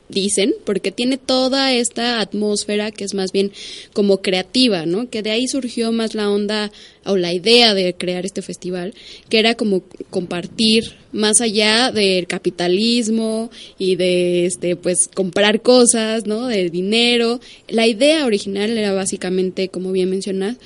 dicen, 0.09 0.55
porque 0.65 0.93
tiene 0.93 1.17
toda 1.17 1.73
esta 1.73 2.21
atmósfera 2.21 2.91
que 2.91 3.05
es 3.05 3.15
más 3.15 3.33
bien 3.33 3.53
como 3.93 4.19
creativa, 4.19 4.87
¿no? 4.87 5.09
Que 5.09 5.23
de 5.23 5.31
ahí 5.31 5.47
surgió 5.47 5.93
más 5.93 6.15
la 6.15 6.31
onda 6.31 6.71
o 7.05 7.17
la 7.17 7.33
idea 7.33 7.75
de 7.75 7.95
crear 7.95 8.25
este 8.25 8.43
festival, 8.43 8.95
que 9.29 9.39
era 9.39 9.55
como 9.55 9.83
compartir 10.11 10.95
más 11.13 11.41
allá 11.41 11.91
del 11.91 12.27
capitalismo 12.27 13.51
y 13.79 13.97
de 13.97 14.47
este 14.47 14.77
pues 14.77 15.09
comprar 15.13 15.63
cosas, 15.63 16.27
¿no? 16.27 16.47
De 16.47 16.71
dinero. 16.71 17.41
La 17.69 17.87
idea 17.87 18.27
original 18.27 18.77
era 18.77 18.93
básicamente, 18.93 19.69
como 19.69 19.93
bien 19.93 20.11
mencionas, 20.11 20.57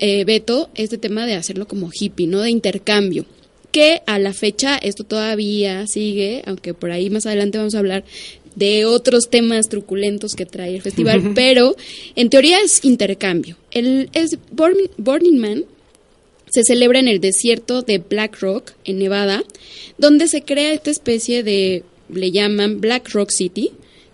eh, 0.00 0.24
Beto, 0.24 0.70
este 0.74 0.98
tema 0.98 1.26
de 1.26 1.34
hacerlo 1.34 1.66
como 1.66 1.90
hippie, 1.92 2.26
¿no? 2.26 2.40
De 2.40 2.50
intercambio. 2.50 3.24
Que 3.72 4.02
a 4.06 4.18
la 4.18 4.32
fecha 4.32 4.76
esto 4.76 5.04
todavía 5.04 5.86
sigue, 5.86 6.42
aunque 6.46 6.74
por 6.74 6.90
ahí 6.90 7.08
más 7.08 7.26
adelante 7.26 7.58
vamos 7.58 7.74
a 7.74 7.78
hablar 7.78 8.04
de 8.56 8.84
otros 8.84 9.30
temas 9.30 9.68
truculentos 9.68 10.34
que 10.34 10.46
trae 10.46 10.74
el 10.74 10.82
festival, 10.82 11.32
pero 11.34 11.76
en 12.16 12.30
teoría 12.30 12.58
es 12.60 12.84
intercambio. 12.84 13.56
El 13.70 14.10
es 14.12 14.38
Burning, 14.50 14.88
Burning 14.96 15.38
Man 15.38 15.64
se 16.50 16.64
celebra 16.64 16.98
en 16.98 17.08
el 17.08 17.20
desierto 17.20 17.82
de 17.82 17.98
Black 17.98 18.40
Rock, 18.40 18.72
en 18.84 18.98
Nevada, 18.98 19.44
donde 19.98 20.26
se 20.26 20.42
crea 20.42 20.72
esta 20.72 20.90
especie 20.90 21.42
de, 21.42 21.84
le 22.12 22.32
llaman 22.32 22.80
Black 22.80 23.10
Rock 23.10 23.30
City, 23.30 23.70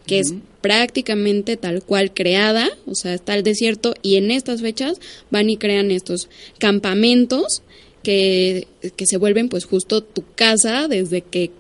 que 0.07 0.21
es 0.21 0.35
prácticamente 0.61 1.57
tal 1.57 1.83
cual 1.83 2.13
creada, 2.13 2.69
o 2.87 2.95
sea, 2.95 3.15
está 3.15 3.35
el 3.35 3.43
desierto 3.43 3.95
y 4.03 4.17
en 4.17 4.31
estas 4.31 4.61
fechas 4.61 4.99
van 5.31 5.51
y 5.51 5.57
crean 5.57 5.91
estos 5.91 6.29
campamentos 6.59 7.63
que, 8.03 8.69
que 8.97 9.07
se 9.07 9.17
vuelven 9.17 9.49
pues 9.49 9.65
justo 9.65 10.03
tu 10.03 10.25
casa 10.35 10.89
desde 10.89 11.23
que 11.23 11.51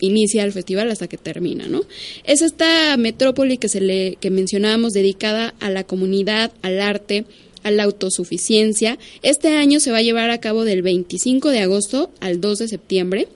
inicia 0.00 0.44
el 0.44 0.52
festival 0.52 0.90
hasta 0.90 1.08
que 1.08 1.16
termina, 1.16 1.66
¿no? 1.66 1.82
Es 2.24 2.42
esta 2.42 2.96
metrópoli 2.96 3.58
que 3.58 3.68
se 3.68 3.80
le 3.80 4.16
que 4.16 4.30
mencionábamos 4.30 4.92
dedicada 4.92 5.54
a 5.60 5.70
la 5.70 5.84
comunidad, 5.84 6.52
al 6.62 6.80
arte, 6.80 7.24
a 7.62 7.70
la 7.70 7.84
autosuficiencia. 7.84 8.98
Este 9.22 9.56
año 9.56 9.80
se 9.80 9.90
va 9.90 9.98
a 9.98 10.02
llevar 10.02 10.30
a 10.30 10.40
cabo 10.40 10.64
del 10.64 10.82
25 10.82 11.50
de 11.50 11.60
agosto 11.60 12.10
al 12.20 12.40
2 12.40 12.58
de 12.58 12.68
septiembre. 12.68 13.28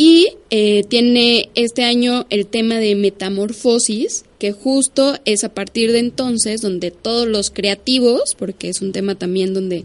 Y 0.00 0.28
eh, 0.50 0.84
tiene 0.88 1.50
este 1.56 1.82
año 1.82 2.24
el 2.30 2.46
tema 2.46 2.76
de 2.76 2.94
metamorfosis, 2.94 4.24
que 4.38 4.52
justo 4.52 5.18
es 5.24 5.42
a 5.42 5.52
partir 5.52 5.90
de 5.90 5.98
entonces 5.98 6.60
donde 6.60 6.92
todos 6.92 7.26
los 7.26 7.50
creativos, 7.50 8.36
porque 8.38 8.68
es 8.68 8.80
un 8.80 8.92
tema 8.92 9.16
también 9.16 9.54
donde 9.54 9.84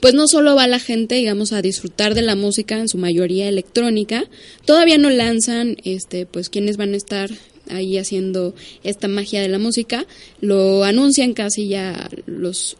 pues 0.00 0.14
no 0.14 0.28
solo 0.28 0.56
va 0.56 0.66
la 0.66 0.78
gente, 0.78 1.16
digamos, 1.16 1.52
a 1.52 1.60
disfrutar 1.60 2.14
de 2.14 2.22
la 2.22 2.36
música, 2.36 2.78
en 2.78 2.88
su 2.88 2.96
mayoría 2.96 3.50
electrónica, 3.50 4.24
todavía 4.64 4.96
no 4.96 5.10
lanzan, 5.10 5.76
este, 5.84 6.24
pues 6.24 6.48
quienes 6.48 6.78
van 6.78 6.94
a 6.94 6.96
estar 6.96 7.30
ahí 7.68 7.98
haciendo 7.98 8.54
esta 8.82 9.08
magia 9.08 9.42
de 9.42 9.48
la 9.48 9.58
música, 9.58 10.06
lo 10.40 10.84
anuncian 10.84 11.34
casi 11.34 11.68
ya 11.68 12.08
los 12.24 12.78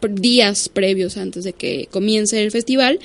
días 0.00 0.70
previos 0.70 1.18
antes 1.18 1.44
de 1.44 1.52
que 1.52 1.86
comience 1.90 2.42
el 2.42 2.50
festival, 2.50 2.98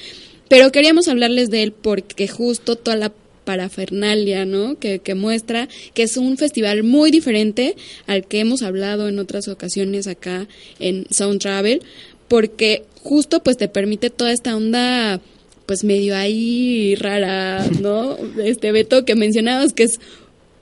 pero 0.50 0.72
queríamos 0.72 1.08
hablarles 1.08 1.50
de 1.50 1.64
él 1.64 1.72
porque 1.72 2.28
justo 2.28 2.76
toda 2.76 2.98
la 2.98 3.12
parafernalia, 3.44 4.46
¿no? 4.46 4.78
Que, 4.78 5.00
que 5.00 5.16
muestra 5.16 5.70
que 5.94 6.04
es 6.04 6.18
un 6.18 6.38
festival 6.38 6.84
muy 6.84 7.12
diferente 7.12 7.76
al 8.06 8.28
que 8.28 8.40
hemos 8.42 8.62
hablado 8.62 9.08
en 9.08 9.20
otras 9.20 9.48
ocasiones 9.48 10.08
acá 10.08 10.48
en 10.80 11.06
Sound 11.10 11.40
Travel, 11.40 11.82
porque 12.28 12.84
justo 13.02 13.42
pues 13.42 13.56
te 13.56 13.70
permite 13.70 14.10
toda 14.10 14.34
esta 14.34 14.56
onda 14.56 15.22
pues 15.66 15.84
medio 15.84 16.16
ahí 16.16 16.96
rara, 16.96 17.66
¿no? 17.82 18.18
Este 18.44 18.72
Beto 18.72 19.06
que 19.06 19.16
mencionabas 19.16 19.74
que 19.74 19.84
es 19.84 20.00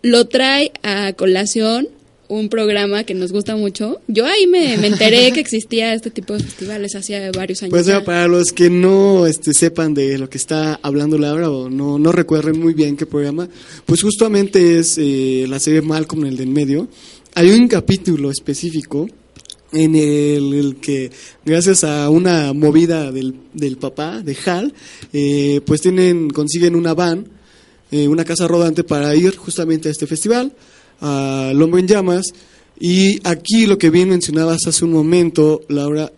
lo 0.01 0.27
trae 0.27 0.71
a 0.83 1.13
colación 1.13 1.89
un 2.27 2.49
programa 2.49 3.03
que 3.03 3.13
nos 3.13 3.31
gusta 3.31 3.55
mucho. 3.55 4.01
Yo 4.07 4.25
ahí 4.25 4.47
me, 4.47 4.77
me 4.77 4.87
enteré 4.87 5.31
que 5.31 5.39
existía 5.39 5.93
este 5.93 6.11
tipo 6.11 6.33
de 6.33 6.43
festivales 6.43 6.95
hace 6.95 7.31
varios 7.31 7.61
años. 7.63 7.71
Pues 7.71 7.85
ya. 7.85 8.03
para 8.03 8.27
los 8.27 8.51
que 8.51 8.69
no 8.69 9.27
este, 9.27 9.53
sepan 9.53 9.93
de 9.93 10.17
lo 10.17 10.29
que 10.29 10.37
está 10.37 10.79
hablando 10.81 11.17
Laura 11.17 11.49
o 11.49 11.69
no, 11.69 11.99
no 11.99 12.11
recuerden 12.11 12.59
muy 12.59 12.73
bien 12.73 12.97
qué 12.97 13.05
programa, 13.05 13.47
pues 13.85 14.01
justamente 14.01 14.79
es 14.79 14.97
eh, 14.97 15.45
la 15.47 15.59
serie 15.59 15.81
Malcolm, 15.81 16.25
el 16.25 16.37
de 16.37 16.43
en 16.43 16.53
medio. 16.53 16.87
Hay 17.35 17.51
un 17.51 17.67
capítulo 17.67 18.31
específico 18.31 19.07
en 19.71 19.95
el, 19.95 20.53
el 20.53 20.75
que, 20.77 21.11
gracias 21.43 21.83
a 21.83 22.09
una 22.09 22.53
movida 22.53 23.11
del, 23.11 23.35
del 23.53 23.77
papá, 23.77 24.21
de 24.21 24.37
Hal, 24.45 24.73
eh, 25.11 25.59
pues 25.65 25.81
tienen, 25.81 26.29
consiguen 26.29 26.75
una 26.75 26.93
van, 26.93 27.27
eh, 27.91 28.07
una 28.07 28.23
casa 28.23 28.47
rodante 28.47 28.83
para 28.83 29.15
ir 29.15 29.35
justamente 29.35 29.89
a 29.89 29.91
este 29.91 30.07
festival, 30.07 30.53
al 30.99 31.61
Hombre 31.61 31.81
en 31.81 31.87
Llamas. 31.87 32.33
Y 32.79 33.19
aquí 33.27 33.65
lo 33.65 33.77
que 33.77 33.89
bien 33.89 34.09
mencionabas 34.09 34.67
hace 34.67 34.83
un 34.83 34.91
momento, 34.91 35.61
Laura, 35.69 36.11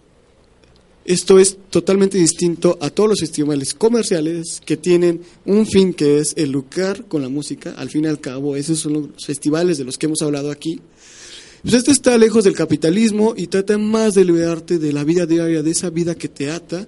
esto 1.08 1.40
es 1.40 1.58
totalmente 1.70 2.18
distinto 2.18 2.78
a 2.82 2.90
todos 2.90 3.12
los 3.12 3.20
festivales 3.22 3.74
comerciales 3.74 4.62
que 4.66 4.76
tienen 4.76 5.22
un 5.46 5.66
fin 5.66 5.94
que 5.94 6.20
es 6.20 6.34
el 6.36 6.52
lucrar 6.52 7.06
con 7.06 7.22
la 7.22 7.30
música. 7.30 7.74
Al 7.78 7.90
fin 7.90 8.04
y 8.04 8.08
al 8.08 8.20
cabo, 8.20 8.58
esos 8.58 8.80
son 8.80 8.94
los 8.94 9.26
festivales 9.26 9.78
de 9.78 9.86
los 9.86 9.98
que 9.98 10.08
hemos 10.08 10.22
hablado 10.22 10.52
aquí. 10.52 10.82
Pues 11.62 11.76
este 11.76 11.92
está 11.92 12.18
lejos 12.18 12.44
del 12.44 12.56
capitalismo 12.56 13.34
y 13.38 13.48
trata 13.48 13.78
más 13.78 14.16
de 14.16 14.26
liberarte 14.26 14.80
de 14.80 14.92
la 14.92 15.04
vida 15.04 15.26
diaria, 15.26 15.64
de 15.64 15.72
esa 15.72 15.90
vida 15.90 16.16
que 16.16 16.28
te 16.28 16.52
ata. 16.52 16.88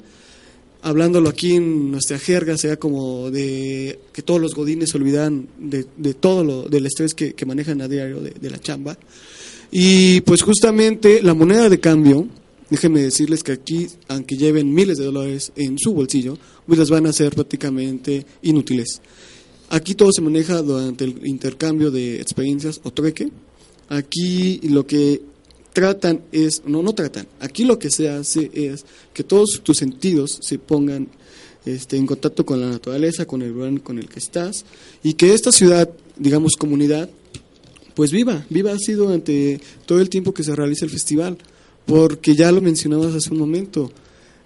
Hablándolo 0.82 1.28
aquí 1.28 1.56
en 1.56 1.92
nuestra 1.92 2.18
jerga, 2.18 2.58
sea 2.58 2.78
como 2.78 3.32
de 3.32 4.00
que 4.14 4.22
todos 4.22 4.40
los 4.40 4.56
godines 4.56 4.92
se 4.92 4.98
olvidan 4.98 5.50
de, 5.58 5.86
de 5.98 6.14
todo 6.14 6.44
lo, 6.44 6.70
del 6.70 6.86
estrés 6.86 7.14
que, 7.14 7.34
que 7.34 7.46
manejan 7.46 7.82
a 7.82 7.90
diario 7.90 8.22
de, 8.22 8.50
la 8.50 8.60
chamba. 8.60 8.98
Y 9.72 10.22
pues 10.22 10.42
justamente 10.42 11.22
la 11.22 11.34
moneda 11.34 11.68
de 11.68 11.82
cambio, 11.82 12.28
déjenme 12.70 13.02
decirles 13.02 13.44
que 13.44 13.52
aquí, 13.52 13.88
aunque 14.08 14.38
lleven 14.38 14.74
miles 14.74 14.98
de 14.98 15.06
dólares 15.06 15.52
en 15.58 15.78
su 15.78 15.94
bolsillo, 15.94 16.38
pues 16.66 16.80
las 16.80 16.90
van 16.90 17.08
a 17.08 17.10
hacer 17.10 17.34
prácticamente 17.36 18.26
inútiles. 18.42 19.02
Aquí 19.70 19.96
todo 19.96 20.12
se 20.14 20.22
maneja 20.22 20.62
durante 20.62 21.04
el 21.04 21.28
intercambio 21.28 21.92
de 21.92 22.22
experiencias 22.22 22.80
o 22.84 22.92
trueque. 22.92 23.30
Aquí 23.90 24.62
lo 24.64 24.88
que 24.88 25.22
tratan 25.80 26.22
es, 26.32 26.64
no, 26.66 26.84
no 26.84 26.94
tratan, 26.94 27.28
aquí 27.40 27.64
lo 27.64 27.80
que 27.80 27.90
se 27.90 28.10
hace 28.10 28.52
es 28.54 28.86
que 29.14 29.24
todos 29.24 29.62
tus 29.64 29.78
sentidos 29.78 30.40
se 30.42 30.60
pongan 30.60 31.08
este, 31.66 31.98
en 31.98 32.06
contacto 32.06 32.46
con 32.46 32.62
la 32.62 32.70
naturaleza, 32.70 33.26
con 33.26 33.42
el 33.42 33.52
lugar 33.52 33.82
con 33.82 34.00
el 34.00 34.08
que 34.08 34.20
estás, 34.20 34.66
y 35.04 35.14
que 35.14 35.34
esta 35.34 35.52
ciudad, 35.52 35.90
digamos 36.18 36.56
comunidad, 36.58 37.10
pues 37.96 38.12
viva, 38.12 38.46
viva 38.50 38.72
así 38.72 38.94
durante 38.94 39.60
todo 39.86 40.00
el 40.00 40.10
tiempo 40.10 40.34
que 40.34 40.44
se 40.44 40.56
realiza 40.56 40.86
el 40.86 40.92
festival, 40.92 41.38
porque 41.86 42.36
ya 42.36 42.52
lo 42.52 42.62
mencionabas 42.62 43.16
hace 43.16 43.32
un 43.32 43.40
momento, 43.40 43.92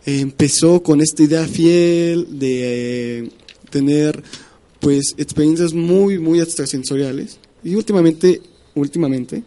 empezó 0.06 0.82
con 0.82 1.02
esta 1.02 1.24
idea 1.24 1.48
fiel 1.48 2.40
de 2.40 3.20
eh, 3.20 3.30
tener 3.70 4.24
pues 4.80 5.14
experiencias 5.18 5.74
muy, 5.74 6.20
muy 6.20 6.42
extrasensoriales, 6.42 7.38
y 7.64 7.76
últimamente, 7.76 8.42
últimamente, 8.76 9.44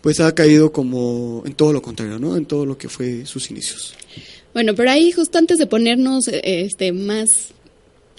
pues 0.00 0.20
ha 0.20 0.34
caído 0.34 0.72
como 0.72 1.42
en 1.46 1.54
todo 1.54 1.72
lo 1.72 1.82
contrario, 1.82 2.18
¿no? 2.18 2.36
En 2.36 2.46
todo 2.46 2.66
lo 2.66 2.78
que 2.78 2.88
fue 2.88 3.26
sus 3.26 3.50
inicios. 3.50 3.94
Bueno, 4.54 4.74
pero 4.74 4.90
ahí 4.90 5.12
justo 5.12 5.38
antes 5.38 5.58
de 5.58 5.66
ponernos 5.66 6.28
eh, 6.28 6.40
este 6.42 6.92
más 6.92 7.48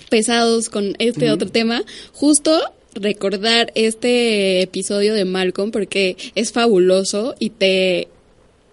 pesados 0.09 0.69
con 0.69 0.95
este 0.99 1.31
otro 1.31 1.49
tema, 1.49 1.83
justo 2.13 2.59
recordar 2.95 3.71
este 3.75 4.61
episodio 4.61 5.13
de 5.13 5.25
Malcolm 5.25 5.71
porque 5.71 6.17
es 6.35 6.51
fabuloso 6.51 7.35
y 7.39 7.51
te 7.51 8.07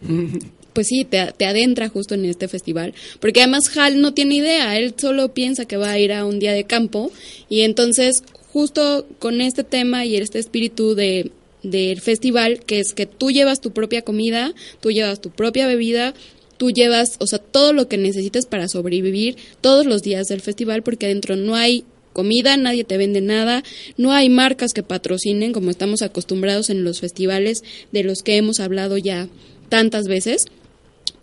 pues 0.73 0.89
sí, 0.89 1.07
te, 1.07 1.33
te 1.35 1.47
adentra 1.47 1.89
justo 1.89 2.15
en 2.15 2.27
este 2.27 2.49
festival. 2.49 2.93
Porque 3.19 3.41
además 3.41 3.75
Hal 3.79 4.01
no 4.03 4.13
tiene 4.13 4.37
idea, 4.37 4.77
él 4.79 4.95
solo 4.97 5.33
piensa 5.33 5.65
que 5.65 5.79
va 5.79 5.91
a 5.91 5.99
ir 5.99 6.13
a 6.13 6.27
un 6.27 6.39
día 6.39 6.53
de 6.53 6.65
campo 6.65 7.11
y 7.49 7.63
entonces 7.63 8.23
justo 8.53 9.07
con 9.19 9.41
este 9.41 9.65
tema 9.65 10.05
y 10.05 10.17
este 10.17 10.39
espíritu 10.39 10.95
de 10.95 11.31
del 11.71 12.01
festival, 12.01 12.61
que 12.65 12.81
es 12.81 12.93
que 12.93 13.07
tú 13.07 13.31
llevas 13.31 13.61
tu 13.61 13.73
propia 13.73 14.03
comida, 14.03 14.55
tú 14.81 14.91
llevas 14.91 15.21
tu 15.21 15.31
propia 15.31 15.67
bebida, 15.67 16.15
tú 16.57 16.71
llevas, 16.71 17.17
o 17.19 17.27
sea, 17.27 17.39
todo 17.39 17.73
lo 17.73 17.89
que 17.89 17.99
necesites 17.99 18.47
para 18.47 18.69
sobrevivir 18.69 19.37
todos 19.61 19.87
los 19.87 20.03
días 20.03 20.27
del 20.27 20.41
festival, 20.41 20.83
porque 20.83 21.07
adentro 21.07 21.37
no 21.37 21.55
hay 21.55 21.85
comida, 22.13 22.57
nadie 22.57 22.85
te 22.85 22.97
vende 22.97 23.21
nada, 23.21 23.63
no 23.99 24.13
hay 24.13 24.31
marcas 24.31 24.73
que 24.73 24.83
patrocinen 24.83 25.53
como 25.53 25.71
estamos 25.71 26.01
acostumbrados 26.01 26.71
en 26.71 26.83
los 26.83 27.01
festivales 27.01 27.63
de 27.93 28.05
los 28.05 28.23
que 28.23 28.39
hemos 28.39 28.59
hablado 28.59 28.97
ya 28.97 29.29
tantas 29.69 30.07
veces. 30.07 30.47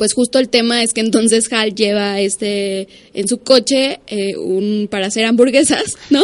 Pues 0.04 0.14
justo 0.16 0.38
el 0.38 0.49
tema 0.49 0.84
es 0.84 0.91
que 0.93 0.99
entonces 0.99 1.47
Hal 1.54 1.74
lleva 1.74 2.20
este 2.20 2.89
en 3.14 3.30
su 3.30 3.38
coche 3.38 4.01
eh, 4.08 4.36
un 4.36 4.89
para 4.91 5.06
hacer 5.08 5.24
hamburguesas, 5.24 5.95
¿no? 6.10 6.22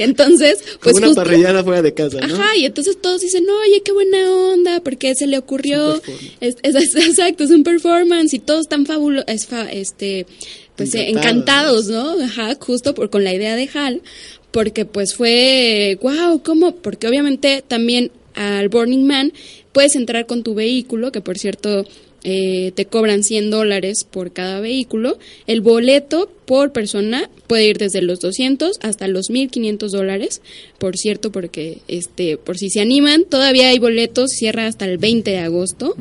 Entonces, 0.00 0.58
pues 0.82 0.94
Como 0.94 0.96
una 0.96 1.06
justo- 1.06 1.22
parrillada 1.22 1.62
fuera 1.62 1.80
de 1.80 1.94
casa, 1.94 2.18
¿no? 2.20 2.34
Ajá, 2.34 2.56
y 2.56 2.64
entonces 2.64 3.00
todos 3.00 3.20
dicen, 3.20 3.44
oye, 3.48 3.82
qué 3.84 3.92
buena 3.92 4.32
onda, 4.32 4.80
porque 4.80 5.14
se 5.14 5.28
le 5.28 5.38
ocurrió, 5.38 5.94
Es 6.40 6.56
es, 6.62 6.74
es- 6.74 6.96
es- 6.96 7.06
exacto, 7.08 7.44
es 7.44 7.50
un 7.52 7.62
performance 7.62 8.34
y 8.34 8.40
todos 8.40 8.62
están 8.62 8.84
fabulosos, 8.84 9.26
este, 9.70 10.26
pues 10.74 10.92
eh, 10.96 11.10
Encantados. 11.10 11.86
encantados, 11.86 12.18
¿no? 12.18 12.24
Ajá, 12.24 12.56
justo 12.58 12.94
por, 12.94 13.10
con 13.10 13.22
la 13.22 13.32
idea 13.32 13.54
de 13.54 13.68
Hal, 13.72 14.02
porque 14.50 14.86
pues 14.86 15.14
fue, 15.14 15.96
wow, 16.02 16.42
¿cómo? 16.42 16.74
Porque 16.74 17.06
obviamente 17.06 17.62
también 17.68 18.10
al 18.34 18.68
Burning 18.70 19.04
Man 19.06 19.32
puedes 19.70 19.94
entrar 19.94 20.26
con 20.26 20.42
tu 20.42 20.54
vehículo, 20.54 21.12
que 21.12 21.20
por 21.20 21.38
cierto 21.38 21.86
eh, 22.22 22.72
te 22.74 22.86
cobran 22.86 23.22
100 23.22 23.50
dólares 23.50 24.04
por 24.04 24.32
cada 24.32 24.60
vehículo. 24.60 25.18
El 25.46 25.60
boleto 25.60 26.30
por 26.44 26.72
persona 26.72 27.30
puede 27.46 27.66
ir 27.66 27.78
desde 27.78 28.02
los 28.02 28.20
200 28.20 28.78
hasta 28.82 29.08
los 29.08 29.30
1500 29.30 29.92
dólares, 29.92 30.42
por 30.78 30.96
cierto, 30.96 31.32
porque 31.32 31.78
este, 31.88 32.36
por 32.36 32.58
si 32.58 32.70
se 32.70 32.80
animan, 32.80 33.24
todavía 33.24 33.68
hay 33.68 33.78
boletos, 33.78 34.32
cierra 34.32 34.66
hasta 34.66 34.84
el 34.84 34.98
20 34.98 35.30
de 35.30 35.38
agosto. 35.38 35.96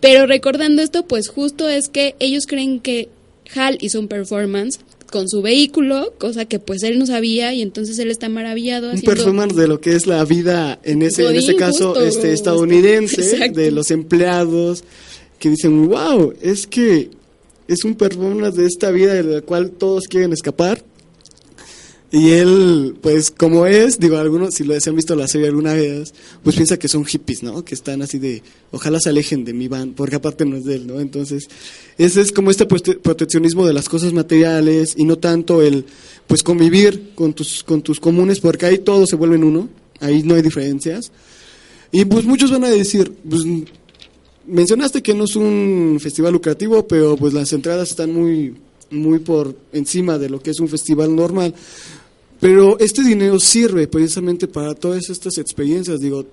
Pero 0.00 0.26
recordando 0.26 0.82
esto, 0.82 1.06
pues 1.06 1.28
justo 1.28 1.68
es 1.68 1.88
que 1.88 2.16
ellos 2.18 2.46
creen 2.46 2.80
que 2.80 3.08
Hal 3.54 3.78
hizo 3.80 4.00
un 4.00 4.08
performance 4.08 4.80
con 5.14 5.28
su 5.28 5.42
vehículo, 5.42 6.12
cosa 6.18 6.44
que 6.46 6.58
pues 6.58 6.82
él 6.82 6.98
no 6.98 7.06
sabía 7.06 7.54
y 7.54 7.62
entonces 7.62 8.00
él 8.00 8.10
está 8.10 8.28
maravillado 8.28 8.90
Un 8.90 9.00
performance 9.00 9.54
de 9.54 9.68
lo 9.68 9.80
que 9.80 9.94
es 9.94 10.08
la 10.08 10.24
vida 10.24 10.80
en 10.82 11.02
ese, 11.02 11.28
en 11.28 11.36
ese 11.36 11.54
caso 11.54 11.90
justo, 11.90 12.04
este, 12.04 12.32
estadounidense, 12.32 13.48
de 13.50 13.70
los 13.70 13.92
empleados 13.92 14.82
que 15.38 15.50
dicen, 15.50 15.88
wow, 15.88 16.32
es 16.40 16.66
que 16.66 17.10
es 17.68 17.84
un 17.84 17.94
performance 17.94 18.56
de 18.56 18.66
esta 18.66 18.90
vida 18.90 19.14
de 19.14 19.22
la 19.22 19.40
cual 19.42 19.70
todos 19.70 20.04
quieren 20.08 20.32
escapar. 20.32 20.84
Y 22.12 22.30
él, 22.30 22.94
pues 23.00 23.32
como 23.32 23.66
es, 23.66 23.98
digo, 23.98 24.18
algunos, 24.18 24.54
si 24.54 24.62
lo 24.62 24.74
han 24.74 24.94
visto 24.94 25.16
la 25.16 25.26
serie 25.26 25.48
alguna 25.48 25.72
vez, 25.74 26.14
pues 26.44 26.54
piensa 26.54 26.78
que 26.78 26.86
son 26.86 27.04
hippies, 27.04 27.42
¿no? 27.42 27.64
Que 27.64 27.74
están 27.74 28.02
así 28.02 28.20
de, 28.20 28.40
ojalá 28.70 29.00
se 29.00 29.08
alejen 29.08 29.44
de 29.44 29.52
mi 29.52 29.66
van, 29.66 29.94
porque 29.94 30.14
aparte 30.14 30.44
no 30.44 30.56
es 30.56 30.64
de 30.64 30.76
él, 30.76 30.86
¿no? 30.86 31.00
Entonces, 31.00 31.48
ese 31.98 32.20
es 32.20 32.30
como 32.30 32.52
este 32.52 32.68
prote- 32.68 33.00
proteccionismo 33.00 33.66
de 33.66 33.72
las 33.72 33.88
cosas 33.88 34.12
materiales 34.12 34.94
y 34.96 35.04
no 35.06 35.18
tanto 35.18 35.60
el, 35.60 35.86
pues 36.28 36.44
convivir 36.44 37.10
con 37.16 37.32
tus, 37.32 37.64
con 37.64 37.82
tus 37.82 37.98
comunes, 37.98 38.38
porque 38.38 38.66
ahí 38.66 38.78
todos 38.78 39.10
se 39.10 39.16
vuelven 39.16 39.42
uno, 39.42 39.68
ahí 39.98 40.22
no 40.22 40.36
hay 40.36 40.42
diferencias. 40.42 41.10
Y 41.90 42.04
pues 42.04 42.26
muchos 42.26 42.52
van 42.52 42.62
a 42.62 42.70
decir, 42.70 43.12
pues 43.28 43.42
mencionaste 44.46 45.02
que 45.02 45.14
no 45.14 45.24
es 45.24 45.36
un 45.36 45.98
festival 46.00 46.32
lucrativo, 46.32 46.86
pero 46.86 47.16
pues 47.16 47.32
las 47.32 47.52
entradas 47.52 47.90
están 47.90 48.12
muy, 48.12 48.54
muy 48.90 49.18
por 49.18 49.56
encima 49.72 50.18
de 50.18 50.30
lo 50.30 50.40
que 50.40 50.50
es 50.50 50.60
un 50.60 50.68
festival 50.68 51.14
normal. 51.14 51.54
Pero 52.40 52.78
este 52.78 53.02
dinero 53.02 53.40
sirve 53.40 53.86
precisamente 53.86 54.48
para 54.48 54.74
todas 54.74 55.08
estas 55.08 55.38
experiencias. 55.38 56.00
Digo, 56.00 56.26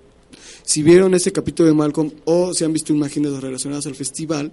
si 0.64 0.84
vieron 0.84 1.14
ese 1.14 1.32
capítulo 1.32 1.70
de 1.70 1.76
Malcolm 1.76 2.12
o 2.26 2.54
si 2.54 2.64
han 2.64 2.74
visto 2.74 2.94
imágenes 2.94 3.34
relacionadas 3.42 3.86
al 3.86 3.96
festival, 3.96 4.52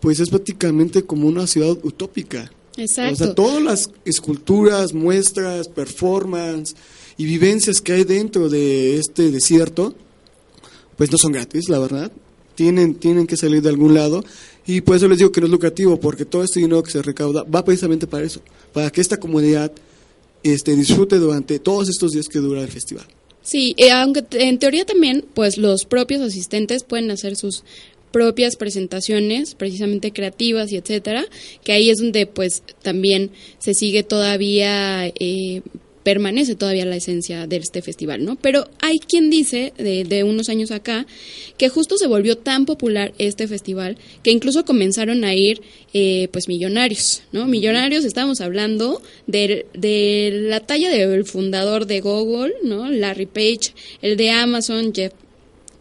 pues 0.00 0.20
es 0.20 0.28
prácticamente 0.28 1.04
como 1.04 1.28
una 1.28 1.46
ciudad 1.46 1.78
utópica. 1.82 2.50
Exacto. 2.76 3.12
O 3.12 3.16
sea, 3.16 3.34
todas 3.34 3.62
las 3.62 3.90
esculturas, 4.04 4.92
muestras, 4.92 5.68
performance 5.68 6.74
y 7.16 7.24
vivencias 7.24 7.80
que 7.80 7.92
hay 7.92 8.04
dentro 8.04 8.48
de 8.48 8.98
este 8.98 9.30
desierto, 9.30 9.94
pues 10.96 11.10
no 11.10 11.18
son 11.18 11.32
gratis, 11.32 11.68
la 11.68 11.78
verdad. 11.78 12.12
Tienen, 12.54 12.94
tienen 12.94 13.26
que 13.26 13.36
salir 13.36 13.62
de 13.62 13.68
algún 13.68 13.94
lado. 13.94 14.24
Y 14.66 14.80
por 14.80 14.96
eso 14.96 15.08
les 15.08 15.18
digo 15.18 15.32
que 15.32 15.40
no 15.40 15.46
es 15.46 15.52
lucrativo, 15.52 15.98
porque 15.98 16.24
todo 16.24 16.42
este 16.42 16.60
dinero 16.60 16.82
que 16.82 16.90
se 16.90 17.02
recauda 17.02 17.42
va 17.44 17.64
precisamente 17.64 18.06
para 18.06 18.24
eso, 18.24 18.40
para 18.72 18.90
que 18.90 19.00
esta 19.00 19.18
comunidad 19.18 19.72
este, 20.42 20.76
disfrute 20.76 21.16
durante 21.16 21.58
todos 21.58 21.88
estos 21.88 22.12
días 22.12 22.28
que 22.28 22.38
dura 22.38 22.62
el 22.62 22.68
festival. 22.68 23.06
Sí, 23.42 23.74
eh, 23.76 23.90
aunque 23.90 24.24
en 24.32 24.58
teoría 24.58 24.86
también, 24.86 25.24
pues 25.34 25.58
los 25.58 25.84
propios 25.84 26.22
asistentes 26.22 26.82
pueden 26.82 27.10
hacer 27.10 27.36
sus 27.36 27.62
propias 28.10 28.54
presentaciones, 28.54 29.56
precisamente 29.56 30.12
creativas 30.12 30.70
y 30.70 30.76
etcétera, 30.76 31.26
que 31.64 31.72
ahí 31.72 31.90
es 31.90 31.98
donde 31.98 32.26
pues 32.26 32.62
también 32.80 33.32
se 33.58 33.74
sigue 33.74 34.04
todavía, 34.04 35.08
eh, 35.08 35.62
permanece 36.04 36.54
todavía 36.54 36.84
la 36.84 36.96
esencia 36.96 37.48
de 37.48 37.56
este 37.56 37.82
festival, 37.82 38.24
¿no? 38.24 38.36
Pero 38.36 38.68
hay 38.80 38.98
quien 38.98 39.30
dice, 39.30 39.72
de, 39.76 40.04
de 40.04 40.22
unos 40.22 40.48
años 40.48 40.70
acá, 40.70 41.06
que 41.56 41.68
justo 41.68 41.96
se 41.96 42.06
volvió 42.06 42.36
tan 42.36 42.66
popular 42.66 43.12
este 43.18 43.48
festival 43.48 43.96
que 44.22 44.30
incluso 44.30 44.64
comenzaron 44.64 45.24
a 45.24 45.34
ir 45.34 45.62
eh, 45.94 46.28
pues 46.30 46.46
millonarios, 46.46 47.22
¿no? 47.32 47.46
Millonarios, 47.46 48.04
estamos 48.04 48.40
hablando 48.40 49.00
de, 49.26 49.66
de 49.72 50.30
la 50.48 50.60
talla 50.60 50.90
del 50.90 51.24
fundador 51.24 51.86
de 51.86 52.00
Google, 52.00 52.52
¿no? 52.62 52.90
Larry 52.90 53.26
Page, 53.26 53.72
el 54.02 54.16
de 54.16 54.30
Amazon, 54.30 54.92
Jeff 54.94 55.12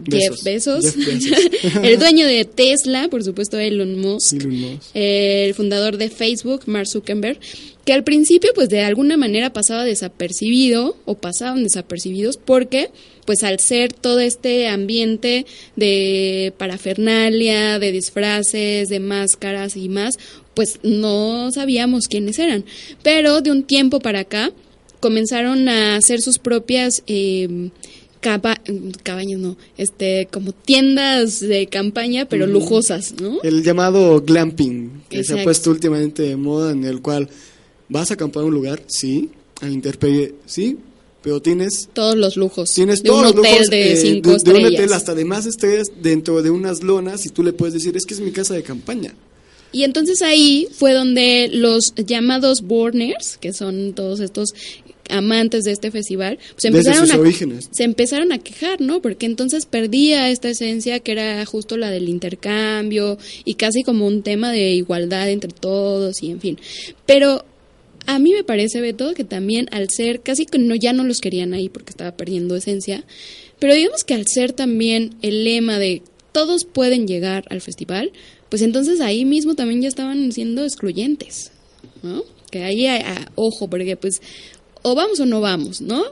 Jeff 0.09 0.43
Bezos, 0.43 0.93
Jeff 0.93 0.95
Bezos. 0.95 1.75
el 1.83 1.99
dueño 1.99 2.25
de 2.25 2.45
Tesla, 2.45 3.07
por 3.09 3.23
supuesto 3.23 3.57
Elon 3.59 3.99
Musk, 3.99 4.33
Elon 4.33 4.59
Musk. 4.59 4.89
el 4.93 5.53
fundador 5.53 5.97
de 5.97 6.09
Facebook, 6.09 6.63
Mark 6.65 6.87
Zuckerberg, 6.87 7.39
que 7.85 7.93
al 7.93 8.03
principio 8.03 8.51
pues 8.55 8.69
de 8.69 8.81
alguna 8.81 9.17
manera 9.17 9.51
pasaba 9.51 9.83
desapercibido 9.83 10.95
o 11.05 11.15
pasaban 11.15 11.63
desapercibidos 11.63 12.37
porque 12.37 12.89
pues 13.25 13.43
al 13.43 13.59
ser 13.59 13.93
todo 13.93 14.19
este 14.19 14.67
ambiente 14.67 15.45
de 15.75 16.53
parafernalia, 16.57 17.79
de 17.79 17.91
disfraces, 17.91 18.89
de 18.89 18.99
máscaras 18.99 19.75
y 19.77 19.89
más, 19.89 20.17
pues 20.53 20.79
no 20.83 21.51
sabíamos 21.51 22.07
quiénes 22.07 22.39
eran. 22.39 22.65
Pero 23.01 23.41
de 23.41 23.51
un 23.51 23.63
tiempo 23.63 23.99
para 23.99 24.21
acá 24.21 24.51
comenzaron 24.99 25.67
a 25.67 25.97
hacer 25.97 26.21
sus 26.21 26.39
propias 26.39 27.03
eh, 27.07 27.69
caba- 28.23 28.59
cabañas, 29.03 29.39
no, 29.39 29.57
este, 29.77 30.27
como 30.31 30.53
tiendas 30.53 31.39
de 31.39 31.67
campaña, 31.67 32.25
pero 32.25 32.47
lujosas, 32.47 33.13
¿no? 33.21 33.39
El 33.43 33.61
llamado 33.63 34.21
glamping, 34.21 35.03
que 35.09 35.17
se 35.17 35.21
Exacto. 35.21 35.41
ha 35.41 35.43
puesto 35.43 35.69
últimamente 35.69 36.23
de 36.23 36.35
moda, 36.37 36.71
en 36.71 36.85
el 36.85 37.01
cual 37.01 37.29
vas 37.89 38.09
a 38.09 38.15
acampar 38.15 38.43
a 38.43 38.45
un 38.47 38.53
lugar, 38.53 38.81
sí, 38.87 39.29
a 39.61 39.65
la 39.65 39.71
intemperie, 39.71 40.33
sí, 40.45 40.77
pero 41.21 41.41
tienes 41.41 41.89
Todos 41.93 42.15
los 42.17 42.35
lujos. 42.37 42.73
Tienes 42.73 43.03
de 43.03 43.09
todos 43.09 43.19
un 43.19 43.23
los 43.27 43.35
hotel 43.35 43.51
lujos, 43.51 43.69
de 43.69 43.91
eh, 43.93 43.95
cinco 43.97 44.13
de, 44.13 44.19
de 44.21 44.29
un 44.29 44.35
estrellas. 44.35 44.71
hotel 44.79 44.93
hasta 44.93 45.15
de 45.15 45.25
más 45.25 45.45
estrellas 45.45 45.87
dentro 46.01 46.41
de 46.41 46.49
unas 46.49 46.81
lonas 46.83 47.25
y 47.25 47.29
tú 47.29 47.43
le 47.43 47.53
puedes 47.53 47.73
decir, 47.73 47.95
es 47.95 48.05
que 48.05 48.13
es 48.13 48.19
mi 48.19 48.31
casa 48.31 48.53
de 48.55 48.63
campaña. 48.63 49.13
Y 49.71 49.85
entonces 49.85 50.21
ahí 50.21 50.67
fue 50.71 50.93
donde 50.93 51.49
los 51.51 51.95
llamados 51.95 52.61
Burners, 52.61 53.37
que 53.37 53.53
son 53.53 53.93
todos 53.93 54.19
estos 54.19 54.49
amantes 55.09 55.63
de 55.63 55.71
este 55.71 55.91
festival, 55.91 56.37
pues 56.37 56.63
Desde 56.63 56.77
empezaron 56.77 57.07
sus 57.07 57.15
a, 57.15 57.19
orígenes. 57.19 57.69
se 57.71 57.83
empezaron 57.83 58.31
a 58.31 58.39
quejar, 58.39 58.79
¿no? 58.81 59.01
Porque 59.01 59.25
entonces 59.25 59.65
perdía 59.65 60.29
esta 60.29 60.49
esencia 60.49 60.99
que 60.99 61.11
era 61.11 61.45
justo 61.45 61.77
la 61.77 61.89
del 61.91 62.09
intercambio 62.09 63.17
y 63.45 63.55
casi 63.55 63.83
como 63.83 64.07
un 64.07 64.23
tema 64.23 64.51
de 64.51 64.71
igualdad 64.71 65.29
entre 65.29 65.51
todos 65.51 66.23
y 66.23 66.31
en 66.31 66.39
fin. 66.39 66.59
Pero 67.05 67.43
a 68.05 68.19
mí 68.19 68.33
me 68.33 68.43
parece, 68.43 68.81
Beto, 68.81 69.13
que 69.13 69.23
también 69.23 69.67
al 69.71 69.89
ser, 69.89 70.21
casi 70.21 70.45
que 70.45 70.57
no, 70.57 70.75
ya 70.75 70.93
no 70.93 71.03
los 71.03 71.19
querían 71.21 71.53
ahí 71.53 71.69
porque 71.69 71.91
estaba 71.91 72.11
perdiendo 72.15 72.55
esencia, 72.55 73.03
pero 73.59 73.73
digamos 73.75 74.03
que 74.03 74.13
al 74.13 74.25
ser 74.27 74.51
también 74.53 75.15
el 75.21 75.43
lema 75.43 75.79
de 75.79 76.01
todos 76.33 76.65
pueden 76.65 77.07
llegar 77.07 77.45
al 77.49 77.61
festival, 77.61 78.11
pues 78.49 78.61
entonces 78.61 78.99
ahí 79.01 79.23
mismo 79.25 79.55
también 79.55 79.81
ya 79.81 79.87
estaban 79.87 80.31
siendo 80.31 80.63
excluyentes, 80.65 81.51
¿no? 82.01 82.23
Que 82.51 82.63
ahí, 82.63 82.85
a- 82.87 82.97
a- 82.97 83.31
ojo, 83.35 83.69
porque 83.69 83.95
pues 83.97 84.21
o 84.83 84.95
vamos 84.95 85.19
o 85.19 85.25
no 85.25 85.41
vamos, 85.41 85.81
¿no? 85.81 86.03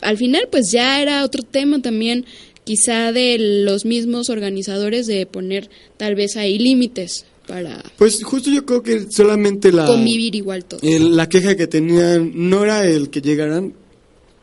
Al 0.00 0.16
final 0.16 0.48
pues 0.50 0.70
ya 0.70 1.02
era 1.02 1.24
otro 1.24 1.42
tema 1.42 1.82
también 1.82 2.24
quizá 2.64 3.12
de 3.12 3.36
los 3.64 3.84
mismos 3.84 4.28
organizadores 4.30 5.06
de 5.06 5.26
poner 5.26 5.68
tal 5.96 6.14
vez 6.14 6.36
ahí 6.36 6.58
límites 6.58 7.24
para 7.46 7.82
Pues 7.96 8.22
justo 8.22 8.50
yo 8.50 8.64
creo 8.66 8.82
que 8.82 9.06
solamente 9.10 9.72
la, 9.72 9.86
convivir 9.86 10.34
igual 10.34 10.64
todo. 10.66 10.80
el- 10.82 11.16
la 11.16 11.28
queja 11.28 11.56
que 11.56 11.66
tenían 11.66 12.30
no 12.34 12.62
era 12.62 12.86
el 12.86 13.08
que 13.10 13.22
llegaran, 13.22 13.72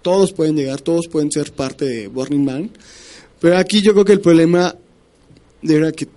todos 0.02 0.34
pueden 0.34 0.56
llegar, 0.56 0.82
todos 0.82 1.08
pueden 1.08 1.32
ser 1.32 1.52
parte 1.52 1.86
de 1.86 2.08
Burning 2.08 2.44
Man, 2.44 2.72
pero 3.40 3.58
aquí 3.58 3.82
yo 3.82 3.94
creo 3.94 4.06
que 4.06 4.14
el 4.14 4.22
problema 4.22 4.76
era 5.62 5.92
que 5.92 6.08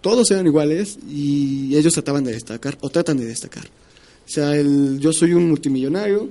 todos 0.00 0.30
eran 0.32 0.46
iguales 0.46 0.98
y 1.08 1.74
ellos 1.76 1.92
trataban 1.94 2.24
de 2.24 2.32
destacar 2.32 2.76
o 2.80 2.88
tratan 2.90 3.18
de 3.18 3.24
destacar. 3.26 3.66
O 3.66 4.28
sea, 4.28 4.56
el, 4.56 4.98
yo 5.00 5.12
soy 5.12 5.32
un 5.32 5.48
multimillonario 5.48 6.28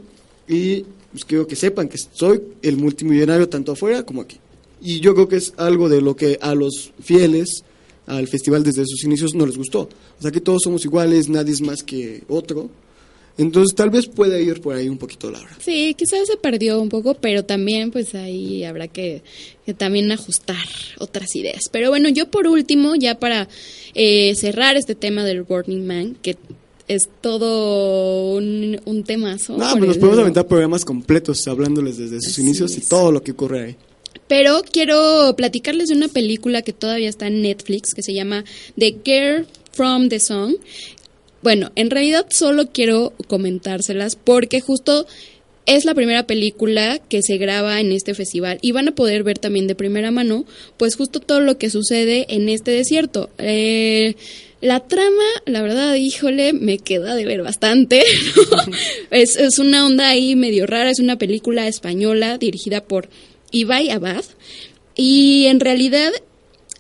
y 0.48 0.86
pues, 1.12 1.26
quiero 1.26 1.48
que 1.48 1.56
sepan 1.56 1.88
que 1.88 1.98
soy 1.98 2.42
el 2.62 2.78
multimillonario 2.78 3.50
tanto 3.50 3.72
afuera 3.72 4.04
como 4.04 4.22
aquí. 4.22 4.38
Y 4.82 5.00
yo 5.00 5.14
creo 5.14 5.28
que 5.28 5.38
es 5.38 5.54
algo 5.58 5.90
de 5.90 6.02
lo 6.02 6.16
que 6.16 6.38
a 6.42 6.54
los 6.54 6.92
fieles 7.02 7.64
al 8.08 8.28
festival 8.28 8.64
desde 8.64 8.86
sus 8.86 9.04
inicios 9.04 9.34
no 9.34 9.46
les 9.46 9.58
gustó. 9.58 9.90
O 10.20 10.22
sea, 10.22 10.32
que 10.32 10.42
todos 10.42 10.62
somos 10.64 10.86
iguales, 10.86 11.30
nadie 11.30 11.54
es 11.54 11.62
más 11.62 11.84
que 11.84 12.24
otro. 12.28 12.70
Entonces 13.38 13.76
tal 13.76 13.90
vez 13.90 14.08
pueda 14.08 14.40
ir 14.40 14.62
por 14.62 14.76
ahí 14.76 14.88
un 14.88 14.98
poquito 14.98 15.30
Laura. 15.30 15.58
Sí, 15.60 15.94
quizás 15.98 16.26
se 16.26 16.38
perdió 16.38 16.82
un 16.82 16.88
poco, 16.88 17.16
pero 17.16 17.44
también 17.44 17.92
pues 17.92 18.16
ahí 18.16 18.64
habrá 18.64 18.88
que, 18.88 19.24
que 19.66 19.74
también 19.74 20.10
ajustar 20.12 20.66
otras 21.00 21.36
ideas. 21.36 21.64
Pero 21.70 21.90
bueno, 21.90 22.08
yo 22.08 22.30
por 22.30 22.48
último, 22.48 22.96
ya 22.96 23.20
para 23.20 23.50
eh, 23.94 24.34
cerrar 24.36 24.78
este 24.78 24.96
tema 24.96 25.26
del 25.26 25.44
Burning 25.44 25.86
Man, 25.86 26.18
que 26.22 26.38
es 26.88 27.10
todo 27.22 28.36
un, 28.36 28.80
un 28.86 29.04
temazo. 29.04 29.58
No, 29.58 29.72
pues 29.72 29.88
nos 29.88 29.98
podemos 29.98 30.20
aventar 30.20 30.48
programas 30.48 30.86
completos 30.86 31.48
hablándoles 31.48 31.98
desde 31.98 32.22
sus 32.22 32.34
Así 32.34 32.42
inicios 32.42 32.78
y 32.78 32.82
todo 32.82 33.12
lo 33.12 33.24
que 33.24 33.32
ocurre 33.32 33.64
ahí. 33.64 33.76
Pero 34.28 34.62
quiero 34.72 35.36
platicarles 35.36 35.90
de 35.90 35.96
una 35.96 36.08
película 36.08 36.62
que 36.62 36.74
todavía 36.74 37.10
está 37.10 37.28
en 37.28 37.42
Netflix, 37.42 37.94
que 37.94 38.02
se 38.02 38.14
llama 38.14 38.44
The 38.78 38.98
Girl 39.04 39.48
from 39.72 40.10
the 40.10 40.20
Sun. 40.20 40.58
Bueno, 41.44 41.72
en 41.76 41.92
realidad 41.92 42.26
solo 42.30 42.72
quiero 42.72 43.14
comentárselas 43.28 44.16
porque 44.16 44.62
justo 44.62 45.06
es 45.66 45.86
la 45.86 45.94
primera 45.94 46.26
película 46.26 47.00
que 47.00 47.22
se 47.22 47.38
graba 47.38 47.80
en 47.80 47.92
este 47.92 48.14
festival 48.14 48.58
y 48.62 48.72
van 48.72 48.88
a 48.88 48.96
poder 48.96 49.24
ver 49.24 49.38
también 49.38 49.68
de 49.68 49.76
primera 49.76 50.12
mano, 50.12 50.46
pues 50.78 50.96
justo 50.96 51.20
todo 51.20 51.42
lo 51.42 51.58
que 51.58 51.70
sucede 51.70 52.26
en 52.30 52.50
este 52.50 52.72
desierto. 52.72 53.30
Eh, 53.38 54.16
la 54.62 54.80
trama, 54.80 55.24
la 55.46 55.62
verdad, 55.62 55.96
híjole, 55.96 56.54
me 56.54 56.80
queda 56.80 57.16
de 57.16 57.26
ver 57.26 57.44
bastante. 57.44 58.04
es, 59.12 59.36
es 59.36 59.60
una 59.60 59.86
onda 59.86 60.10
ahí 60.10 60.36
medio 60.36 60.66
rara, 60.66 60.90
es 60.90 61.00
una 61.00 61.18
película 61.18 61.68
española 61.68 62.38
dirigida 62.38 62.84
por 62.84 63.10
Ibai 63.52 63.90
Abad 63.90 64.24
y 64.96 65.46
en 65.48 65.60
realidad 65.60 66.12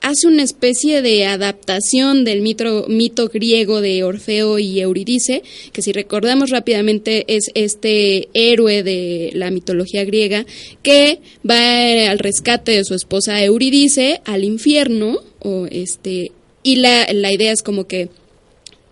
hace 0.01 0.27
una 0.27 0.43
especie 0.43 1.01
de 1.01 1.25
adaptación 1.25 2.25
del 2.25 2.41
mito, 2.41 2.85
mito 2.87 3.27
griego 3.27 3.81
de 3.81 4.03
Orfeo 4.03 4.59
y 4.59 4.79
Eurídice, 4.79 5.41
que 5.71 5.81
si 5.81 5.91
recordamos 5.91 6.51
rápidamente 6.51 7.25
es 7.27 7.49
este 7.55 8.29
héroe 8.33 8.83
de 8.83 9.31
la 9.33 9.49
mitología 9.49 10.05
griega 10.05 10.45
que 10.83 11.19
va 11.47 12.11
al 12.11 12.19
rescate 12.19 12.73
de 12.73 12.83
su 12.83 12.93
esposa 12.93 13.43
Eurídice 13.43 14.21
al 14.25 14.43
infierno, 14.43 15.21
o 15.39 15.65
este, 15.71 16.31
y 16.65 16.77
la, 16.77 17.05
la 17.13 17.31
idea 17.31 17.51
es 17.51 17.61
como 17.61 17.85
que 17.85 18.09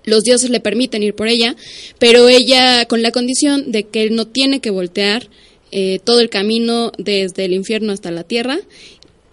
los 0.06 0.24
dioses 0.24 0.52
le 0.52 0.60
permiten 0.60 1.02
ir 1.02 1.16
por 1.16 1.28
ella, 1.28 1.56
pero 1.98 2.30
ella 2.30 2.86
con 2.86 3.02
la 3.02 3.10
condición 3.10 3.72
de 3.72 3.84
que 3.84 4.04
él 4.04 4.16
no 4.16 4.28
tiene 4.28 4.60
que 4.60 4.70
voltear 4.70 5.28
eh, 5.72 6.00
todo 6.04 6.20
el 6.20 6.30
camino 6.30 6.92
desde 7.00 7.46
el 7.46 7.54
infierno 7.54 7.92
hasta 7.92 8.12
la 8.12 8.24
tierra 8.24 8.60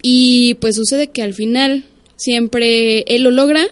y 0.01 0.55
pues 0.55 0.75
sucede 0.75 1.11
que 1.11 1.21
al 1.21 1.35
final 1.35 1.85
siempre 2.15 3.01
él 3.01 3.21
lo 3.21 3.29
logra, 3.29 3.67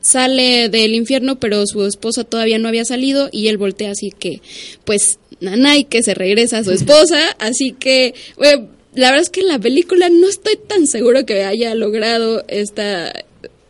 sale 0.00 0.70
del 0.70 0.94
infierno, 0.94 1.38
pero 1.38 1.66
su 1.66 1.84
esposa 1.84 2.24
todavía 2.24 2.58
no 2.58 2.68
había 2.68 2.86
salido 2.86 3.28
y 3.30 3.48
él 3.48 3.58
voltea 3.58 3.90
así 3.90 4.10
que 4.10 4.40
pues 4.86 5.18
Nanay 5.40 5.84
que 5.84 6.02
se 6.02 6.14
regresa 6.14 6.58
a 6.58 6.64
su 6.64 6.70
esposa, 6.72 7.20
así 7.38 7.72
que 7.72 8.14
la 8.94 9.10
verdad 9.10 9.20
es 9.20 9.28
que 9.28 9.40
en 9.40 9.48
la 9.48 9.58
película 9.58 10.08
no 10.08 10.28
estoy 10.28 10.56
tan 10.56 10.86
seguro 10.86 11.26
que 11.26 11.44
haya 11.44 11.74
logrado 11.74 12.42
esta 12.48 13.12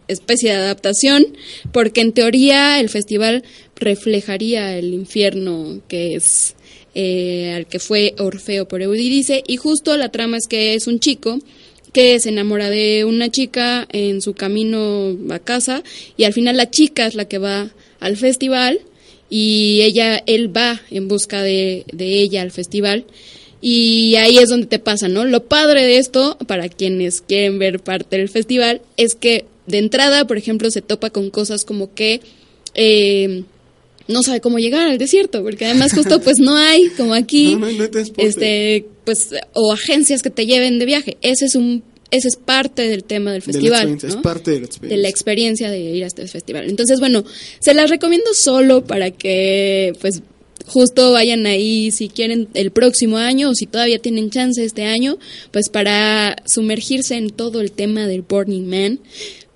especie 0.08 0.50
de 0.50 0.56
adaptación, 0.56 1.26
porque 1.72 2.00
en 2.00 2.12
teoría 2.12 2.80
el 2.80 2.88
festival 2.88 3.44
reflejaría 3.76 4.76
el 4.76 4.92
infierno 4.94 5.80
que 5.88 6.14
es 6.14 6.54
eh, 6.94 7.52
al 7.54 7.66
que 7.66 7.78
fue 7.78 8.14
Orfeo 8.18 8.66
por 8.66 8.82
Eurídice, 8.82 9.44
y 9.46 9.56
justo 9.56 9.96
la 9.96 10.08
trama 10.10 10.38
es 10.38 10.46
que 10.48 10.74
es 10.74 10.86
un 10.86 10.98
chico 10.98 11.38
que 11.92 12.18
se 12.20 12.30
enamora 12.30 12.70
de 12.70 13.04
una 13.04 13.30
chica 13.30 13.86
en 13.92 14.20
su 14.20 14.34
camino 14.34 15.16
a 15.30 15.38
casa 15.38 15.82
y 16.16 16.24
al 16.24 16.32
final 16.32 16.56
la 16.56 16.70
chica 16.70 17.06
es 17.06 17.14
la 17.14 17.26
que 17.26 17.38
va 17.38 17.70
al 18.00 18.16
festival 18.16 18.80
y 19.30 19.80
ella 19.82 20.22
él 20.26 20.54
va 20.54 20.80
en 20.90 21.08
busca 21.08 21.42
de, 21.42 21.84
de 21.92 22.20
ella 22.20 22.42
al 22.42 22.50
festival 22.50 23.04
y 23.60 24.14
ahí 24.16 24.38
es 24.38 24.48
donde 24.48 24.66
te 24.66 24.78
pasa, 24.78 25.08
¿no? 25.08 25.24
Lo 25.24 25.44
padre 25.44 25.84
de 25.84 25.98
esto, 25.98 26.36
para 26.46 26.68
quienes 26.68 27.20
quieren 27.20 27.58
ver 27.58 27.80
parte 27.80 28.16
del 28.16 28.28
festival, 28.28 28.82
es 28.96 29.14
que 29.14 29.46
de 29.68 29.78
entrada, 29.78 30.26
por 30.26 30.38
ejemplo, 30.38 30.70
se 30.70 30.82
topa 30.82 31.10
con 31.10 31.30
cosas 31.30 31.64
como 31.64 31.94
que 31.94 32.20
eh, 32.74 33.44
no 34.08 34.22
sabe 34.22 34.40
cómo 34.40 34.58
llegar 34.58 34.88
al 34.88 34.98
desierto, 34.98 35.42
porque 35.42 35.66
además 35.66 35.92
justo 35.92 36.20
pues 36.24 36.38
no 36.38 36.56
hay, 36.56 36.88
como 36.96 37.14
aquí, 37.14 37.54
No, 37.56 37.68
este, 38.16 38.86
pues, 39.04 39.30
o 39.52 39.72
agencias 39.72 40.22
que 40.22 40.30
te 40.30 40.46
lleven 40.46 40.78
de 40.78 40.86
viaje. 40.86 41.16
Ese 41.20 41.44
es 41.44 41.54
un, 41.54 41.82
ese 42.10 42.28
es 42.28 42.36
parte 42.36 42.88
del 42.88 43.04
tema 43.04 43.32
del 43.32 43.40
De 43.42 43.52
festival. 43.52 43.98
Es 44.02 44.16
parte 44.16 44.52
de 44.52 44.56
la 44.56 44.60
de 44.60 44.66
experiencia. 44.66 45.02
la 45.02 45.08
experiencia 45.08 45.70
de 45.70 45.80
ir 45.80 46.04
a 46.04 46.06
este 46.06 46.26
festival. 46.26 46.68
Entonces, 46.68 47.00
bueno, 47.00 47.24
se 47.60 47.74
las 47.74 47.90
recomiendo 47.90 48.32
solo 48.34 48.84
para 48.84 49.10
que, 49.10 49.92
pues, 50.00 50.22
justo 50.66 51.12
vayan 51.12 51.46
ahí 51.46 51.90
si 51.90 52.08
quieren 52.08 52.48
el 52.54 52.70
próximo 52.70 53.16
año 53.16 53.50
o 53.50 53.54
si 53.54 53.66
todavía 53.66 53.98
tienen 53.98 54.30
chance 54.30 54.62
este 54.62 54.84
año, 54.84 55.18
pues 55.50 55.68
para 55.68 56.36
sumergirse 56.46 57.16
en 57.16 57.30
todo 57.30 57.60
el 57.60 57.72
tema 57.72 58.06
del 58.06 58.22
Burning 58.22 58.68
Man. 58.68 59.00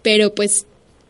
Pero 0.02 0.34
pues, 0.34 0.66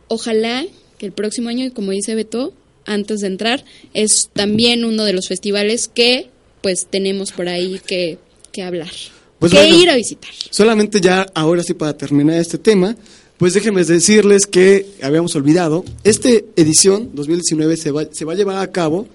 ojalá 0.07 0.65
que 0.97 1.05
el 1.05 1.11
próximo 1.11 1.49
año, 1.49 1.71
como 1.73 1.91
dice 1.91 2.15
Beto, 2.15 2.53
antes 2.85 3.21
de 3.21 3.27
entrar, 3.27 3.65
es 3.93 4.29
también 4.33 4.85
uno 4.85 5.03
de 5.03 5.13
los 5.13 5.27
festivales 5.27 5.87
que, 5.87 6.29
pues, 6.61 6.87
tenemos 6.89 7.31
por 7.31 7.47
ahí 7.49 7.79
que, 7.85 8.17
que 8.51 8.63
hablar. 8.63 8.91
Pues 9.39 9.51
que 9.51 9.57
bueno. 9.57 9.75
ir 9.77 9.89
a 9.89 9.95
visitar. 9.95 10.31
Solamente 10.49 11.01
ya 11.01 11.25
ahora 11.33 11.63
sí 11.63 11.73
para 11.73 11.97
terminar 11.97 12.37
este 12.37 12.57
tema, 12.57 12.95
pues 13.37 13.53
déjenme 13.53 13.83
decirles 13.83 14.47
que 14.47 14.85
habíamos 15.01 15.35
olvidado, 15.35 15.83
esta 16.05 16.29
edición 16.55 17.09
2019 17.13 17.75
se 17.75 17.91
va, 17.91 18.05
se 18.09 18.23
va 18.23 18.33
a 18.33 18.35
llevar 18.37 18.57
a 18.59 18.71
cabo 18.71 19.07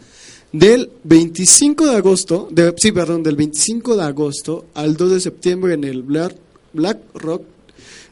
del 0.52 0.90
25 1.04 1.86
de 1.86 1.96
agosto, 1.96 2.48
de, 2.50 2.74
sí, 2.76 2.92
perdón, 2.92 3.22
del 3.22 3.36
25 3.36 3.96
de 3.96 4.02
agosto 4.02 4.66
al 4.74 4.96
2 4.96 5.12
de 5.12 5.20
septiembre 5.20 5.74
en 5.74 5.84
el 5.84 6.02
Black, 6.02 6.34
Black 6.72 6.98
Rock 7.14 7.44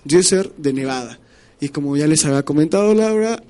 Desert 0.04 0.56
de 0.56 0.72
Nevada. 0.72 1.18
Y 1.60 1.68
como 1.70 1.96
ya 1.96 2.06
les 2.06 2.24
había 2.24 2.42
comentado 2.42 2.94
Laura, 2.94 3.42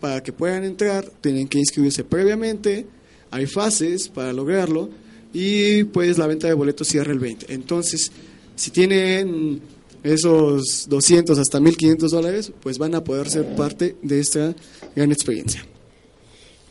para 0.00 0.22
que 0.22 0.32
puedan 0.32 0.64
entrar 0.64 1.04
tienen 1.20 1.48
que 1.48 1.58
inscribirse 1.58 2.04
previamente, 2.04 2.86
hay 3.30 3.46
fases 3.46 4.08
para 4.08 4.32
lograrlo 4.32 4.90
y 5.32 5.84
pues 5.84 6.18
la 6.18 6.26
venta 6.26 6.46
de 6.46 6.54
boletos 6.54 6.86
cierra 6.86 7.12
el 7.12 7.18
20. 7.18 7.52
Entonces, 7.52 8.12
si 8.54 8.70
tienen 8.70 9.60
esos 10.04 10.86
200 10.88 11.38
hasta 11.38 11.58
1500 11.58 12.10
dólares, 12.10 12.52
pues 12.60 12.78
van 12.78 12.94
a 12.94 13.02
poder 13.02 13.28
ser 13.28 13.56
parte 13.56 13.96
de 14.02 14.20
esta 14.20 14.54
gran 14.94 15.10
experiencia. 15.10 15.66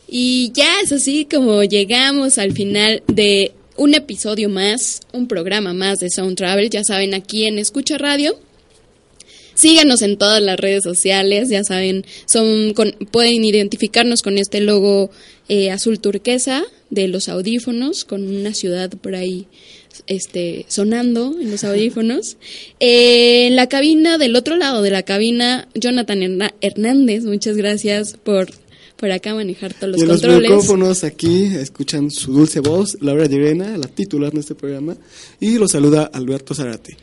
Y 0.08 0.52
ya 0.54 0.80
es 0.82 0.92
así 0.92 1.26
como 1.26 1.64
llegamos 1.64 2.38
al 2.38 2.52
final 2.52 3.02
de 3.08 3.52
un 3.76 3.94
episodio 3.94 4.48
más, 4.48 5.00
un 5.12 5.26
programa 5.26 5.74
más 5.74 5.98
de 5.98 6.10
Sound 6.10 6.36
Travel, 6.36 6.70
ya 6.70 6.84
saben, 6.84 7.14
aquí 7.14 7.46
en 7.46 7.58
Escucha 7.58 7.98
Radio. 7.98 8.38
Síganos 9.54 10.02
en 10.02 10.16
todas 10.16 10.42
las 10.42 10.58
redes 10.58 10.82
sociales, 10.82 11.48
ya 11.48 11.62
saben, 11.64 12.04
son 12.26 12.74
con- 12.74 12.92
pueden 13.10 13.44
identificarnos 13.44 14.22
con 14.22 14.36
este 14.38 14.60
logo 14.60 15.10
eh, 15.48 15.70
azul 15.70 16.00
turquesa 16.00 16.64
de 16.90 17.08
los 17.08 17.28
audífonos, 17.28 18.04
con 18.04 18.26
una 18.26 18.52
ciudad 18.54 18.90
por 18.90 19.14
ahí 19.14 19.46
este, 20.06 20.64
sonando 20.68 21.36
en 21.40 21.50
los 21.50 21.64
audífonos. 21.64 22.36
Eh, 22.80 23.46
en 23.46 23.56
la 23.56 23.68
cabina, 23.68 24.18
del 24.18 24.36
otro 24.36 24.56
lado 24.56 24.82
de 24.82 24.90
la 24.90 25.02
cabina, 25.04 25.68
Jonathan 25.74 26.50
Hernández, 26.60 27.24
muchas 27.24 27.56
gracias 27.56 28.16
por, 28.22 28.48
por 28.96 29.10
acá 29.10 29.34
manejar 29.34 29.72
todos 29.72 29.92
los 29.92 30.00
y 30.00 30.02
en 30.02 30.08
los 30.08 30.20
controles. 30.20 30.50
micrófonos 30.50 31.04
aquí 31.04 31.44
escuchan 31.46 32.10
su 32.10 32.32
dulce 32.32 32.60
voz, 32.60 32.98
Laura 33.00 33.26
Llerena, 33.26 33.78
la 33.78 33.86
titular 33.88 34.32
de 34.32 34.40
este 34.40 34.54
programa, 34.54 34.96
y 35.40 35.56
los 35.58 35.70
saluda 35.72 36.10
Alberto 36.12 36.54
Zarate. 36.54 36.96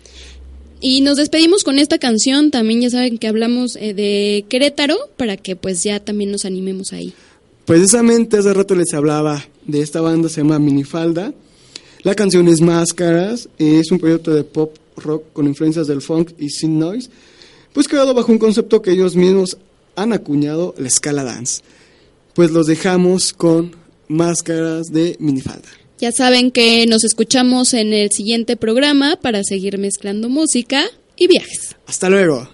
Y 0.83 1.01
nos 1.01 1.17
despedimos 1.17 1.63
con 1.63 1.77
esta 1.77 1.99
canción, 1.99 2.49
también 2.49 2.81
ya 2.81 2.89
saben 2.89 3.19
que 3.19 3.27
hablamos 3.27 3.75
eh, 3.75 3.93
de 3.93 4.45
Querétaro, 4.49 4.97
para 5.15 5.37
que 5.37 5.55
pues 5.55 5.83
ya 5.83 5.99
también 5.99 6.31
nos 6.31 6.43
animemos 6.43 6.91
ahí. 6.91 7.13
Precisamente 7.65 8.37
hace 8.37 8.51
rato 8.51 8.73
les 8.73 8.91
hablaba 8.95 9.45
de 9.67 9.81
esta 9.81 10.01
banda, 10.01 10.27
se 10.27 10.41
llama 10.41 10.57
Minifalda. 10.57 11.33
La 12.01 12.15
canción 12.15 12.47
es 12.47 12.61
Máscaras, 12.61 13.47
es 13.59 13.91
un 13.91 13.99
proyecto 13.99 14.33
de 14.33 14.43
pop 14.43 14.75
rock 14.97 15.25
con 15.33 15.45
influencias 15.45 15.85
del 15.85 16.01
funk 16.01 16.31
y 16.39 16.49
synth 16.49 16.79
noise, 16.79 17.09
pues 17.73 17.87
creado 17.87 18.15
bajo 18.15 18.31
un 18.31 18.39
concepto 18.39 18.81
que 18.81 18.91
ellos 18.91 19.15
mismos 19.15 19.57
han 19.95 20.13
acuñado, 20.13 20.73
la 20.79 20.87
escala 20.87 21.23
dance. 21.23 21.61
Pues 22.33 22.49
los 22.49 22.65
dejamos 22.65 23.33
con 23.33 23.75
Máscaras 24.07 24.87
de 24.87 25.15
Minifalda. 25.19 25.80
Ya 26.01 26.11
saben 26.11 26.49
que 26.49 26.87
nos 26.87 27.03
escuchamos 27.03 27.75
en 27.75 27.93
el 27.93 28.09
siguiente 28.09 28.57
programa 28.57 29.19
para 29.21 29.43
seguir 29.43 29.77
mezclando 29.77 30.29
música 30.29 30.85
y 31.15 31.27
viajes. 31.27 31.75
Hasta 31.85 32.09
luego. 32.09 32.49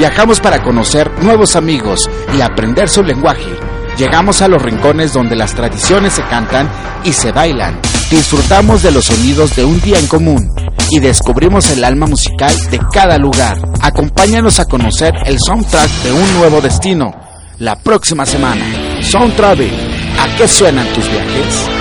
Viajamos 0.00 0.40
para 0.40 0.62
conocer 0.62 1.10
nuevos 1.22 1.56
amigos 1.56 2.08
y 2.34 2.40
aprender 2.40 2.88
su 2.88 3.02
lenguaje. 3.02 3.54
Llegamos 3.98 4.40
a 4.40 4.48
los 4.48 4.62
rincones 4.62 5.12
donde 5.12 5.36
las 5.36 5.54
tradiciones 5.54 6.14
se 6.14 6.22
cantan 6.22 6.70
y 7.04 7.12
se 7.12 7.32
bailan. 7.32 7.78
Disfrutamos 8.10 8.82
de 8.82 8.92
los 8.92 9.04
sonidos 9.04 9.54
de 9.56 9.66
un 9.66 9.78
día 9.82 9.98
en 9.98 10.06
común 10.06 10.54
y 10.90 11.00
descubrimos 11.00 11.68
el 11.68 11.84
alma 11.84 12.06
musical 12.06 12.50
de 12.70 12.80
cada 12.90 13.18
lugar. 13.18 13.58
Acompáñanos 13.82 14.58
a 14.58 14.64
conocer 14.64 15.12
el 15.26 15.38
soundtrack 15.38 15.90
de 16.02 16.12
un 16.12 16.38
nuevo 16.38 16.62
destino. 16.62 17.12
La 17.58 17.76
próxima 17.76 18.24
semana, 18.24 19.02
Sound 19.02 19.36
Travel. 19.36 19.70
¿A 20.18 20.34
qué 20.38 20.48
suenan 20.48 20.86
tus 20.94 21.06
viajes? 21.10 21.79